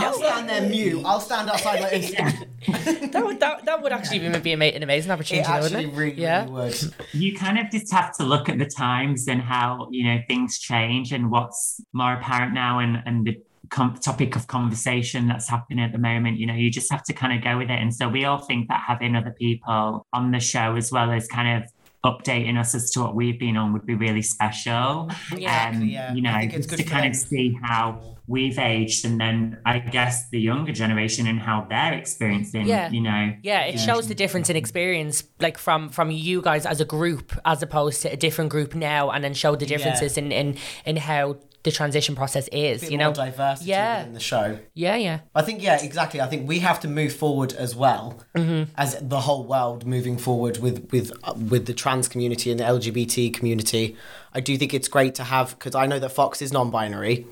you 0.51 0.59
know, 0.59 0.65
I'll 0.65 0.69
stand 0.69 0.71
mute. 0.71 1.05
I'll 1.05 1.19
stand 1.19 1.49
outside 1.49 1.81
like 1.81 1.91
this. 1.91 2.11
that 3.11 3.25
would 3.25 3.39
that, 3.39 3.65
that 3.65 3.81
would 3.81 3.91
actually 3.91 4.19
be 4.19 4.51
an 4.53 4.83
amazing 4.83 5.11
opportunity, 5.11 5.51
it 5.51 5.61
wouldn't 5.61 5.85
it? 5.85 5.95
Really, 5.95 6.21
yeah. 6.21 6.43
Really 6.43 6.53
would. 6.53 6.95
You 7.13 7.35
kind 7.35 7.57
of 7.59 7.69
just 7.71 7.91
have 7.91 8.15
to 8.17 8.23
look 8.23 8.49
at 8.49 8.59
the 8.59 8.65
times 8.65 9.27
and 9.27 9.41
how 9.41 9.87
you 9.91 10.05
know 10.05 10.19
things 10.27 10.59
change 10.59 11.11
and 11.11 11.31
what's 11.31 11.81
more 11.93 12.13
apparent 12.13 12.53
now 12.53 12.79
and 12.79 13.01
and 13.05 13.25
the 13.25 13.37
com- 13.71 13.95
topic 13.95 14.35
of 14.35 14.47
conversation 14.47 15.27
that's 15.27 15.49
happening 15.49 15.83
at 15.83 15.91
the 15.91 15.97
moment. 15.97 16.37
You 16.37 16.45
know, 16.45 16.53
you 16.53 16.69
just 16.69 16.91
have 16.91 17.03
to 17.03 17.13
kind 17.13 17.33
of 17.35 17.43
go 17.43 17.57
with 17.57 17.69
it. 17.69 17.79
And 17.79 17.93
so 17.93 18.07
we 18.07 18.25
all 18.25 18.37
think 18.37 18.67
that 18.67 18.83
having 18.85 19.15
other 19.15 19.31
people 19.31 20.05
on 20.13 20.31
the 20.31 20.39
show 20.39 20.75
as 20.75 20.91
well 20.91 21.11
as 21.11 21.27
kind 21.27 21.63
of 21.63 21.71
updating 22.05 22.59
us 22.59 22.73
as 22.73 22.91
to 22.91 22.99
what 22.99 23.15
we've 23.15 23.39
been 23.39 23.57
on 23.57 23.73
would 23.73 23.85
be 23.85 23.95
really 23.95 24.21
special. 24.21 25.09
Yeah, 25.35 25.71
um, 25.73 25.83
yeah. 25.85 26.13
you 26.13 26.21
know, 26.21 26.39
just 26.47 26.69
to 26.69 26.83
kind 26.83 27.05
them. 27.05 27.11
of 27.11 27.15
see 27.15 27.57
how 27.61 28.17
we've 28.31 28.57
aged 28.57 29.03
and 29.05 29.19
then 29.19 29.59
I 29.65 29.79
guess 29.79 30.29
the 30.29 30.39
younger 30.39 30.71
generation 30.71 31.27
and 31.27 31.39
how 31.39 31.67
they're 31.69 31.93
experiencing, 31.93 32.65
yeah. 32.65 32.89
you 32.89 33.01
know. 33.01 33.33
Yeah, 33.43 33.65
it 33.65 33.77
shows 33.77 34.07
the 34.07 34.15
difference 34.15 34.49
in 34.49 34.55
experience 34.55 35.23
like 35.39 35.57
from 35.57 35.89
from 35.89 36.09
you 36.09 36.41
guys 36.41 36.65
as 36.65 36.79
a 36.79 36.85
group 36.85 37.33
as 37.45 37.61
opposed 37.61 38.01
to 38.03 38.11
a 38.11 38.15
different 38.15 38.49
group 38.49 38.73
now 38.73 39.11
and 39.11 39.23
then 39.23 39.33
show 39.33 39.55
the 39.55 39.65
differences 39.65 40.17
yeah. 40.17 40.23
in, 40.23 40.31
in 40.31 40.57
in 40.85 40.95
how 40.95 41.35
the 41.63 41.71
transition 41.71 42.15
process 42.15 42.47
is. 42.51 42.89
you 42.89 42.97
know, 42.97 43.13
diversity 43.13 43.69
yeah. 43.69 44.03
in 44.03 44.13
the 44.13 44.19
show. 44.19 44.57
Yeah, 44.73 44.95
yeah. 44.95 45.19
I 45.35 45.41
think 45.41 45.61
yeah, 45.61 45.83
exactly. 45.83 46.21
I 46.21 46.27
think 46.27 46.47
we 46.47 46.59
have 46.59 46.79
to 46.79 46.87
move 46.87 47.13
forward 47.13 47.53
as 47.53 47.75
well 47.75 48.23
mm-hmm. 48.35 48.71
as 48.77 48.97
the 48.99 49.21
whole 49.21 49.43
world 49.45 49.85
moving 49.85 50.17
forward 50.17 50.57
with 50.57 50.89
with 50.91 51.11
uh, 51.23 51.33
with 51.33 51.65
the 51.65 51.73
trans 51.73 52.07
community 52.07 52.49
and 52.49 52.59
the 52.59 52.63
LGBT 52.63 53.33
community. 53.33 53.95
I 54.33 54.39
do 54.39 54.57
think 54.57 54.73
it's 54.73 54.87
great 54.87 55.15
to 55.15 55.25
have 55.25 55.51
because 55.51 55.75
I 55.75 55.85
know 55.85 55.99
that 55.99 56.09
Fox 56.09 56.41
is 56.41 56.53
non-binary 56.53 57.27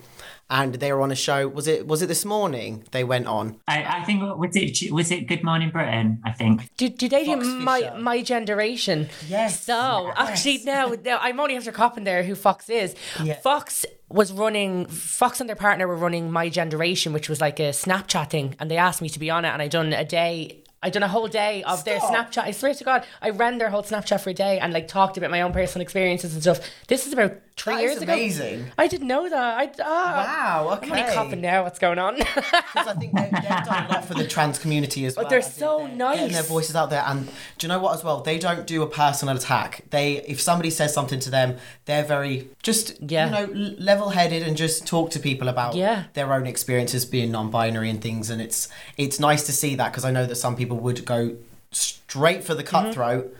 and 0.49 0.75
they 0.75 0.91
were 0.91 1.01
on 1.01 1.11
a 1.11 1.15
show. 1.15 1.47
Was 1.47 1.67
it 1.67 1.87
was 1.87 2.01
it 2.01 2.07
this 2.07 2.25
morning? 2.25 2.83
They 2.91 3.03
went 3.03 3.27
on. 3.27 3.59
I, 3.67 3.83
I 3.99 4.03
think 4.03 4.21
was 4.21 4.55
it 4.55 4.91
was 4.91 5.11
it 5.11 5.27
Good 5.27 5.43
Morning 5.43 5.69
Britain. 5.69 6.21
I 6.25 6.31
think. 6.31 6.75
Did, 6.77 6.97
did 6.97 7.11
they 7.11 7.25
Fox 7.25 7.45
do 7.45 7.59
my 7.59 7.93
my 7.97 8.21
genderation? 8.21 9.09
Yes. 9.27 9.63
So 9.63 10.07
yes. 10.07 10.15
actually 10.17 10.61
now, 10.65 10.95
now 11.03 11.19
I'm 11.21 11.39
only 11.39 11.55
after 11.55 11.71
copping 11.71 12.03
there 12.03 12.23
who 12.23 12.35
Fox 12.35 12.69
is. 12.69 12.95
Yeah. 13.23 13.35
Fox 13.35 13.85
was 14.09 14.31
running 14.31 14.87
Fox 14.87 15.39
and 15.39 15.47
their 15.47 15.55
partner 15.55 15.87
were 15.87 15.95
running 15.95 16.31
My 16.31 16.49
Genderation, 16.49 17.13
which 17.13 17.29
was 17.29 17.39
like 17.39 17.59
a 17.59 17.69
Snapchat 17.69 18.31
thing, 18.31 18.55
and 18.59 18.71
they 18.71 18.77
asked 18.77 19.01
me 19.01 19.09
to 19.09 19.19
be 19.19 19.29
on 19.29 19.45
it, 19.45 19.49
and 19.49 19.61
I 19.61 19.67
done 19.67 19.93
a 19.93 20.03
day 20.03 20.63
I 20.81 20.89
done 20.89 21.03
a 21.03 21.07
whole 21.09 21.27
day 21.27 21.63
of 21.63 21.79
Stop. 21.79 21.85
their 21.85 21.99
Snapchat. 21.99 22.43
I 22.43 22.51
swear 22.51 22.73
to 22.73 22.83
God, 22.83 23.05
I 23.21 23.31
ran 23.31 23.57
their 23.57 23.69
whole 23.69 23.83
Snapchat 23.83 24.21
for 24.21 24.29
a 24.29 24.33
day 24.33 24.59
and 24.59 24.71
like 24.71 24.87
talked 24.87 25.17
about 25.17 25.29
my 25.29 25.41
own 25.41 25.51
personal 25.51 25.83
experiences 25.83 26.33
and 26.33 26.41
stuff. 26.41 26.61
This 26.87 27.05
is 27.05 27.11
about 27.11 27.33
three 27.59 27.75
that 27.75 27.81
years 27.81 28.01
ago. 28.01 28.13
Amazing. 28.13 28.71
I 28.77 28.87
didn't 28.87 29.07
know 29.07 29.29
that. 29.29 29.57
I 29.57 29.71
ah, 29.83 30.63
wow. 30.65 30.77
Okay. 30.77 30.87
I'm 30.87 30.99
only 30.99 31.13
coughing 31.13 31.41
now. 31.41 31.63
What's 31.63 31.79
going 31.79 31.99
on? 31.99 32.17
Because 32.69 32.87
I 32.87 32.93
think 32.93 33.15
they, 33.15 33.29
have 33.29 33.65
done 33.65 33.85
a 33.85 33.93
lot 33.93 34.05
for 34.05 34.13
the 34.13 34.27
trans 34.27 34.59
community 34.59 35.05
as 35.05 35.15
well. 35.15 35.25
But 35.25 35.29
they're 35.29 35.41
so 35.41 35.79
they're 35.79 35.95
nice. 35.95 36.17
Getting 36.17 36.33
their 36.33 36.43
voices 36.43 36.75
out 36.75 36.89
there, 36.89 37.03
and 37.05 37.27
do 37.57 37.67
you 37.67 37.67
know 37.67 37.79
what 37.79 37.95
as 37.95 38.03
well? 38.03 38.21
They 38.21 38.37
don't 38.37 38.67
do 38.67 38.83
a 38.83 38.87
personal 38.87 39.35
attack. 39.35 39.83
They, 39.89 40.17
if 40.23 40.39
somebody 40.39 40.69
says 40.69 40.93
something 40.93 41.19
to 41.21 41.31
them, 41.31 41.57
they're 41.85 42.03
very 42.03 42.49
just 42.63 43.01
yeah. 43.01 43.25
you 43.25 43.47
know 43.47 43.75
level-headed 43.79 44.43
and 44.43 44.55
just 44.55 44.85
talk 44.85 45.09
to 45.11 45.19
people 45.19 45.47
about 45.47 45.75
yeah. 45.75 46.05
their 46.13 46.31
own 46.33 46.45
experiences 46.47 47.05
being 47.05 47.31
non-binary 47.31 47.89
and 47.89 48.01
things. 48.01 48.29
And 48.29 48.41
it's 48.41 48.69
it's 48.97 49.19
nice 49.19 49.45
to 49.47 49.51
see 49.51 49.75
that 49.75 49.91
because 49.91 50.05
I 50.05 50.11
know 50.11 50.25
that 50.25 50.35
some 50.35 50.55
people 50.55 50.77
would 50.77 51.05
go 51.05 51.35
straight 51.71 52.43
for 52.43 52.53
the 52.53 52.63
mm-hmm. 52.63 52.85
cutthroat. 52.87 53.25
Mm-hmm. 53.25 53.35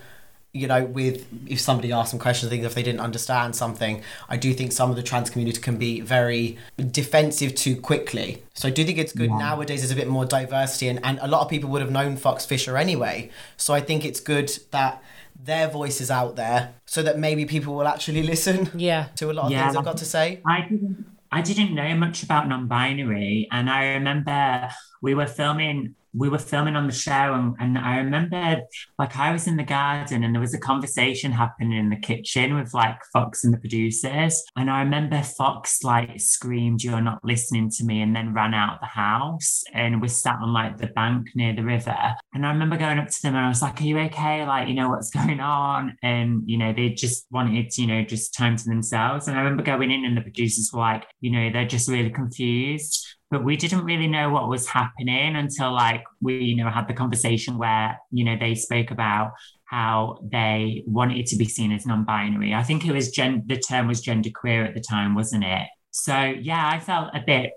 You 0.51 0.67
know, 0.67 0.83
with 0.83 1.27
if 1.47 1.59
somebody 1.59 1.91
asks 1.91 2.09
some 2.09 2.19
questions, 2.19 2.49
things 2.49 2.65
if 2.65 2.73
they 2.73 2.81
didn't 2.81 3.01
understand 3.01 3.55
something, 3.55 4.01
I 4.27 4.38
do 4.38 4.53
think 4.53 4.71
some 4.71 4.89
of 4.89 4.95
the 4.95 5.03
trans 5.03 5.29
community 5.29 5.62
can 5.62 5.77
be 5.77 6.01
very 6.01 6.57
defensive 6.91 7.53
too 7.53 7.79
quickly. 7.79 8.43
So 8.55 8.67
I 8.67 8.71
do 8.71 8.83
think 8.83 8.97
it's 8.97 9.13
good 9.13 9.29
yeah. 9.29 9.38
nowadays. 9.38 9.81
There's 9.81 9.91
a 9.91 9.95
bit 9.95 10.07
more 10.07 10.25
diversity, 10.25 10.88
and, 10.88 10.99
and 11.05 11.19
a 11.21 11.27
lot 11.27 11.41
of 11.41 11.49
people 11.49 11.69
would 11.69 11.81
have 11.81 11.91
known 11.91 12.17
Fox 12.17 12.45
Fisher 12.45 12.77
anyway. 12.77 13.29
So 13.57 13.73
I 13.73 13.81
think 13.81 14.05
it's 14.05 14.19
good 14.19 14.51
that 14.71 15.03
their 15.41 15.69
voice 15.69 16.01
is 16.01 16.12
out 16.12 16.35
there, 16.35 16.73
so 16.85 17.03
that 17.03 17.19
maybe 17.19 17.45
people 17.45 17.75
will 17.75 17.88
actually 17.88 18.23
listen. 18.33 18.71
Yeah. 18.73 19.07
To 19.17 19.31
a 19.31 19.33
lot 19.33 19.45
of 19.45 19.51
yeah. 19.51 19.65
things 19.65 19.77
I've 19.77 19.85
got 19.85 19.97
to 19.97 20.05
say. 20.05 20.41
I 20.45 20.62
didn't. 20.62 21.05
I 21.31 21.41
didn't 21.43 21.75
know 21.75 21.93
much 21.95 22.23
about 22.23 22.47
non-binary, 22.47 23.47
and 23.51 23.69
I 23.69 23.93
remember 23.93 24.69
we 25.01 25.13
were 25.13 25.27
filming 25.27 25.93
we 26.13 26.29
were 26.29 26.37
filming 26.37 26.75
on 26.75 26.87
the 26.87 26.93
show 26.93 27.33
and, 27.33 27.55
and 27.59 27.77
I 27.77 27.97
remember 27.97 28.61
like 28.97 29.17
I 29.17 29.31
was 29.31 29.47
in 29.47 29.57
the 29.57 29.63
garden 29.63 30.23
and 30.23 30.33
there 30.33 30.41
was 30.41 30.53
a 30.53 30.59
conversation 30.59 31.31
happening 31.31 31.77
in 31.77 31.89
the 31.89 31.95
kitchen 31.97 32.55
with 32.55 32.73
like 32.73 32.97
Fox 33.13 33.43
and 33.43 33.53
the 33.53 33.57
producers. 33.57 34.43
And 34.55 34.69
I 34.69 34.81
remember 34.81 35.21
Fox 35.21 35.83
like 35.83 36.19
screamed, 36.19 36.83
You're 36.83 37.01
not 37.01 37.23
listening 37.23 37.69
to 37.71 37.83
me, 37.83 38.01
and 38.01 38.15
then 38.15 38.33
ran 38.33 38.53
out 38.53 38.79
the 38.79 38.87
house 38.87 39.63
and 39.73 40.01
was 40.01 40.15
sat 40.15 40.39
on 40.41 40.53
like 40.53 40.77
the 40.77 40.87
bank 40.87 41.29
near 41.35 41.53
the 41.55 41.63
river. 41.63 41.97
And 42.33 42.45
I 42.45 42.51
remember 42.51 42.77
going 42.77 42.99
up 42.99 43.09
to 43.09 43.21
them 43.21 43.35
and 43.35 43.45
I 43.45 43.49
was 43.49 43.61
like, 43.61 43.79
Are 43.81 43.83
you 43.83 43.99
okay? 43.99 44.45
Like, 44.45 44.67
you 44.67 44.73
know, 44.73 44.89
what's 44.89 45.09
going 45.09 45.39
on? 45.39 45.97
And, 46.01 46.43
you 46.45 46.57
know, 46.57 46.73
they 46.73 46.89
just 46.89 47.25
wanted, 47.31 47.77
you 47.77 47.87
know, 47.87 48.03
just 48.03 48.33
time 48.33 48.55
to 48.55 48.65
themselves. 48.65 49.27
And 49.27 49.37
I 49.37 49.41
remember 49.41 49.63
going 49.63 49.91
in 49.91 50.05
and 50.05 50.17
the 50.17 50.21
producers 50.21 50.71
were 50.73 50.79
like, 50.79 51.05
you 51.21 51.31
know, 51.31 51.49
they're 51.51 51.67
just 51.67 51.89
really 51.89 52.09
confused 52.09 53.18
but 53.31 53.43
we 53.43 53.55
didn't 53.55 53.85
really 53.85 54.07
know 54.07 54.29
what 54.29 54.49
was 54.49 54.67
happening 54.67 55.35
until 55.35 55.71
like 55.71 56.03
we 56.21 56.39
you 56.39 56.55
know 56.55 56.69
had 56.69 56.87
the 56.87 56.93
conversation 56.93 57.57
where 57.57 57.97
you 58.11 58.23
know 58.23 58.35
they 58.39 58.55
spoke 58.55 58.91
about 58.91 59.33
how 59.65 60.17
they 60.23 60.83
wanted 60.87 61.27
to 61.27 61.35
be 61.35 61.45
seen 61.45 61.71
as 61.71 61.85
non-binary. 61.85 62.53
I 62.53 62.63
think 62.63 62.85
it 62.85 62.91
was 62.91 63.11
gen 63.11 63.43
the 63.45 63.57
term 63.57 63.87
was 63.87 64.01
gender 64.01 64.29
queer 64.33 64.65
at 64.65 64.73
the 64.73 64.81
time 64.81 65.15
wasn't 65.15 65.43
it? 65.43 65.67
So 65.91 66.15
yeah 66.15 66.69
i 66.73 66.79
felt 66.79 67.09
a 67.13 67.21
bit 67.25 67.53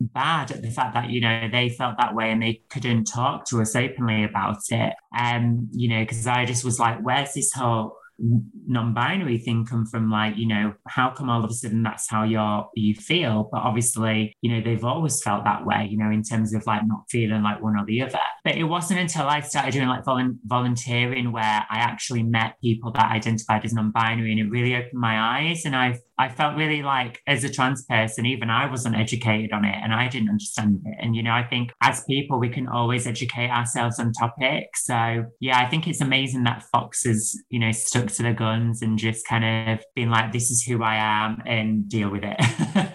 bad 0.00 0.50
at 0.50 0.62
the 0.62 0.70
fact 0.70 0.94
that 0.94 1.10
you 1.10 1.20
know 1.20 1.48
they 1.50 1.68
felt 1.68 1.96
that 1.98 2.14
way 2.14 2.30
and 2.30 2.42
they 2.42 2.60
couldn't 2.70 3.04
talk 3.04 3.46
to 3.46 3.60
us 3.60 3.76
openly 3.76 4.24
about 4.24 4.58
it. 4.70 4.94
Um 5.16 5.68
you 5.72 5.88
know 5.88 6.00
because 6.00 6.26
i 6.26 6.44
just 6.44 6.64
was 6.64 6.78
like 6.80 7.00
where's 7.00 7.34
this 7.34 7.52
whole 7.52 7.96
non-binary 8.18 9.38
thing 9.38 9.66
come 9.66 9.86
from 9.86 10.10
like 10.10 10.36
you 10.36 10.46
know 10.46 10.74
how 10.86 11.10
come 11.10 11.28
all 11.28 11.44
of 11.44 11.50
a 11.50 11.54
sudden 11.54 11.82
that's 11.82 12.08
how 12.08 12.22
you're 12.24 12.66
you 12.74 12.94
feel? 12.94 13.48
But 13.50 13.62
obviously 13.62 14.36
you 14.40 14.52
know 14.52 14.62
they've 14.62 14.84
always 14.84 15.22
felt 15.22 15.44
that 15.44 15.64
way 15.66 15.88
you 15.90 15.98
know 15.98 16.10
in 16.10 16.22
terms 16.22 16.54
of 16.54 16.66
like 16.66 16.86
not 16.86 17.04
feeling 17.10 17.42
like 17.42 17.62
one 17.62 17.76
or 17.78 17.84
the 17.84 18.02
other. 18.02 18.18
But 18.44 18.56
it 18.56 18.64
wasn't 18.64 19.00
until 19.00 19.28
i 19.28 19.40
started 19.40 19.72
doing 19.72 19.88
like 19.88 20.04
volu- 20.04 20.36
volunteering 20.44 21.32
where 21.32 21.66
i 21.70 21.78
actually 21.78 22.22
met 22.22 22.60
people 22.60 22.92
that 22.92 23.10
identified 23.10 23.64
as 23.64 23.72
non-binary 23.72 24.30
and 24.32 24.40
it 24.40 24.50
really 24.50 24.74
opened 24.74 25.00
my 25.00 25.18
eyes 25.18 25.64
and 25.64 25.74
i've 25.74 25.98
I 26.22 26.28
felt 26.28 26.56
really 26.56 26.82
like, 26.82 27.20
as 27.26 27.42
a 27.42 27.50
trans 27.50 27.84
person, 27.86 28.26
even 28.26 28.48
I 28.48 28.70
wasn't 28.70 28.94
educated 28.94 29.52
on 29.52 29.64
it 29.64 29.74
and 29.82 29.92
I 29.92 30.06
didn't 30.06 30.28
understand 30.28 30.80
it. 30.84 30.94
And, 31.00 31.16
you 31.16 31.22
know, 31.24 31.32
I 31.32 31.42
think 31.42 31.72
as 31.80 32.04
people, 32.04 32.38
we 32.38 32.48
can 32.48 32.68
always 32.68 33.08
educate 33.08 33.50
ourselves 33.50 33.98
on 33.98 34.12
topics. 34.12 34.84
So, 34.84 35.24
yeah, 35.40 35.58
I 35.58 35.66
think 35.68 35.88
it's 35.88 36.00
amazing 36.00 36.44
that 36.44 36.62
Fox 36.70 37.02
has, 37.02 37.36
you 37.48 37.58
know, 37.58 37.72
stuck 37.72 38.06
to 38.06 38.22
the 38.22 38.32
guns 38.32 38.82
and 38.82 38.96
just 38.98 39.26
kind 39.26 39.72
of 39.72 39.84
been 39.96 40.10
like, 40.10 40.30
this 40.30 40.52
is 40.52 40.62
who 40.62 40.84
I 40.84 40.94
am 40.94 41.42
and 41.44 41.88
deal 41.88 42.08
with 42.08 42.22
it. 42.22 42.36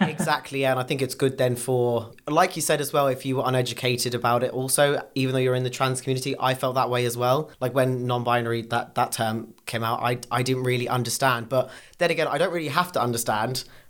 exactly. 0.08 0.64
And 0.64 0.80
I 0.80 0.82
think 0.82 1.02
it's 1.02 1.14
good 1.14 1.36
then 1.36 1.54
for, 1.54 2.12
like 2.26 2.56
you 2.56 2.62
said 2.62 2.80
as 2.80 2.94
well, 2.94 3.08
if 3.08 3.26
you 3.26 3.36
were 3.36 3.44
uneducated 3.44 4.14
about 4.14 4.42
it, 4.42 4.52
also, 4.52 5.02
even 5.14 5.34
though 5.34 5.38
you're 5.38 5.54
in 5.54 5.64
the 5.64 5.70
trans 5.70 6.00
community, 6.00 6.34
I 6.40 6.54
felt 6.54 6.76
that 6.76 6.88
way 6.88 7.04
as 7.04 7.14
well. 7.14 7.50
Like 7.60 7.74
when 7.74 8.06
non 8.06 8.24
binary, 8.24 8.62
that, 8.62 8.94
that 8.94 9.12
term 9.12 9.52
came 9.66 9.84
out, 9.84 10.00
I, 10.00 10.18
I 10.30 10.42
didn't 10.42 10.62
really 10.62 10.88
understand. 10.88 11.50
But 11.50 11.68
then 11.98 12.10
again, 12.10 12.26
I 12.26 12.38
don't 12.38 12.54
really 12.54 12.68
have 12.68 12.90
to 12.92 13.02
understand 13.02 13.17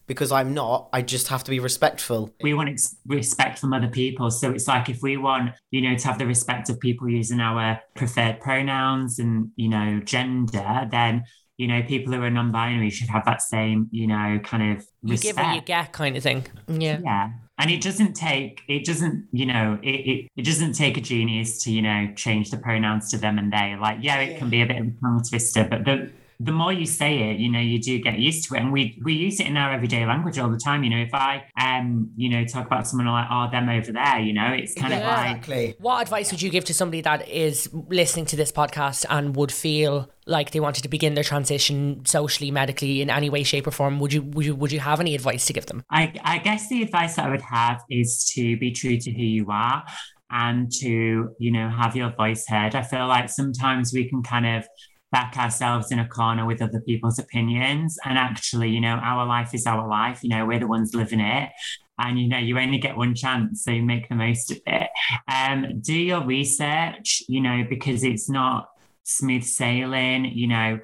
because 0.06 0.32
I'm 0.32 0.54
not. 0.54 0.88
I 0.92 1.02
just 1.02 1.28
have 1.28 1.44
to 1.44 1.50
be 1.50 1.60
respectful. 1.60 2.34
We 2.42 2.54
want 2.54 2.70
ex- 2.70 2.96
respect 3.06 3.58
from 3.58 3.72
other 3.74 3.88
people. 3.88 4.30
So 4.30 4.50
it's 4.50 4.66
like 4.66 4.88
if 4.88 5.02
we 5.02 5.16
want, 5.16 5.52
you 5.70 5.82
know, 5.82 5.96
to 5.96 6.06
have 6.08 6.18
the 6.18 6.26
respect 6.26 6.70
of 6.70 6.80
people 6.80 7.08
using 7.08 7.40
our 7.40 7.78
preferred 7.94 8.40
pronouns 8.40 9.18
and, 9.18 9.50
you 9.56 9.68
know, 9.68 10.00
gender, 10.00 10.88
then 10.90 11.24
you 11.58 11.66
know, 11.66 11.82
people 11.82 12.12
who 12.12 12.22
are 12.22 12.30
non-binary 12.30 12.88
should 12.88 13.08
have 13.08 13.24
that 13.24 13.42
same, 13.42 13.88
you 13.90 14.06
know, 14.06 14.38
kind 14.44 14.76
of 14.78 14.86
you 15.02 15.12
respect. 15.12 15.36
give 15.36 15.44
what 15.44 15.54
you 15.56 15.60
get 15.60 15.92
kind 15.92 16.16
of 16.16 16.22
thing. 16.22 16.46
Yeah. 16.68 17.00
Yeah. 17.02 17.30
And 17.58 17.68
it 17.68 17.82
doesn't 17.82 18.14
take, 18.14 18.62
it 18.68 18.84
doesn't, 18.84 19.26
you 19.32 19.44
know, 19.44 19.76
it, 19.82 19.90
it, 19.90 20.28
it 20.36 20.44
doesn't 20.44 20.74
take 20.74 20.96
a 20.96 21.00
genius 21.00 21.64
to, 21.64 21.72
you 21.72 21.82
know, 21.82 22.12
change 22.14 22.52
the 22.52 22.58
pronouns 22.58 23.10
to 23.10 23.18
them 23.18 23.38
and 23.38 23.52
they. 23.52 23.74
Like, 23.74 23.98
yeah, 24.00 24.20
it 24.20 24.38
can 24.38 24.48
be 24.48 24.62
a 24.62 24.66
bit 24.66 24.76
of 24.76 24.86
a 24.86 24.90
tongue 25.02 25.20
twister, 25.28 25.64
but 25.64 25.84
the 25.84 26.12
the 26.40 26.52
more 26.52 26.72
you 26.72 26.86
say 26.86 27.30
it, 27.30 27.38
you 27.38 27.50
know, 27.50 27.58
you 27.58 27.80
do 27.80 27.98
get 27.98 28.18
used 28.18 28.48
to 28.48 28.54
it. 28.54 28.60
And 28.60 28.72
we 28.72 29.00
we 29.04 29.12
use 29.12 29.40
it 29.40 29.46
in 29.46 29.56
our 29.56 29.72
everyday 29.72 30.06
language 30.06 30.38
all 30.38 30.50
the 30.50 30.58
time. 30.58 30.84
You 30.84 30.90
know, 30.90 30.98
if 31.02 31.12
I 31.12 31.44
um, 31.60 32.10
you 32.16 32.28
know, 32.28 32.44
talk 32.44 32.66
about 32.66 32.86
someone 32.86 33.08
like, 33.08 33.26
oh, 33.30 33.48
them 33.50 33.68
over 33.68 33.90
there, 33.90 34.20
you 34.20 34.32
know, 34.32 34.52
it's 34.52 34.74
kind 34.74 34.92
Yeah, 34.92 34.98
of 34.98 35.04
like 35.04 35.36
exactly. 35.36 35.74
What 35.78 36.00
advice 36.02 36.30
would 36.30 36.40
you 36.40 36.50
give 36.50 36.64
to 36.66 36.74
somebody 36.74 37.00
that 37.00 37.28
is 37.28 37.68
listening 37.72 38.26
to 38.26 38.36
this 38.36 38.52
podcast 38.52 39.04
and 39.10 39.34
would 39.34 39.50
feel 39.50 40.10
like 40.26 40.52
they 40.52 40.60
wanted 40.60 40.82
to 40.82 40.88
begin 40.88 41.14
their 41.14 41.24
transition 41.24 42.04
socially, 42.04 42.50
medically, 42.52 43.02
in 43.02 43.10
any 43.10 43.30
way, 43.30 43.42
shape, 43.42 43.66
or 43.66 43.72
form? 43.72 43.98
Would 43.98 44.12
you 44.12 44.22
would 44.22 44.46
you 44.46 44.54
would 44.54 44.70
you 44.70 44.80
have 44.80 45.00
any 45.00 45.16
advice 45.16 45.44
to 45.46 45.52
give 45.52 45.66
them? 45.66 45.82
I, 45.90 46.12
I 46.22 46.38
guess 46.38 46.68
the 46.68 46.82
advice 46.82 47.16
that 47.16 47.26
I 47.26 47.30
would 47.30 47.42
have 47.42 47.82
is 47.90 48.30
to 48.36 48.56
be 48.58 48.70
true 48.70 48.96
to 48.96 49.10
who 49.10 49.22
you 49.22 49.46
are 49.50 49.84
and 50.30 50.70
to, 50.70 51.30
you 51.38 51.50
know, 51.50 51.68
have 51.70 51.96
your 51.96 52.12
voice 52.12 52.46
heard. 52.46 52.74
I 52.74 52.82
feel 52.82 53.08
like 53.08 53.28
sometimes 53.30 53.92
we 53.92 54.08
can 54.08 54.22
kind 54.22 54.46
of 54.46 54.68
back 55.10 55.36
ourselves 55.36 55.90
in 55.90 55.98
a 55.98 56.08
corner 56.08 56.44
with 56.44 56.60
other 56.60 56.80
people's 56.80 57.18
opinions. 57.18 57.98
And 58.04 58.18
actually, 58.18 58.70
you 58.70 58.80
know, 58.80 58.96
our 58.96 59.26
life 59.26 59.54
is 59.54 59.66
our 59.66 59.88
life. 59.88 60.22
You 60.22 60.30
know, 60.30 60.46
we're 60.46 60.58
the 60.58 60.66
ones 60.66 60.94
living 60.94 61.20
it. 61.20 61.50
And 61.98 62.18
you 62.20 62.28
know, 62.28 62.38
you 62.38 62.58
only 62.58 62.78
get 62.78 62.96
one 62.96 63.14
chance, 63.14 63.64
so 63.64 63.72
make 63.72 64.08
the 64.08 64.14
most 64.14 64.52
of 64.52 64.60
it. 64.66 64.88
Um, 65.26 65.80
do 65.80 65.94
your 65.94 66.24
research, 66.24 67.24
you 67.28 67.40
know, 67.40 67.64
because 67.68 68.04
it's 68.04 68.30
not 68.30 68.68
smooth 69.02 69.42
sailing, 69.42 70.26
you 70.26 70.46
know, 70.46 70.78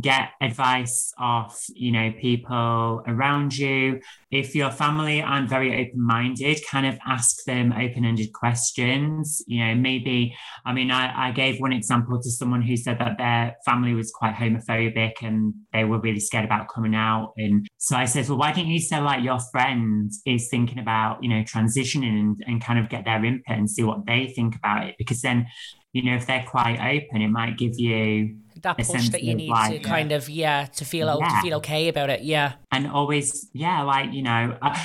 get 0.00 0.30
advice 0.40 1.12
off 1.18 1.66
you 1.74 1.92
know 1.92 2.12
people 2.20 3.02
around 3.06 3.56
you. 3.56 4.00
If 4.30 4.54
your 4.54 4.70
family 4.70 5.22
aren't 5.22 5.48
very 5.48 5.86
open-minded 5.86 6.60
kind 6.68 6.86
of 6.86 6.98
ask 7.06 7.44
them 7.44 7.72
open-ended 7.72 8.32
questions. 8.32 9.42
You 9.46 9.64
know 9.64 9.74
maybe 9.74 10.34
i 10.64 10.72
mean 10.72 10.90
I, 10.90 11.28
I 11.28 11.30
gave 11.30 11.60
one 11.60 11.72
example 11.72 12.20
to 12.20 12.30
someone 12.30 12.62
who 12.62 12.76
said 12.76 12.98
that 12.98 13.18
their 13.18 13.56
family 13.64 13.94
was 13.94 14.10
quite 14.10 14.34
homophobic 14.34 15.22
and 15.22 15.54
they 15.72 15.84
were 15.84 16.00
really 16.00 16.20
scared 16.20 16.44
about 16.44 16.68
coming 16.68 16.94
out. 16.94 17.32
And 17.36 17.66
so 17.78 17.96
i 17.96 18.04
said 18.04 18.28
well 18.28 18.38
why 18.38 18.52
don't 18.52 18.66
you 18.66 18.80
say 18.80 19.00
like 19.00 19.22
your 19.22 19.40
friend 19.52 20.10
is 20.26 20.48
thinking 20.48 20.78
about 20.78 21.22
you 21.22 21.28
know 21.28 21.42
transitioning 21.42 22.18
and, 22.20 22.44
and 22.46 22.64
kind 22.64 22.78
of 22.78 22.88
get 22.88 23.04
their 23.04 23.24
input 23.24 23.56
and 23.56 23.70
see 23.70 23.82
what 23.82 24.06
they 24.06 24.26
think 24.26 24.56
about 24.56 24.86
it? 24.88 24.96
Because 24.98 25.22
then 25.22 25.46
you 25.92 26.02
know 26.02 26.16
if 26.16 26.26
they're 26.26 26.44
quite 26.44 26.80
open 26.80 27.22
it 27.22 27.28
might 27.28 27.56
give 27.56 27.78
you 27.78 28.36
That 28.64 28.78
push 28.78 29.10
that 29.10 29.22
you 29.22 29.34
need 29.34 29.48
to 29.48 29.52
like, 29.52 29.82
kind 29.82 30.10
of 30.10 30.28
yeah 30.28 30.64
to 30.76 30.84
feel 30.84 31.18
to 31.18 31.40
feel 31.42 31.54
okay 31.58 31.88
about 31.88 32.08
it. 32.08 32.22
Yeah. 32.22 32.54
and 32.72 32.90
always 32.90 33.50
yeah 33.52 33.82
like 33.82 34.12
you 34.12 34.22
know 34.22 34.56
uh, 34.62 34.78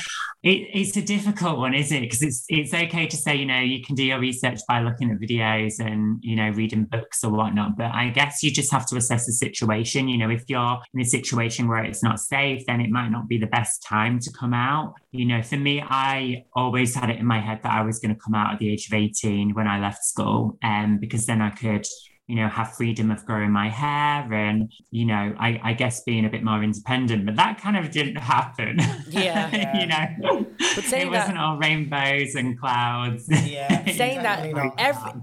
it, 0.44 0.68
it's 0.74 0.96
a 0.98 1.02
difficult 1.02 1.58
one 1.58 1.74
isn't 1.74 1.96
it 1.98 2.02
because 2.02 2.22
it's 2.22 2.46
it's 2.50 2.74
okay 2.74 3.08
to 3.08 3.16
say 3.16 3.36
you 3.36 3.46
know 3.46 3.60
you 3.60 3.82
can 3.82 3.96
do 3.96 4.04
your 4.04 4.20
research 4.20 4.60
by 4.68 4.82
looking 4.82 5.10
at 5.12 5.18
videos 5.18 5.80
and 5.80 6.20
you 6.22 6.36
know 6.36 6.50
reading 6.50 6.84
books 6.84 7.24
or 7.24 7.32
whatnot 7.32 7.78
but 7.78 7.92
i 7.94 8.10
guess 8.10 8.44
you 8.44 8.52
just 8.52 8.72
have 8.72 8.86
to 8.86 8.98
assess 8.98 9.26
the 9.26 9.32
situation 9.32 10.08
you 10.08 10.18
know 10.18 10.30
if 10.30 10.44
you're 10.48 10.78
in 10.94 11.00
a 11.00 11.06
situation 11.06 11.68
where 11.68 11.84
it's 11.84 12.04
not 12.04 12.20
safe 12.20 12.66
then 12.68 12.82
it 12.82 12.90
might 12.90 13.10
not 13.10 13.28
be 13.28 13.38
the 13.38 13.48
best 13.48 13.82
time 13.82 14.20
to 14.20 14.32
come 14.32 14.54
out 14.54 14.94
you 15.12 15.26
know 15.26 15.42
for 15.42 15.58
me 15.58 15.82
i 15.90 16.44
always 16.54 16.94
had 16.96 17.10
it 17.10 17.18
in 17.18 17.26
my 17.26 17.40
head 17.40 17.60
that 17.64 17.72
i 17.72 17.82
was 17.82 18.00
going 18.00 18.14
to 18.14 18.22
come 18.22 18.36
out 18.36 18.54
at 18.54 18.60
the 18.60 18.72
age 18.72 18.88
of 18.88 18.94
18 18.94 19.54
when 19.54 19.68
i 19.68 19.80
left 19.80 20.04
school 20.04 20.58
um, 20.64 20.98
because 21.00 21.26
then 21.26 21.42
i 21.42 21.50
could 21.50 21.86
you 22.30 22.36
know, 22.36 22.48
have 22.48 22.76
freedom 22.76 23.10
of 23.12 23.26
growing 23.26 23.52
my 23.52 23.70
hair 23.70 24.32
and, 24.34 24.72
you 24.92 25.06
know, 25.06 25.36
I, 25.40 25.60
I 25.64 25.74
guess 25.74 26.04
being 26.04 26.26
a 26.26 26.30
bit 26.30 26.44
more 26.44 26.64
independent, 26.64 27.26
but 27.26 27.36
that 27.38 27.60
kind 27.60 27.76
of 27.76 27.92
didn't 27.92 28.16
happen. 28.36 28.78
Yeah. 29.10 29.80
you 29.82 29.88
know, 29.88 30.46
But 30.76 30.84
saying 30.86 31.08
it 31.08 31.12
that- 31.12 31.20
wasn't 31.22 31.40
all 31.40 31.58
rainbows 31.58 32.36
and 32.36 32.60
clouds. 32.60 33.26
Yeah. 33.30 33.84
saying 33.92 34.22
that 34.24 34.46
every, 34.46 34.72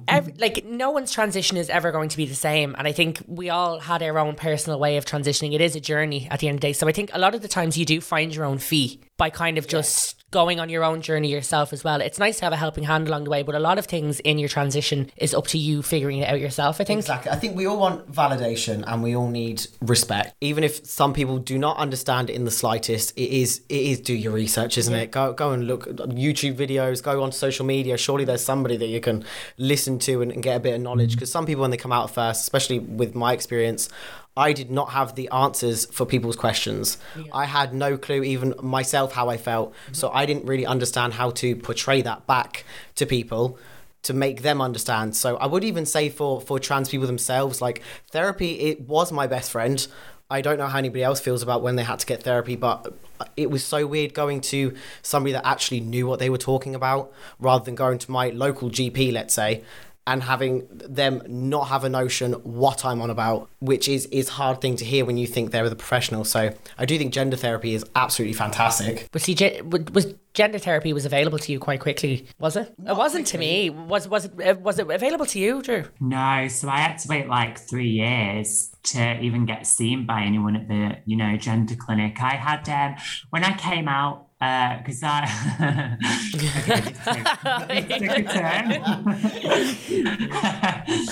every 0.08 0.32
like 0.38 0.64
no 0.64 0.90
one's 0.90 1.12
transition 1.12 1.56
is 1.56 1.70
ever 1.70 1.92
going 1.92 2.08
to 2.08 2.16
be 2.16 2.26
the 2.26 2.34
same 2.34 2.74
and 2.78 2.86
i 2.88 2.92
think 2.92 3.22
we 3.26 3.48
all 3.48 3.78
had 3.78 4.02
our 4.02 4.18
own 4.18 4.34
personal 4.34 4.78
way 4.78 4.96
of 4.96 5.04
transitioning 5.04 5.54
it 5.54 5.60
is 5.60 5.76
a 5.76 5.80
journey 5.80 6.26
at 6.30 6.40
the 6.40 6.48
end 6.48 6.56
of 6.56 6.60
the 6.60 6.66
day 6.66 6.72
so 6.72 6.88
i 6.88 6.92
think 6.92 7.10
a 7.14 7.18
lot 7.18 7.34
of 7.34 7.42
the 7.42 7.48
times 7.48 7.78
you 7.78 7.84
do 7.84 8.00
find 8.00 8.34
your 8.34 8.44
own 8.44 8.58
fee 8.58 9.00
by 9.16 9.30
kind 9.30 9.56
of 9.56 9.66
just 9.68 10.24
going 10.38 10.58
on 10.60 10.68
your 10.68 10.84
own 10.90 11.00
journey 11.08 11.30
yourself 11.38 11.72
as 11.72 11.82
well 11.86 11.98
it's 12.08 12.18
nice 12.26 12.36
to 12.38 12.44
have 12.46 12.52
a 12.52 12.62
helping 12.64 12.84
hand 12.92 13.08
along 13.08 13.24
the 13.24 13.30
way 13.34 13.42
but 13.48 13.54
a 13.54 13.64
lot 13.68 13.78
of 13.78 13.86
things 13.94 14.20
in 14.30 14.36
your 14.42 14.50
transition 14.56 15.10
is 15.16 15.32
up 15.40 15.46
to 15.46 15.58
you 15.66 15.82
figuring 15.94 16.18
it 16.22 16.28
out 16.32 16.40
yourself 16.48 16.80
i 16.80 16.84
think 16.84 17.00
Exactly. 17.06 17.30
I 17.30 17.36
think 17.36 17.56
we 17.56 17.66
all 17.66 17.78
want 17.78 18.10
validation 18.10 18.82
and 18.86 19.02
we 19.02 19.14
all 19.14 19.28
need 19.28 19.66
respect. 19.80 20.34
Even 20.40 20.64
if 20.64 20.84
some 20.84 21.12
people 21.12 21.38
do 21.38 21.56
not 21.58 21.76
understand 21.76 22.30
it 22.30 22.34
in 22.34 22.44
the 22.44 22.50
slightest, 22.50 23.12
it 23.16 23.30
is 23.30 23.62
it 23.68 23.82
is 23.90 24.00
do 24.00 24.14
your 24.14 24.32
research, 24.32 24.76
isn't 24.78 24.94
it? 24.94 25.10
Go 25.10 25.32
go 25.32 25.52
and 25.52 25.66
look 25.66 25.86
YouTube 25.86 26.56
videos, 26.56 27.02
go 27.02 27.22
on 27.22 27.32
social 27.32 27.64
media. 27.64 27.96
Surely 27.96 28.24
there's 28.24 28.44
somebody 28.44 28.76
that 28.76 28.88
you 28.88 29.00
can 29.00 29.24
listen 29.56 29.98
to 30.00 30.22
and, 30.22 30.32
and 30.32 30.42
get 30.42 30.56
a 30.56 30.60
bit 30.60 30.74
of 30.74 30.80
knowledge. 30.80 31.10
Mm-hmm. 31.10 31.16
Because 31.16 31.30
some 31.30 31.46
people 31.46 31.62
when 31.62 31.70
they 31.70 31.76
come 31.76 31.92
out 31.92 32.10
first, 32.10 32.40
especially 32.42 32.78
with 32.80 33.14
my 33.14 33.32
experience, 33.32 33.88
I 34.36 34.52
did 34.52 34.70
not 34.70 34.90
have 34.90 35.14
the 35.14 35.28
answers 35.30 35.86
for 35.86 36.04
people's 36.04 36.36
questions. 36.36 36.98
I 37.32 37.46
had 37.46 37.72
no 37.72 37.96
clue, 37.96 38.22
even 38.22 38.54
myself, 38.62 39.12
how 39.12 39.30
I 39.30 39.38
felt. 39.38 39.72
Mm-hmm. 39.72 39.94
So 39.94 40.10
I 40.10 40.26
didn't 40.26 40.44
really 40.44 40.66
understand 40.66 41.14
how 41.14 41.30
to 41.30 41.56
portray 41.56 42.02
that 42.02 42.26
back 42.26 42.64
to 42.96 43.06
people 43.06 43.58
to 44.02 44.12
make 44.12 44.42
them 44.42 44.60
understand. 44.60 45.16
So 45.16 45.36
I 45.38 45.46
would 45.46 45.64
even 45.64 45.86
say 45.86 46.10
for 46.10 46.40
for 46.40 46.60
trans 46.60 46.88
people 46.88 47.06
themselves, 47.06 47.62
like 47.62 47.82
therapy, 48.10 48.52
it 48.60 48.82
was 48.82 49.10
my 49.10 49.26
best 49.26 49.50
friend. 49.50 49.86
I 50.30 50.40
don't 50.40 50.58
know 50.58 50.66
how 50.66 50.78
anybody 50.78 51.02
else 51.02 51.20
feels 51.20 51.42
about 51.42 51.62
when 51.62 51.76
they 51.76 51.84
had 51.84 52.00
to 52.00 52.06
get 52.06 52.22
therapy, 52.22 52.56
but 52.56 52.92
it 53.36 53.50
was 53.50 53.64
so 53.64 53.86
weird 53.86 54.12
going 54.12 54.40
to 54.42 54.74
somebody 55.02 55.32
that 55.32 55.46
actually 55.46 55.80
knew 55.80 56.06
what 56.06 56.18
they 56.18 56.30
were 56.30 56.38
talking 56.38 56.74
about 56.74 57.12
rather 57.38 57.64
than 57.64 57.74
going 57.74 57.98
to 57.98 58.10
my 58.10 58.28
local 58.30 58.68
GP, 58.68 59.12
let's 59.12 59.34
say, 59.34 59.62
and 60.06 60.22
having 60.22 60.66
them 60.70 61.22
not 61.26 61.68
have 61.68 61.84
a 61.84 61.88
notion 61.88 62.32
what 62.34 62.84
I'm 62.84 63.00
on 63.00 63.10
about, 63.10 63.48
which 63.60 63.88
is 63.88 64.06
is 64.06 64.28
hard 64.30 64.60
thing 64.60 64.76
to 64.76 64.84
hear 64.84 65.04
when 65.04 65.16
you 65.16 65.26
think 65.26 65.50
they're 65.50 65.68
the 65.68 65.76
professional. 65.76 66.24
So 66.24 66.52
I 66.78 66.84
do 66.84 66.96
think 66.98 67.12
gender 67.12 67.36
therapy 67.36 67.74
is 67.74 67.84
absolutely 67.94 68.34
fantastic. 68.34 69.08
but 69.12 69.22
see 69.22 69.34
ge- 69.34 69.62
was 69.92 70.14
gender 70.34 70.58
therapy 70.58 70.92
was 70.92 71.06
available 71.06 71.38
to 71.38 71.50
you 71.50 71.58
quite 71.58 71.80
quickly 71.80 72.26
was 72.38 72.56
it 72.56 72.74
it 72.86 72.94
wasn't 72.94 73.26
to 73.26 73.38
me 73.38 73.70
was 73.70 74.06
was 74.06 74.26
it 74.26 74.32
uh, 74.46 74.54
was 74.60 74.78
it 74.78 74.88
available 74.90 75.24
to 75.24 75.38
you 75.38 75.62
drew 75.62 75.82
No, 76.00 76.46
so 76.48 76.68
I 76.68 76.78
had 76.78 76.98
to 76.98 77.08
wait 77.08 77.26
like 77.26 77.58
three 77.58 77.88
years 77.88 78.70
to 78.84 79.18
even 79.20 79.46
get 79.46 79.66
seen 79.66 80.06
by 80.06 80.22
anyone 80.22 80.54
at 80.54 80.68
the, 80.68 80.98
you 81.06 81.16
know, 81.16 81.36
gender 81.36 81.74
clinic. 81.74 82.20
I 82.20 82.34
had 82.36 82.68
um, 82.68 82.96
when 83.30 83.42
I 83.44 83.56
came 83.56 83.88
out 83.88 84.25
because 84.38 85.02
uh, 85.02 85.06
I 85.08 85.96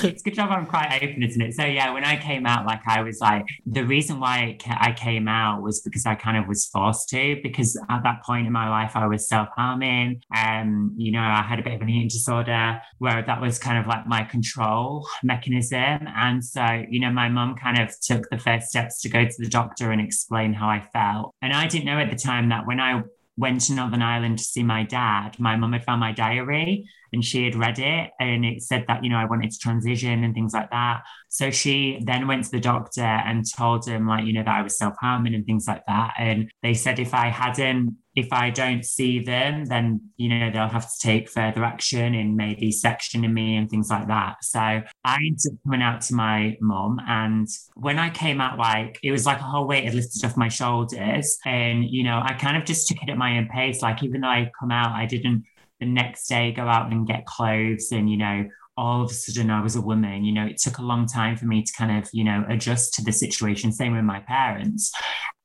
it's 0.02 0.20
a 0.20 0.24
good 0.24 0.34
job 0.34 0.50
I'm 0.50 0.66
quite 0.66 1.00
open, 1.02 1.22
isn't 1.22 1.40
it? 1.40 1.54
So 1.54 1.64
yeah, 1.64 1.90
when 1.90 2.04
I 2.04 2.16
came 2.16 2.44
out, 2.44 2.66
like 2.66 2.82
I 2.86 3.00
was 3.00 3.20
like, 3.20 3.46
the 3.64 3.86
reason 3.86 4.20
why 4.20 4.58
I 4.66 4.92
came 4.92 5.26
out 5.26 5.62
was 5.62 5.80
because 5.80 6.04
I 6.04 6.16
kind 6.16 6.36
of 6.36 6.46
was 6.46 6.66
forced 6.66 7.08
to, 7.10 7.40
because 7.42 7.80
at 7.88 8.02
that 8.02 8.22
point 8.24 8.46
in 8.46 8.52
my 8.52 8.68
life 8.68 8.92
I 8.94 9.06
was 9.06 9.26
self 9.26 9.48
harming, 9.56 10.20
and 10.30 10.68
um, 10.68 10.94
you 10.98 11.10
know 11.10 11.22
I 11.22 11.40
had 11.42 11.58
a 11.58 11.62
bit 11.62 11.72
of 11.74 11.80
an 11.80 11.88
eating 11.88 12.08
disorder 12.08 12.78
where 12.98 13.22
that 13.22 13.40
was 13.40 13.58
kind 13.58 13.78
of 13.78 13.86
like 13.86 14.06
my 14.06 14.24
control 14.24 15.08
mechanism, 15.22 16.06
and 16.14 16.44
so 16.44 16.84
you 16.90 17.00
know 17.00 17.10
my 17.10 17.30
mum 17.30 17.54
kind 17.56 17.80
of 17.80 17.98
took 18.00 18.28
the 18.28 18.38
first 18.38 18.68
steps 18.68 19.00
to 19.00 19.08
go 19.08 19.24
to 19.24 19.34
the 19.38 19.48
doctor 19.48 19.92
and 19.92 20.00
explain 20.02 20.52
how 20.52 20.68
I 20.68 20.86
felt, 20.92 21.34
and 21.40 21.54
I 21.54 21.66
didn't 21.68 21.86
know 21.86 21.98
at 21.98 22.10
the 22.10 22.16
time 22.16 22.50
that 22.50 22.66
when 22.66 22.80
I 22.80 23.02
went 23.36 23.60
to 23.62 23.74
Northern 23.74 24.02
Ireland 24.02 24.38
to 24.38 24.44
see 24.44 24.62
my 24.62 24.84
dad, 24.84 25.38
my 25.38 25.56
mum 25.56 25.72
had 25.72 25.84
found 25.84 26.00
my 26.00 26.12
diary 26.12 26.88
and 27.12 27.24
she 27.24 27.44
had 27.44 27.56
read 27.56 27.78
it 27.78 28.10
and 28.20 28.44
it 28.44 28.62
said 28.62 28.84
that, 28.88 29.02
you 29.02 29.10
know, 29.10 29.16
I 29.16 29.24
wanted 29.24 29.50
to 29.50 29.58
transition 29.58 30.24
and 30.24 30.34
things 30.34 30.52
like 30.52 30.70
that. 30.70 31.02
So 31.28 31.50
she 31.50 32.00
then 32.04 32.26
went 32.28 32.44
to 32.44 32.50
the 32.50 32.60
doctor 32.60 33.02
and 33.02 33.44
told 33.50 33.86
him, 33.86 34.06
like, 34.06 34.24
you 34.24 34.32
know, 34.32 34.44
that 34.44 34.54
I 34.54 34.62
was 34.62 34.78
self 34.78 34.94
harming 35.00 35.34
and 35.34 35.44
things 35.44 35.66
like 35.66 35.82
that. 35.86 36.14
And 36.18 36.50
they 36.62 36.74
said 36.74 36.98
if 36.98 37.14
I 37.14 37.28
hadn't 37.28 37.96
if 38.14 38.32
I 38.32 38.50
don't 38.50 38.84
see 38.84 39.20
them, 39.20 39.64
then 39.64 40.00
you 40.16 40.28
know 40.28 40.50
they'll 40.50 40.68
have 40.68 40.90
to 40.90 40.98
take 41.00 41.28
further 41.28 41.64
action 41.64 42.14
in 42.14 42.36
maybe 42.36 42.70
sectioning 42.70 43.32
me 43.32 43.56
and 43.56 43.68
things 43.68 43.90
like 43.90 44.06
that. 44.08 44.36
So 44.42 44.60
I 44.60 45.16
ended 45.16 45.52
up 45.52 45.58
coming 45.64 45.82
out 45.82 46.00
to 46.02 46.14
my 46.14 46.56
mum, 46.60 47.00
and 47.06 47.48
when 47.74 47.98
I 47.98 48.10
came 48.10 48.40
out, 48.40 48.58
like 48.58 48.98
it 49.02 49.10
was 49.10 49.26
like 49.26 49.38
a 49.38 49.44
whole 49.44 49.66
weight 49.66 49.84
had 49.84 49.94
lifted 49.94 50.24
off 50.24 50.36
my 50.36 50.48
shoulders, 50.48 51.38
and 51.44 51.84
you 51.84 52.04
know 52.04 52.20
I 52.22 52.34
kind 52.34 52.56
of 52.56 52.64
just 52.64 52.88
took 52.88 53.02
it 53.02 53.10
at 53.10 53.18
my 53.18 53.38
own 53.38 53.48
pace. 53.48 53.82
Like 53.82 54.02
even 54.02 54.20
though 54.20 54.28
I 54.28 54.50
come 54.58 54.70
out, 54.70 54.92
I 54.92 55.06
didn't 55.06 55.44
the 55.80 55.86
next 55.86 56.28
day 56.28 56.52
go 56.52 56.62
out 56.62 56.92
and 56.92 57.06
get 57.06 57.26
clothes 57.26 57.88
and 57.90 58.08
you 58.08 58.16
know 58.16 58.48
all 58.76 59.02
of 59.02 59.10
a 59.10 59.14
sudden 59.14 59.50
I 59.50 59.62
was 59.62 59.76
a 59.76 59.80
woman. 59.80 60.24
You 60.24 60.32
know, 60.32 60.46
it 60.46 60.58
took 60.58 60.78
a 60.78 60.82
long 60.82 61.06
time 61.06 61.36
for 61.36 61.46
me 61.46 61.62
to 61.62 61.72
kind 61.78 61.96
of, 61.96 62.10
you 62.12 62.24
know, 62.24 62.44
adjust 62.48 62.94
to 62.94 63.04
the 63.04 63.12
situation. 63.12 63.70
Same 63.72 63.94
with 63.94 64.04
my 64.04 64.20
parents. 64.20 64.92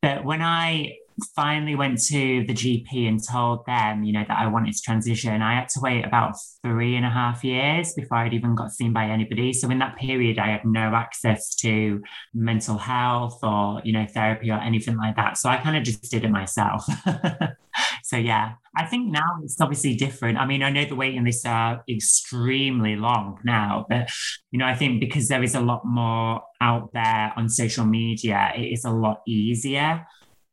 But 0.01 0.25
when 0.25 0.41
I 0.41 0.95
finally 1.35 1.75
went 1.75 2.01
to 2.07 2.45
the 2.45 2.53
GP 2.53 3.07
and 3.07 3.19
told 3.23 3.65
them, 3.65 4.03
you 4.03 4.13
know, 4.13 4.23
that 4.27 4.37
I 4.37 4.47
wanted 4.47 4.73
to 4.73 4.81
transition, 4.81 5.41
I 5.41 5.55
had 5.55 5.69
to 5.69 5.79
wait 5.81 6.05
about 6.05 6.35
three 6.63 6.95
and 6.95 7.05
a 7.05 7.09
half 7.09 7.43
years 7.43 7.93
before 7.93 8.17
I'd 8.17 8.33
even 8.33 8.55
got 8.55 8.71
seen 8.71 8.93
by 8.93 9.05
anybody. 9.05 9.53
So 9.53 9.69
in 9.69 9.79
that 9.79 9.97
period, 9.97 10.39
I 10.39 10.49
had 10.49 10.65
no 10.65 10.93
access 10.95 11.55
to 11.55 12.01
mental 12.33 12.77
health 12.77 13.39
or, 13.43 13.81
you 13.83 13.93
know, 13.93 14.05
therapy 14.05 14.51
or 14.51 14.59
anything 14.59 14.97
like 14.97 15.15
that. 15.15 15.37
So 15.37 15.49
I 15.49 15.57
kind 15.57 15.77
of 15.77 15.83
just 15.83 16.11
did 16.11 16.23
it 16.23 16.31
myself. 16.31 16.85
so 18.03 18.17
yeah, 18.17 18.53
I 18.75 18.85
think 18.85 19.11
now 19.11 19.39
it's 19.43 19.59
obviously 19.59 19.95
different. 19.95 20.37
I 20.37 20.45
mean, 20.45 20.63
I 20.63 20.69
know 20.69 20.85
the 20.85 20.95
waiting 20.95 21.23
lists 21.23 21.45
are 21.45 21.83
extremely 21.89 22.95
long 22.95 23.39
now, 23.43 23.85
but 23.89 24.09
you 24.51 24.59
know, 24.59 24.65
I 24.65 24.75
think 24.75 24.99
because 24.99 25.27
there 25.27 25.43
is 25.43 25.55
a 25.55 25.61
lot 25.61 25.81
more 25.85 26.41
out 26.61 26.91
there 26.93 27.33
on 27.35 27.49
social 27.49 27.85
media, 27.85 28.51
it 28.55 28.67
is 28.73 28.85
a 28.85 28.91
lot 28.91 29.21
easier 29.27 30.05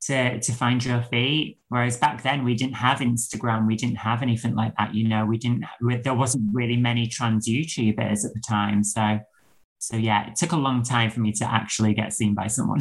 to 0.07 0.41
to 0.41 0.53
find 0.53 0.85
your 0.85 1.03
feet. 1.03 1.59
Whereas 1.69 1.97
back 1.97 2.23
then 2.23 2.45
we 2.45 2.55
didn't 2.55 2.75
have 2.75 2.99
Instagram, 2.99 3.67
we 3.67 3.77
didn't 3.77 3.97
have 3.97 4.23
anything 4.23 4.55
like 4.55 4.75
that. 4.77 4.95
You 4.95 5.09
know, 5.09 5.27
we 5.27 5.39
didn't. 5.39 5.65
There 6.03 6.15
wasn't 6.15 6.45
really 6.53 6.77
many 6.77 7.07
trans 7.07 7.49
YouTubers 7.49 8.25
at 8.25 8.35
the 8.35 8.43
time, 8.47 8.85
so. 8.85 9.21
So 9.79 9.97
yeah, 9.97 10.29
it 10.29 10.37
took 10.37 10.53
a 10.53 10.57
long 10.57 10.83
time 10.83 11.11
for 11.11 11.21
me 11.21 11.33
to 11.33 11.45
actually 11.45 11.93
get 11.93 12.13
seen 12.13 12.35
by 12.35 12.47
someone. 12.47 12.81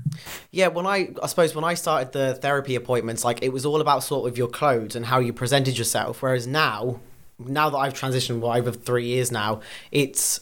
yeah, 0.50 0.68
when 0.68 0.86
I 0.86 1.08
I 1.22 1.26
suppose 1.26 1.54
when 1.54 1.64
I 1.64 1.72
started 1.72 2.12
the 2.12 2.34
therapy 2.34 2.74
appointments, 2.74 3.24
like 3.24 3.42
it 3.42 3.48
was 3.48 3.64
all 3.64 3.80
about 3.80 4.04
sort 4.04 4.30
of 4.30 4.36
your 4.36 4.48
clothes 4.48 4.94
and 4.94 5.06
how 5.06 5.20
you 5.20 5.32
presented 5.32 5.78
yourself. 5.78 6.22
Whereas 6.22 6.46
now, 6.46 7.00
now 7.38 7.70
that 7.70 7.78
I've 7.78 7.94
transitioned 7.94 8.40
well, 8.40 8.52
over 8.52 8.70
three 8.70 9.06
years 9.06 9.32
now, 9.32 9.62
it's 9.90 10.40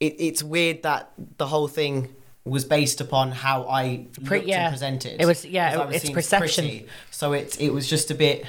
it, 0.00 0.16
it's 0.18 0.42
weird 0.42 0.82
that 0.82 1.12
the 1.38 1.46
whole 1.46 1.68
thing 1.68 2.14
was 2.48 2.64
based 2.64 3.00
upon 3.00 3.32
how 3.32 3.64
I 3.68 4.06
looked 4.20 4.46
yeah. 4.46 4.64
and 4.64 4.72
presented. 4.72 5.20
It 5.20 5.26
was 5.26 5.44
yeah, 5.44 5.74
it, 5.74 5.86
was 5.86 5.96
it's 5.96 6.10
perception. 6.10 6.64
Pretty. 6.64 6.86
So 7.10 7.32
it 7.32 7.60
it 7.60 7.72
was 7.72 7.88
just 7.88 8.10
a 8.10 8.14
bit. 8.14 8.44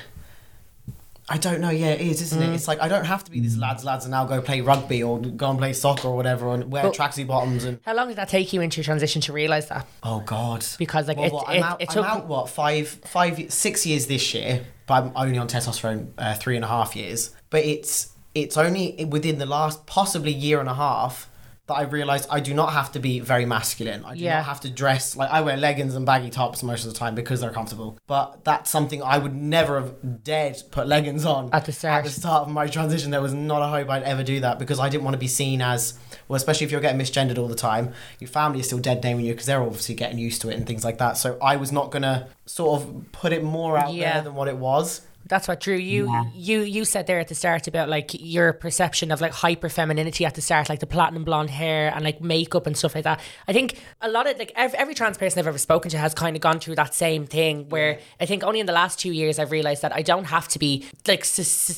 I 1.31 1.37
don't 1.37 1.61
know. 1.61 1.69
Yeah, 1.69 1.89
it 1.89 2.01
is, 2.01 2.23
isn't 2.23 2.41
mm. 2.41 2.49
it? 2.49 2.55
It's 2.55 2.67
like 2.67 2.81
I 2.81 2.87
don't 2.87 3.05
have 3.05 3.23
to 3.23 3.31
be 3.31 3.39
these 3.39 3.57
lads, 3.57 3.85
lads, 3.85 4.05
and 4.05 4.11
now 4.11 4.25
go 4.25 4.41
play 4.41 4.61
rugby 4.61 5.03
or 5.03 5.19
go 5.19 5.51
and 5.51 5.59
play 5.59 5.73
soccer 5.73 6.07
or 6.07 6.15
whatever, 6.15 6.51
and 6.53 6.71
wear 6.71 6.85
tracksuit 6.85 7.27
bottoms. 7.27 7.65
And 7.65 7.79
how 7.85 7.93
long 7.93 8.07
did 8.07 8.17
that 8.17 8.29
take 8.29 8.51
you 8.51 8.61
into 8.61 8.77
your 8.77 8.85
transition 8.85 9.21
to 9.21 9.33
realize 9.33 9.67
that? 9.69 9.85
Oh 10.01 10.21
God! 10.21 10.65
Because 10.79 11.07
like 11.07 11.17
well, 11.17 11.27
it, 11.27 11.33
what, 11.33 11.55
it, 11.55 11.61
out, 11.61 11.81
it 11.81 11.89
took... 11.91 12.03
I'm 12.03 12.21
out 12.21 12.27
what 12.27 12.49
five, 12.49 12.87
five, 12.87 13.53
six 13.53 13.85
years 13.85 14.07
this 14.07 14.33
year, 14.33 14.65
but 14.87 15.03
I'm 15.03 15.11
only 15.15 15.37
on 15.37 15.47
testosterone 15.47 16.09
uh, 16.17 16.33
three 16.33 16.55
and 16.55 16.65
a 16.65 16.67
half 16.67 16.95
years. 16.95 17.29
But 17.51 17.63
it's 17.63 18.11
it's 18.33 18.57
only 18.57 19.05
within 19.05 19.37
the 19.37 19.45
last 19.45 19.85
possibly 19.85 20.31
year 20.31 20.59
and 20.59 20.69
a 20.69 20.73
half 20.73 21.29
that 21.69 21.75
I 21.75 21.83
realized 21.83 22.27
I 22.29 22.39
do 22.39 22.53
not 22.53 22.73
have 22.73 22.91
to 22.91 22.99
be 22.99 23.19
very 23.19 23.45
masculine. 23.45 24.03
I 24.03 24.15
do 24.15 24.19
yeah. 24.19 24.37
not 24.37 24.45
have 24.45 24.59
to 24.61 24.69
dress 24.69 25.15
like 25.15 25.29
I 25.29 25.41
wear 25.41 25.55
leggings 25.55 25.95
and 25.95 26.05
baggy 26.05 26.29
tops 26.29 26.61
most 26.61 26.85
of 26.85 26.91
the 26.91 26.99
time 26.99 27.15
because 27.15 27.41
they're 27.41 27.51
comfortable. 27.51 27.97
But 28.07 28.43
that's 28.43 28.69
something 28.69 29.01
I 29.01 29.17
would 29.17 29.35
never 29.35 29.79
have 29.79 30.23
dared 30.23 30.57
put 30.71 30.87
leggings 30.87 31.25
on 31.25 31.49
at 31.53 31.65
the 31.65 31.71
start. 31.71 32.05
At 32.05 32.11
the 32.11 32.19
start 32.19 32.47
of 32.47 32.53
my 32.53 32.67
transition, 32.67 33.11
there 33.11 33.21
was 33.21 33.33
not 33.33 33.61
a 33.61 33.67
hope 33.67 33.89
I'd 33.89 34.03
ever 34.03 34.23
do 34.23 34.41
that 34.41 34.59
because 34.59 34.79
I 34.79 34.89
didn't 34.89 35.03
want 35.03 35.13
to 35.13 35.19
be 35.19 35.27
seen 35.27 35.61
as 35.61 35.97
well, 36.27 36.37
especially 36.37 36.65
if 36.65 36.71
you're 36.71 36.81
getting 36.81 36.99
misgendered 36.99 37.37
all 37.37 37.47
the 37.47 37.55
time. 37.55 37.93
Your 38.19 38.29
family 38.29 38.59
is 38.59 38.65
still 38.65 38.79
dead 38.79 39.03
naming 39.03 39.25
you 39.25 39.33
because 39.33 39.45
they're 39.45 39.61
obviously 39.61 39.95
getting 39.95 40.19
used 40.19 40.41
to 40.41 40.49
it 40.49 40.55
and 40.55 40.67
things 40.67 40.83
like 40.83 40.97
that. 40.97 41.17
So 41.17 41.37
I 41.41 41.55
was 41.55 41.71
not 41.71 41.91
gonna 41.91 42.29
sort 42.45 42.81
of 42.81 43.11
put 43.11 43.31
it 43.31 43.43
more 43.43 43.77
out 43.77 43.93
yeah. 43.93 44.15
there 44.15 44.23
than 44.23 44.35
what 44.35 44.47
it 44.47 44.57
was. 44.57 45.01
That's 45.29 45.47
what 45.47 45.59
Drew. 45.59 45.75
You 45.75 46.07
yeah. 46.07 46.23
you 46.33 46.61
you 46.61 46.85
said 46.85 47.07
there 47.07 47.19
at 47.19 47.27
the 47.27 47.35
start 47.35 47.67
about 47.67 47.87
like 47.87 48.09
your 48.13 48.51
perception 48.51 49.11
of 49.11 49.21
like 49.21 49.31
hyper 49.31 49.69
femininity 49.69 50.25
at 50.25 50.35
the 50.35 50.41
start, 50.41 50.69
like 50.69 50.79
the 50.79 50.87
platinum 50.87 51.23
blonde 51.23 51.51
hair 51.51 51.91
and 51.93 52.03
like 52.03 52.19
makeup 52.19 52.65
and 52.65 52.75
stuff 52.75 52.95
like 52.95 53.03
that. 53.03 53.19
I 53.47 53.53
think 53.53 53.79
a 54.01 54.09
lot 54.09 54.27
of 54.27 54.37
like 54.39 54.51
every, 54.55 54.77
every 54.77 54.95
trans 54.95 55.17
person 55.17 55.39
I've 55.39 55.47
ever 55.47 55.59
spoken 55.59 55.91
to 55.91 55.97
has 55.99 56.13
kind 56.15 56.35
of 56.35 56.41
gone 56.41 56.59
through 56.59 56.75
that 56.75 56.95
same 56.95 57.27
thing. 57.27 57.69
Where 57.69 57.99
I 58.19 58.25
think 58.25 58.43
only 58.43 58.59
in 58.59 58.65
the 58.65 58.73
last 58.73 58.99
two 58.99 59.11
years 59.11 59.37
I've 59.37 59.51
realized 59.51 59.83
that 59.83 59.95
I 59.95 60.01
don't 60.01 60.25
have 60.25 60.47
to 60.49 60.59
be 60.59 60.85
like 61.07 61.25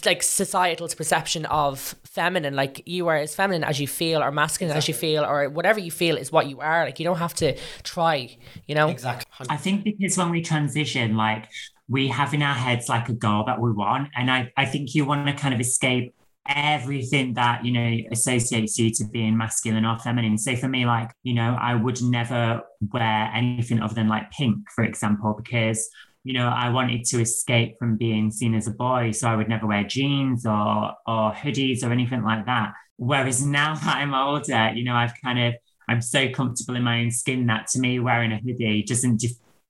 like 0.06 0.24
societal's 0.24 0.96
perception 0.96 1.46
of 1.48 1.96
feminine. 2.06 2.56
Like 2.56 2.84
you 2.86 3.10
are 3.10 3.18
as 3.18 3.36
feminine 3.36 3.66
as 3.66 3.82
you 3.82 3.88
feel, 3.88 4.24
or 4.24 4.32
masculine 4.32 4.72
exactly. 4.72 4.78
as 4.78 4.88
you 4.88 4.94
feel, 4.94 5.26
or 5.26 5.50
whatever 5.50 5.80
you 5.80 5.92
feel 5.92 6.16
is 6.16 6.32
what 6.32 6.48
you 6.48 6.62
are. 6.62 6.86
Like 6.86 7.00
you 7.00 7.04
don't 7.04 7.18
have 7.18 7.34
to 7.36 7.58
try. 7.84 8.38
You 8.66 8.76
know. 8.76 8.88
Exactly. 8.88 9.48
I 9.50 9.58
think 9.58 9.84
because 9.84 10.18
when 10.18 10.30
we 10.30 10.42
transition, 10.42 11.18
like 11.18 11.50
we 11.92 12.08
have 12.08 12.34
in 12.34 12.42
our 12.42 12.56
heads 12.56 12.88
like 12.88 13.10
a 13.10 13.14
goal 13.14 13.44
that 13.46 13.60
we 13.60 13.70
want. 13.70 14.08
And 14.16 14.32
I, 14.32 14.52
I 14.56 14.66
think 14.66 14.96
you 14.96 15.04
want 15.04 15.28
to 15.28 15.34
kind 15.34 15.54
of 15.54 15.60
escape 15.60 16.16
everything 16.48 17.36
that 17.36 17.64
you 17.64 17.72
know 17.72 17.98
associates 18.12 18.80
you 18.80 18.90
to 18.90 19.06
being 19.06 19.38
masculine 19.38 19.86
or 19.86 20.00
feminine. 20.00 20.38
So 20.38 20.56
for 20.56 20.68
me 20.68 20.86
like 20.86 21.12
you 21.22 21.36
know 21.36 21.56
i 21.62 21.76
would 21.76 22.02
never 22.02 22.62
wear 22.92 23.32
anything 23.34 23.80
other 23.80 23.94
than 23.94 24.08
like 24.08 24.32
pink 24.32 24.58
for 24.74 24.84
example 24.84 25.36
because 25.38 25.88
you 26.24 26.34
know 26.34 26.48
i 26.48 26.68
wanted 26.70 27.06
to 27.06 27.22
escape 27.22 27.76
from 27.78 27.96
being 27.96 28.32
seen 28.32 28.56
as 28.56 28.68
a 28.68 28.72
boy. 28.72 29.12
So 29.12 29.28
i 29.28 29.36
would 29.36 29.50
never 29.50 29.68
wear 29.68 29.84
jeans 29.84 30.46
or 30.46 30.94
or 31.06 31.32
hoodies 31.34 31.84
or 31.84 31.92
anything 31.92 32.24
like 32.24 32.46
that. 32.48 32.74
Whereas 32.98 33.46
now 33.46 33.76
that 33.84 33.98
i'm 33.98 34.16
older 34.16 34.72
you 34.74 34.84
know 34.84 34.96
i've 34.96 35.14
kind 35.24 35.40
of 35.40 35.54
i'm 35.88 36.02
so 36.02 36.28
comfortable 36.30 36.76
in 36.76 36.84
my 36.84 37.02
own 37.02 37.12
skin 37.12 37.46
that 37.48 37.68
to 37.68 37.80
me 37.80 38.00
wearing 38.00 38.32
a 38.32 38.40
hoodie 38.40 38.82
doesn't 38.82 39.18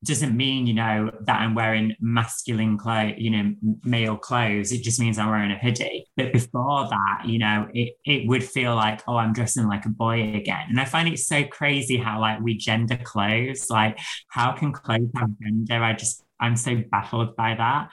doesn't 0.04 0.36
mean 0.36 0.66
you 0.66 0.74
know 0.74 1.12
that 1.22 1.42
I'm 1.42 1.54
wearing 1.54 1.96
masculine 2.00 2.78
clothes, 2.78 3.16
you 3.18 3.30
know, 3.30 3.54
male 3.84 4.18
clothes. 4.18 4.72
It 4.72 4.82
just 4.82 5.00
means 5.00 5.20
I'm 5.20 5.30
wearing 5.30 5.52
a 5.52 5.58
hoodie. 5.58 6.08
But 6.18 6.34
before 6.34 6.88
that, 6.90 7.24
you 7.26 7.40
know, 7.40 7.68
it 7.74 7.94
it 8.06 8.28
would 8.28 8.44
feel 8.44 8.76
like 8.76 9.02
oh, 9.08 9.18
I'm 9.18 9.34
dressing 9.34 9.68
like 9.68 9.86
a 9.86 9.90
boy 9.90 10.34
again. 10.36 10.66
And 10.70 10.80
I 10.80 10.86
find 10.86 11.08
it 11.08 11.20
so 11.20 11.44
crazy 11.44 11.98
how 11.98 12.20
like 12.20 12.42
we 12.42 12.58
gender 12.58 12.98
clothes. 12.98 13.70
Like, 13.70 14.00
how 14.30 14.54
can 14.54 14.72
clothes 14.72 15.12
have 15.16 15.30
gender? 15.40 15.84
I 15.84 15.94
just 15.94 16.24
I'm 16.40 16.56
so 16.56 16.84
baffled 16.92 17.36
by 17.36 17.56
that. 17.56 17.90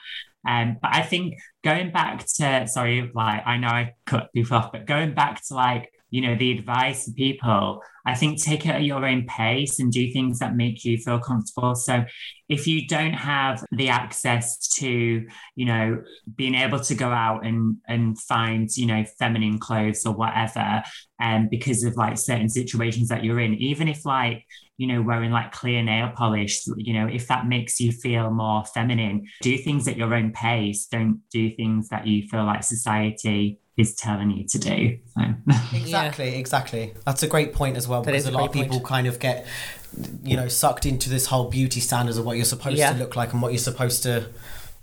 Um, 0.47 0.77
but 0.81 0.93
I 0.93 1.01
think 1.03 1.35
going 1.63 1.91
back 1.91 2.25
to 2.37 2.67
sorry, 2.67 3.11
like 3.13 3.45
I 3.45 3.57
know 3.57 3.67
I 3.67 3.93
cut 4.05 4.31
people 4.33 4.57
off, 4.57 4.71
but 4.71 4.85
going 4.85 5.13
back 5.13 5.45
to 5.47 5.53
like 5.53 5.91
you 6.09 6.21
know 6.21 6.35
the 6.35 6.51
advice 6.51 7.05
to 7.05 7.11
people 7.11 7.81
i 8.05 8.15
think 8.15 8.41
take 8.41 8.65
it 8.65 8.69
at 8.69 8.83
your 8.83 9.05
own 9.05 9.25
pace 9.25 9.79
and 9.79 9.91
do 9.91 10.11
things 10.11 10.39
that 10.39 10.55
make 10.55 10.83
you 10.85 10.97
feel 10.97 11.19
comfortable. 11.19 11.75
So 11.75 12.05
if 12.47 12.65
you 12.67 12.87
don't 12.87 13.13
have 13.13 13.63
the 13.71 13.89
access 13.89 14.67
to 14.79 15.27
you 15.55 15.65
know 15.65 16.01
being 16.35 16.55
able 16.55 16.79
to 16.79 16.95
go 16.95 17.09
out 17.09 17.45
and 17.45 17.77
and 17.87 18.19
find 18.19 18.69
you 18.75 18.87
know 18.87 19.05
feminine 19.19 19.59
clothes 19.59 20.05
or 20.05 20.13
whatever 20.13 20.83
and 21.19 21.43
um, 21.43 21.47
because 21.49 21.83
of 21.83 21.95
like 21.95 22.17
certain 22.17 22.49
situations 22.49 23.09
that 23.09 23.23
you're 23.23 23.39
in 23.39 23.53
even 23.55 23.87
if 23.87 24.05
like 24.05 24.45
you 24.77 24.87
know 24.87 25.01
wearing 25.01 25.31
like 25.31 25.51
clear 25.51 25.83
nail 25.83 26.11
polish 26.15 26.65
you 26.77 26.93
know 26.93 27.07
if 27.07 27.27
that 27.27 27.47
makes 27.47 27.79
you 27.79 27.91
feel 27.91 28.31
more 28.31 28.63
feminine 28.65 29.25
do 29.41 29.57
things 29.57 29.87
at 29.87 29.97
your 29.97 30.13
own 30.13 30.31
pace. 30.31 30.87
Don't 30.87 31.21
do 31.31 31.55
things 31.55 31.89
that 31.89 32.07
you 32.07 32.27
feel 32.27 32.45
like 32.45 32.63
society 32.63 33.59
is 33.79 33.95
telling 33.95 34.31
you 34.31 34.45
to 34.47 34.59
do. 34.59 34.97
So. 35.15 35.21
Exactly, 35.73 36.35
exactly. 36.37 36.93
That's 37.05 37.23
a 37.23 37.27
great 37.27 37.53
point 37.53 37.77
as 37.77 37.87
well 37.87 38.01
That 38.01 38.11
because 38.11 38.27
a 38.27 38.31
a 38.31 38.31
lot 38.31 38.47
of 38.47 38.53
people 38.53 38.77
point. 38.77 38.85
kind 38.85 39.07
of 39.07 39.19
get, 39.19 39.45
you 40.23 40.35
know, 40.35 40.47
sucked 40.47 40.85
into 40.85 41.09
this 41.09 41.25
whole 41.27 41.49
beauty 41.49 41.79
standards 41.79 42.17
of 42.17 42.25
what 42.25 42.35
you're 42.37 42.45
supposed 42.45 42.77
Yeah. 42.77 42.93
to 42.93 42.99
look 42.99 43.15
like 43.15 43.33
and 43.33 43.41
what 43.41 43.51
you're 43.51 43.59
supposed 43.59 44.03
to. 44.03 44.27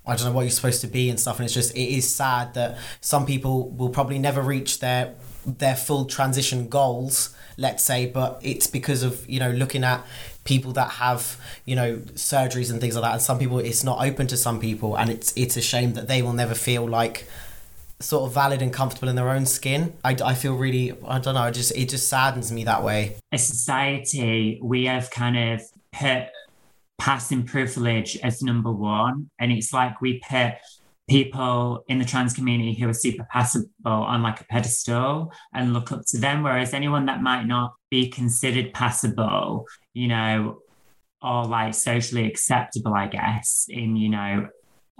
I 0.05 0.15
don't 0.15 0.25
know 0.27 0.31
what 0.31 0.43
you're 0.43 0.51
supposed 0.51 0.81
to 0.81 0.87
be 0.87 1.09
and 1.09 1.19
stuff, 1.19 1.37
and 1.37 1.45
it's 1.45 1.53
just 1.53 1.75
it 1.75 1.89
is 1.97 2.07
sad 2.09 2.53
that 2.53 2.77
some 3.01 3.25
people 3.25 3.69
will 3.71 3.89
probably 3.89 4.19
never 4.19 4.41
reach 4.41 4.79
their 4.79 5.13
their 5.45 5.75
full 5.75 6.05
transition 6.05 6.69
goals, 6.69 7.35
let's 7.57 7.83
say, 7.83 8.05
but 8.05 8.39
it's 8.41 8.67
because 8.67 9.03
of 9.03 9.29
you 9.29 9.39
know 9.39 9.51
looking 9.51 9.83
at 9.83 10.05
people 10.45 10.71
that 10.73 10.91
have 10.91 11.37
you 11.65 11.75
know 11.75 11.97
surgeries 12.15 12.71
and 12.71 12.79
things 12.79 12.95
like 12.95 13.03
that, 13.03 13.13
and 13.13 13.21
some 13.21 13.37
people 13.37 13.59
it's 13.59 13.83
not 13.83 13.99
open 14.05 14.27
to 14.27 14.37
some 14.37 14.61
people, 14.61 14.97
and 14.97 15.09
it's 15.09 15.33
it's 15.35 15.57
a 15.57 15.61
shame 15.61 15.91
that 15.93 16.07
they 16.07 16.21
will 16.21 16.33
never 16.33 16.55
feel 16.55 16.87
like 16.87 17.27
sort 17.99 18.27
of 18.27 18.33
valid 18.33 18.61
and 18.61 18.71
comfortable 18.71 19.09
in 19.09 19.15
their 19.15 19.29
own 19.29 19.45
skin. 19.45 19.93
I, 20.03 20.15
I 20.23 20.33
feel 20.33 20.55
really 20.55 20.93
I 21.07 21.19
don't 21.19 21.35
know. 21.35 21.45
It 21.45 21.53
just 21.53 21.75
it 21.75 21.89
just 21.89 22.07
saddens 22.07 22.51
me 22.51 22.63
that 22.65 22.83
way. 22.83 23.17
as 23.31 23.47
society, 23.47 24.59
we 24.61 24.85
have 24.85 25.09
kind 25.11 25.37
of 25.37 25.61
put 25.91 26.27
passing 26.97 27.43
privilege 27.43 28.17
as 28.17 28.41
number 28.41 28.71
one. 28.71 29.29
And 29.39 29.51
it's 29.51 29.73
like 29.73 30.01
we 30.01 30.19
put 30.29 30.53
people 31.09 31.83
in 31.87 31.99
the 31.99 32.05
trans 32.05 32.33
community 32.33 32.73
who 32.73 32.89
are 32.89 32.93
super 32.93 33.25
passable 33.31 33.69
on 33.85 34.21
like 34.21 34.41
a 34.41 34.45
pedestal 34.45 35.31
and 35.53 35.73
look 35.73 35.91
up 35.91 36.01
to 36.07 36.17
them. 36.19 36.43
Whereas 36.43 36.73
anyone 36.73 37.05
that 37.05 37.21
might 37.21 37.45
not 37.45 37.73
be 37.89 38.09
considered 38.09 38.73
passable, 38.73 39.65
you 39.93 40.07
know, 40.07 40.59
or 41.21 41.45
like 41.45 41.73
socially 41.73 42.27
acceptable, 42.27 42.93
I 42.93 43.07
guess, 43.07 43.67
in, 43.69 43.95
you 43.95 44.09
know, 44.09 44.49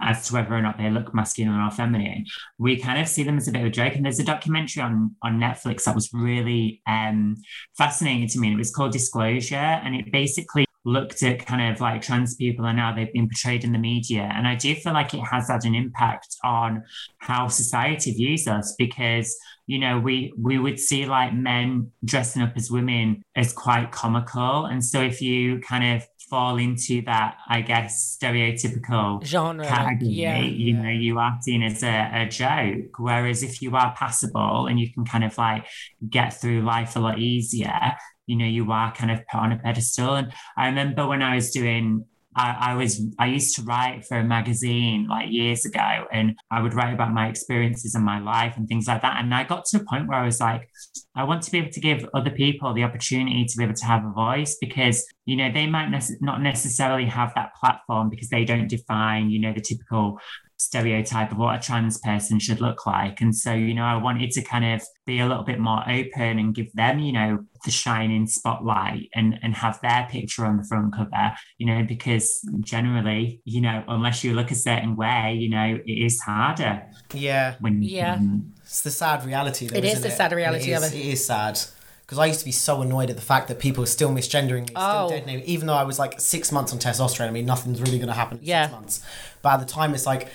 as 0.02 0.28
to 0.28 0.34
whether 0.34 0.54
or 0.54 0.62
not 0.62 0.78
they 0.78 0.90
look 0.90 1.14
masculine 1.14 1.60
or 1.60 1.72
feminine, 1.72 2.26
we 2.58 2.78
kind 2.78 3.02
of 3.02 3.08
see 3.08 3.24
them 3.24 3.38
as 3.38 3.48
a 3.48 3.52
bit 3.52 3.62
of 3.62 3.68
a 3.68 3.72
joke. 3.72 3.96
And 3.96 4.06
there's 4.06 4.20
a 4.20 4.24
documentary 4.24 4.84
on 4.84 5.16
on 5.24 5.40
Netflix 5.40 5.84
that 5.84 5.96
was 5.96 6.10
really 6.14 6.82
um, 6.88 7.36
fascinating 7.78 8.28
to 8.30 8.40
me. 8.40 8.54
It 8.54 8.58
was 8.58 8.72
called 8.72 8.92
Disclosure, 8.92 9.56
and 9.56 9.96
it 9.96 10.12
basically 10.12 10.68
looked 10.88 11.22
at 11.22 11.46
kind 11.46 11.74
of 11.74 11.82
like 11.82 12.02
trans 12.02 12.36
people 12.36 12.66
and 12.66 12.80
how 12.80 12.94
they've 12.94 13.12
been 13.12 13.28
portrayed 13.28 13.66
in 13.66 13.74
the 13.74 13.78
media. 13.78 14.32
And 14.34 14.48
I 14.48 14.56
do 14.56 14.74
feel 14.74 14.94
like 14.94 15.14
it 15.14 15.20
has 15.20 15.50
had 15.50 15.66
an 15.66 15.76
impact 15.76 16.38
on 16.46 16.84
how 17.18 17.50
society 17.50 18.14
views 18.14 18.48
us 18.48 18.74
because 18.78 19.36
you 19.68 19.80
know 19.80 20.00
we 20.00 20.34
we 20.40 20.58
would 20.58 20.80
see 20.80 21.06
like 21.06 21.34
men 21.34 21.92
dressing 22.06 22.42
up 22.42 22.54
as 22.56 22.72
women 22.72 23.22
as 23.36 23.52
quite 23.52 23.92
comical 23.92 24.66
and 24.66 24.84
so 24.84 25.02
if 25.02 25.22
you 25.22 25.60
kind 25.60 25.98
of 25.98 26.08
fall 26.30 26.58
into 26.58 27.02
that 27.04 27.38
i 27.48 27.62
guess 27.62 28.18
stereotypical 28.18 29.24
Genre. 29.24 29.66
category, 29.66 30.12
yeah. 30.12 30.40
you 30.40 30.74
know, 30.74 30.90
you 30.90 31.20
are 31.20 31.38
seen 31.42 31.64
as 31.64 31.84
a, 31.84 32.10
a 32.14 32.26
joke. 32.28 32.98
Whereas 32.98 33.44
if 33.44 33.62
you 33.62 33.76
are 33.76 33.94
passable 33.96 34.68
and 34.68 34.80
you 34.80 34.92
can 34.92 35.06
kind 35.06 35.24
of 35.24 35.38
like 35.38 35.66
get 36.10 36.40
through 36.40 36.62
life 36.62 36.96
a 36.96 37.00
lot 37.00 37.20
easier, 37.20 37.96
you 38.26 38.36
know, 38.36 38.46
you 38.46 38.72
are 38.72 38.94
kind 38.94 39.12
of 39.12 39.26
put 39.28 39.40
on 39.40 39.52
a 39.52 39.58
pedestal. 39.58 40.16
And 40.16 40.34
I 40.58 40.68
remember 40.68 41.08
when 41.08 41.22
I 41.22 41.36
was 41.36 41.52
doing 41.52 42.06
I, 42.38 42.72
I 42.72 42.76
was 42.76 43.02
I 43.18 43.26
used 43.26 43.56
to 43.56 43.64
write 43.64 44.06
for 44.06 44.18
a 44.18 44.24
magazine 44.24 45.08
like 45.08 45.32
years 45.32 45.66
ago 45.66 46.06
and 46.12 46.36
I 46.52 46.62
would 46.62 46.76
write 46.76 46.94
about 46.94 47.12
my 47.12 47.28
experiences 47.28 47.96
in 47.96 48.04
my 48.04 48.20
life 48.20 48.54
and 48.58 48.68
things 48.68 48.88
like 48.88 49.02
that. 49.02 49.18
And 49.20 49.34
I 49.34 49.44
got 49.44 49.66
to 49.66 49.78
a 49.78 49.84
point 49.84 50.08
where 50.08 50.20
I 50.20 50.26
was 50.26 50.40
like, 50.40 50.70
I 51.16 51.24
want 51.24 51.42
to 51.44 51.52
be 51.52 51.58
able 51.58 51.72
to 51.72 51.80
give 51.80 52.08
other 52.14 52.30
people 52.30 52.74
the 52.74 52.84
opportunity 52.84 53.46
to 53.46 53.58
be 53.58 53.64
able 53.64 53.74
to 53.74 53.86
have 53.86 54.06
a 54.06 54.12
voice 54.12 54.56
because, 54.62 55.04
you 55.26 55.36
know, 55.36 55.52
they 55.52 55.66
might 55.66 55.90
nece- 55.90 56.22
not 56.22 56.42
necessarily 56.42 57.06
have 57.06 57.34
that 57.34 57.56
platform 57.60 58.10
because 58.12 58.30
they 58.30 58.46
don't 58.46 58.68
define, 58.68 59.32
you 59.32 59.40
know, 59.40 59.52
the 59.52 59.62
typical 59.62 60.20
stereotype 60.58 61.32
of 61.32 61.38
what 61.38 61.56
a 61.56 61.60
trans 61.60 61.98
person 62.00 62.40
should 62.40 62.60
look 62.60 62.86
like. 62.86 63.22
And 63.22 63.36
so, 63.36 63.54
you 63.54 63.74
know, 63.74 63.84
I 63.84 63.96
wanted 63.96 64.32
to 64.32 64.42
kind 64.42 64.66
of 64.66 64.82
be 65.06 65.20
a 65.20 65.28
little 65.28 65.44
bit 65.44 65.60
more 65.60 65.82
open 65.90 66.40
and 66.40 66.54
give 66.54 66.72
them, 66.74 67.00
you 67.00 67.14
know, 67.14 67.40
the 67.66 67.72
shining 67.72 68.28
spotlight 68.28 69.10
and 69.16 69.40
and 69.42 69.56
have 69.56 69.80
their 69.82 70.08
picture 70.10 70.46
on 70.46 70.58
the 70.58 70.64
front 70.64 70.96
cover, 70.96 71.34
you 71.58 71.68
know, 71.68 71.84
because 71.88 72.42
generally, 72.62 73.42
you 73.46 73.62
know, 73.62 73.84
unless 73.88 74.24
you 74.24 74.34
look 74.34 74.52
a 74.52 74.56
certain 74.56 74.96
way, 74.96 75.36
you 75.40 75.50
know, 75.50 75.80
it 75.86 75.92
is 75.92 76.20
harder 76.22 76.84
Yeah, 77.14 77.56
when 77.60 77.82
Yeah. 77.82 78.16
um, 78.16 78.54
it's 78.62 78.82
the 78.82 78.92
sad 78.92 79.26
reality. 79.26 79.68
Though, 79.68 79.78
It 79.78 79.86
is 79.86 79.94
isn't 79.94 80.10
the 80.10 80.16
sad 80.16 80.34
reality 80.34 80.72
it 80.72 80.76
of 80.76 80.84
it. 80.84 80.94
It 80.94 81.06
is 81.06 81.26
sad 81.26 81.60
because 82.08 82.18
I 82.20 82.26
used 82.26 82.40
to 82.40 82.46
be 82.46 82.54
so 82.54 82.82
annoyed 82.82 83.10
at 83.10 83.18
the 83.18 83.22
fact 83.22 83.50
that 83.50 83.60
people 83.60 83.84
are 83.84 83.88
still 83.88 84.10
misgendering 84.12 84.68
me, 84.70 84.74
Oh. 84.78 85.08
still 85.08 85.18
dead 85.20 85.28
naming, 85.28 85.44
even 85.46 85.68
though 85.68 85.74
I 85.76 85.84
was 85.84 86.00
like 86.00 86.20
six 86.22 86.52
months 86.54 86.72
on 86.74 86.80
testosterone. 86.80 87.28
I 87.28 87.32
mean, 87.32 87.46
nothing's 87.46 87.82
really 87.82 87.98
going 87.98 88.08
to 88.08 88.14
happen 88.14 88.38
in 88.40 88.46
Yeah. 88.46 88.64
six 88.68 88.72
months. 88.72 89.02
But 89.42 89.50
at 89.56 89.60
the 89.60 89.66
time, 89.66 89.94
it's 89.94 90.06
like 90.06 90.30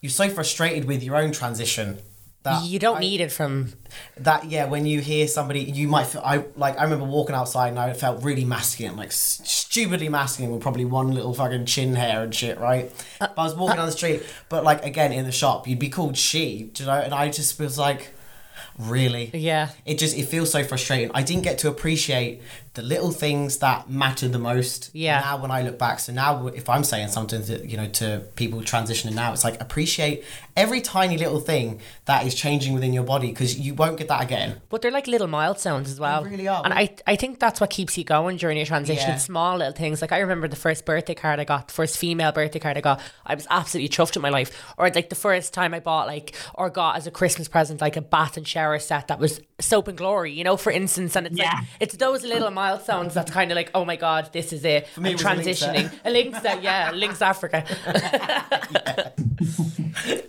you're 0.00 0.08
so 0.10 0.28
frustrated 0.30 0.86
with 0.86 1.02
your 1.02 1.16
own 1.16 1.30
transition. 1.32 1.98
That 2.44 2.62
You 2.64 2.78
don't 2.78 2.96
I- 2.98 3.00
need 3.00 3.20
it 3.20 3.30
from 3.32 3.74
that 4.16 4.44
yeah 4.48 4.64
when 4.66 4.86
you 4.86 5.00
hear 5.00 5.26
somebody 5.26 5.60
you 5.60 5.88
might 5.88 6.06
feel 6.06 6.20
i 6.24 6.44
like 6.56 6.78
i 6.78 6.84
remember 6.84 7.04
walking 7.04 7.34
outside 7.34 7.68
and 7.70 7.78
i 7.80 7.92
felt 7.94 8.22
really 8.22 8.44
masculine 8.44 8.96
like 8.96 9.10
stupidly 9.10 10.08
masculine 10.08 10.52
with 10.52 10.62
probably 10.62 10.84
one 10.84 11.10
little 11.12 11.34
fucking 11.34 11.66
chin 11.66 11.94
hair 11.96 12.22
and 12.22 12.32
shit 12.34 12.58
right 12.60 12.92
uh, 13.20 13.26
but 13.34 13.38
i 13.38 13.44
was 13.44 13.54
walking 13.54 13.72
uh 13.72 13.76
down 13.76 13.86
the 13.86 13.92
street 13.92 14.22
but 14.48 14.62
like 14.62 14.84
again 14.84 15.10
in 15.12 15.24
the 15.24 15.32
shop 15.32 15.66
you'd 15.66 15.78
be 15.80 15.88
called 15.88 16.16
she 16.16 16.70
you 16.78 16.86
know 16.86 16.92
and 16.92 17.12
i 17.12 17.28
just 17.28 17.58
was 17.58 17.76
like 17.76 18.10
really 18.78 19.30
yeah. 19.34 19.70
it 19.84 19.98
just 19.98 20.16
it 20.16 20.24
feels 20.26 20.50
so 20.52 20.62
frustrating 20.62 21.10
i 21.14 21.22
didn't 21.22 21.42
get 21.42 21.58
to 21.58 21.68
appreciate 21.68 22.40
the 22.78 22.84
little 22.84 23.10
things 23.10 23.58
that 23.58 23.90
matter 23.90 24.28
the 24.28 24.38
most 24.38 24.90
Yeah. 24.92 25.18
now 25.20 25.36
when 25.42 25.50
i 25.50 25.62
look 25.62 25.78
back 25.78 25.98
so 25.98 26.12
now 26.12 26.46
if 26.60 26.68
i'm 26.68 26.84
saying 26.84 27.08
something 27.08 27.42
to 27.48 27.66
you 27.66 27.76
know 27.76 27.88
to 28.00 28.06
people 28.36 28.60
transitioning 28.60 29.14
now 29.14 29.32
it's 29.32 29.42
like 29.42 29.60
appreciate 29.60 30.22
every 30.56 30.80
tiny 30.80 31.16
little 31.18 31.40
thing 31.40 31.80
that 32.04 32.24
is 32.24 32.34
changing 32.34 32.72
within 32.74 32.92
your 32.92 33.02
body 33.02 33.28
because 33.28 33.58
you 33.58 33.74
won't 33.74 33.96
get 33.96 34.06
that 34.08 34.22
again 34.22 34.60
But 34.68 34.82
they're 34.82 34.92
like 34.92 35.06
little 35.08 35.26
milestones 35.26 35.90
as 35.90 35.98
well. 35.98 36.22
they 36.22 36.30
really 36.30 36.48
are. 36.48 36.62
And 36.64 36.72
I, 36.74 36.94
I 37.06 37.14
think 37.16 37.38
that's 37.38 37.60
what 37.60 37.70
keeps 37.70 37.96
you 37.98 38.02
going 38.04 38.36
during 38.38 38.56
your 38.56 38.66
transition. 38.66 39.10
Yeah. 39.10 39.16
Small 39.18 39.56
little 39.58 39.72
things. 39.72 40.00
Like 40.02 40.10
I 40.12 40.18
remember 40.18 40.48
the 40.48 40.56
first 40.56 40.84
birthday 40.84 41.14
card 41.14 41.38
I 41.38 41.44
got, 41.44 41.68
the 41.68 41.74
first 41.74 41.96
female 41.96 42.32
birthday 42.32 42.58
card 42.58 42.76
I 42.76 42.80
got. 42.80 43.00
I 43.24 43.34
was 43.36 43.46
absolutely 43.50 43.88
chuffed 43.90 44.14
with 44.16 44.22
my 44.22 44.30
life. 44.30 44.50
Or 44.78 44.90
like 44.90 45.08
the 45.10 45.14
first 45.28 45.54
time 45.54 45.74
I 45.74 45.80
bought 45.80 46.06
like 46.08 46.34
or 46.54 46.70
got 46.70 46.96
as 46.96 47.06
a 47.06 47.12
Christmas 47.12 47.46
present 47.46 47.80
like 47.80 47.96
a 47.96 48.00
bath 48.02 48.36
and 48.36 48.46
shower 48.48 48.78
set 48.80 49.08
that 49.08 49.18
was 49.20 49.40
soap 49.60 49.86
and 49.88 49.96
glory, 49.98 50.32
you 50.32 50.42
know, 50.44 50.56
for 50.56 50.72
instance. 50.72 51.14
And 51.16 51.26
it's 51.28 51.36
Yeah. 51.38 51.52
like 51.54 51.64
it's 51.78 51.96
those 51.96 52.24
little 52.24 52.50
milestones 52.50 52.67
that's 52.76 53.30
kind 53.30 53.50
of 53.50 53.56
like, 53.56 53.70
oh 53.74 53.84
my 53.84 53.96
god, 53.96 54.30
this 54.32 54.52
is 54.52 54.64
it. 54.64 54.86
me, 54.96 55.10
I'm 55.10 55.16
it 55.18 55.24
was 55.24 55.24
a 55.24 55.34
Lynx 55.36 55.58
set. 55.58 55.74
transitioning. 55.74 55.92
A 56.04 56.10
Lynx 56.10 56.42
set, 56.42 56.62
yeah, 56.62 56.90
Lynx 56.92 57.22
Africa. 57.22 57.64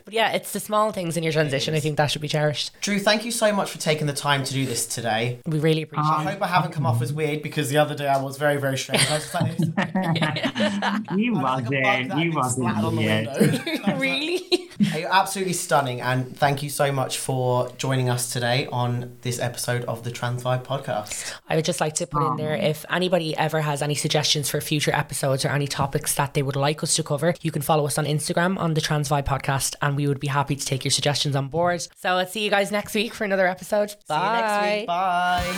but 0.05 0.13
yeah, 0.13 0.31
it's 0.31 0.53
the 0.53 0.59
small 0.59 0.91
things 0.91 1.17
in 1.17 1.23
your 1.23 1.33
transition. 1.33 1.73
I 1.73 1.79
think 1.79 1.97
that 1.97 2.11
should 2.11 2.21
be 2.21 2.27
cherished. 2.27 2.71
drew 2.81 2.99
thank 2.99 3.25
you 3.25 3.31
so 3.31 3.53
much 3.53 3.71
for 3.71 3.77
taking 3.77 4.07
the 4.07 4.13
time 4.13 4.43
to 4.43 4.53
do 4.53 4.65
this 4.65 4.85
today 4.85 5.39
We 5.45 5.59
really 5.59 5.81
appreciate 5.81 6.05
ah. 6.05 6.21
it 6.21 6.27
i 6.27 6.31
hope 6.31 6.41
i 6.41 6.47
haven't 6.47 6.71
come 6.71 6.85
off 6.85 7.01
as 7.01 7.11
weird 7.13 7.41
because 7.41 7.69
the 7.69 7.77
other 7.77 7.95
day 7.95 8.07
i 8.07 8.21
was 8.21 8.37
very 8.37 8.57
very 8.57 8.77
strange 8.77 8.99
I 9.09 9.15
was 9.15 9.23
just 9.23 9.33
like, 9.33 9.59
you 11.17 11.35
I 11.35 11.55
was 11.55 11.63
like 11.63 11.65
a 11.65 11.69
bug 11.69 11.71
wasn't, 11.71 12.09
that 12.09 12.17
you 12.17 12.17
had 12.17 12.17
been 12.17 12.33
wasn't 12.35 12.69
splattered 12.69 12.85
on 12.85 12.95
the 12.95 13.01
weird. 13.01 13.99
really? 13.99 14.69
You're 14.79 15.13
absolutely 15.13 15.53
stunning, 15.53 16.01
and 16.01 16.37
thank 16.37 16.63
you 16.63 16.69
so 16.69 16.91
much 16.91 17.17
for 17.17 17.69
joining 17.77 18.09
us 18.09 18.31
today 18.31 18.67
on 18.71 19.17
this 19.21 19.39
episode 19.39 19.83
of 19.85 20.03
the 20.03 20.11
Trans 20.11 20.43
Vibe 20.43 20.63
podcast. 20.63 21.33
I 21.49 21.55
would 21.55 21.65
just 21.65 21.81
like 21.81 21.95
to 21.95 22.07
put 22.07 22.28
in 22.31 22.37
there 22.37 22.55
if 22.55 22.85
anybody 22.89 23.35
ever 23.37 23.61
has 23.61 23.81
any 23.81 23.95
suggestions 23.95 24.49
for 24.49 24.61
future 24.61 24.93
episodes 24.93 25.45
or 25.45 25.49
any 25.49 25.67
topics 25.67 26.15
that 26.15 26.33
they 26.33 26.41
would 26.43 26.55
like 26.55 26.83
us 26.83 26.95
to 26.95 27.03
cover, 27.03 27.33
you 27.41 27.51
can 27.51 27.61
follow 27.61 27.85
us 27.85 27.97
on 27.97 28.05
Instagram 28.05 28.57
on 28.57 28.73
the 28.73 28.81
Trans 28.81 29.09
Vibe 29.09 29.25
podcast 29.25 29.75
and 29.81 29.95
we 29.95 30.07
would 30.07 30.19
be 30.19 30.27
happy 30.27 30.55
to 30.55 30.65
take 30.65 30.83
your 30.83 30.91
suggestions 30.91 31.35
on 31.35 31.47
board. 31.47 31.85
So 31.95 32.09
I'll 32.09 32.25
see 32.25 32.43
you 32.43 32.49
guys 32.49 32.71
next 32.71 32.95
week 32.95 33.13
for 33.13 33.23
another 33.23 33.47
episode. 33.47 33.89
See 33.91 33.97
you 34.09 34.19
next 34.19 34.79
week. 34.79 34.87
Bye. 34.87 35.55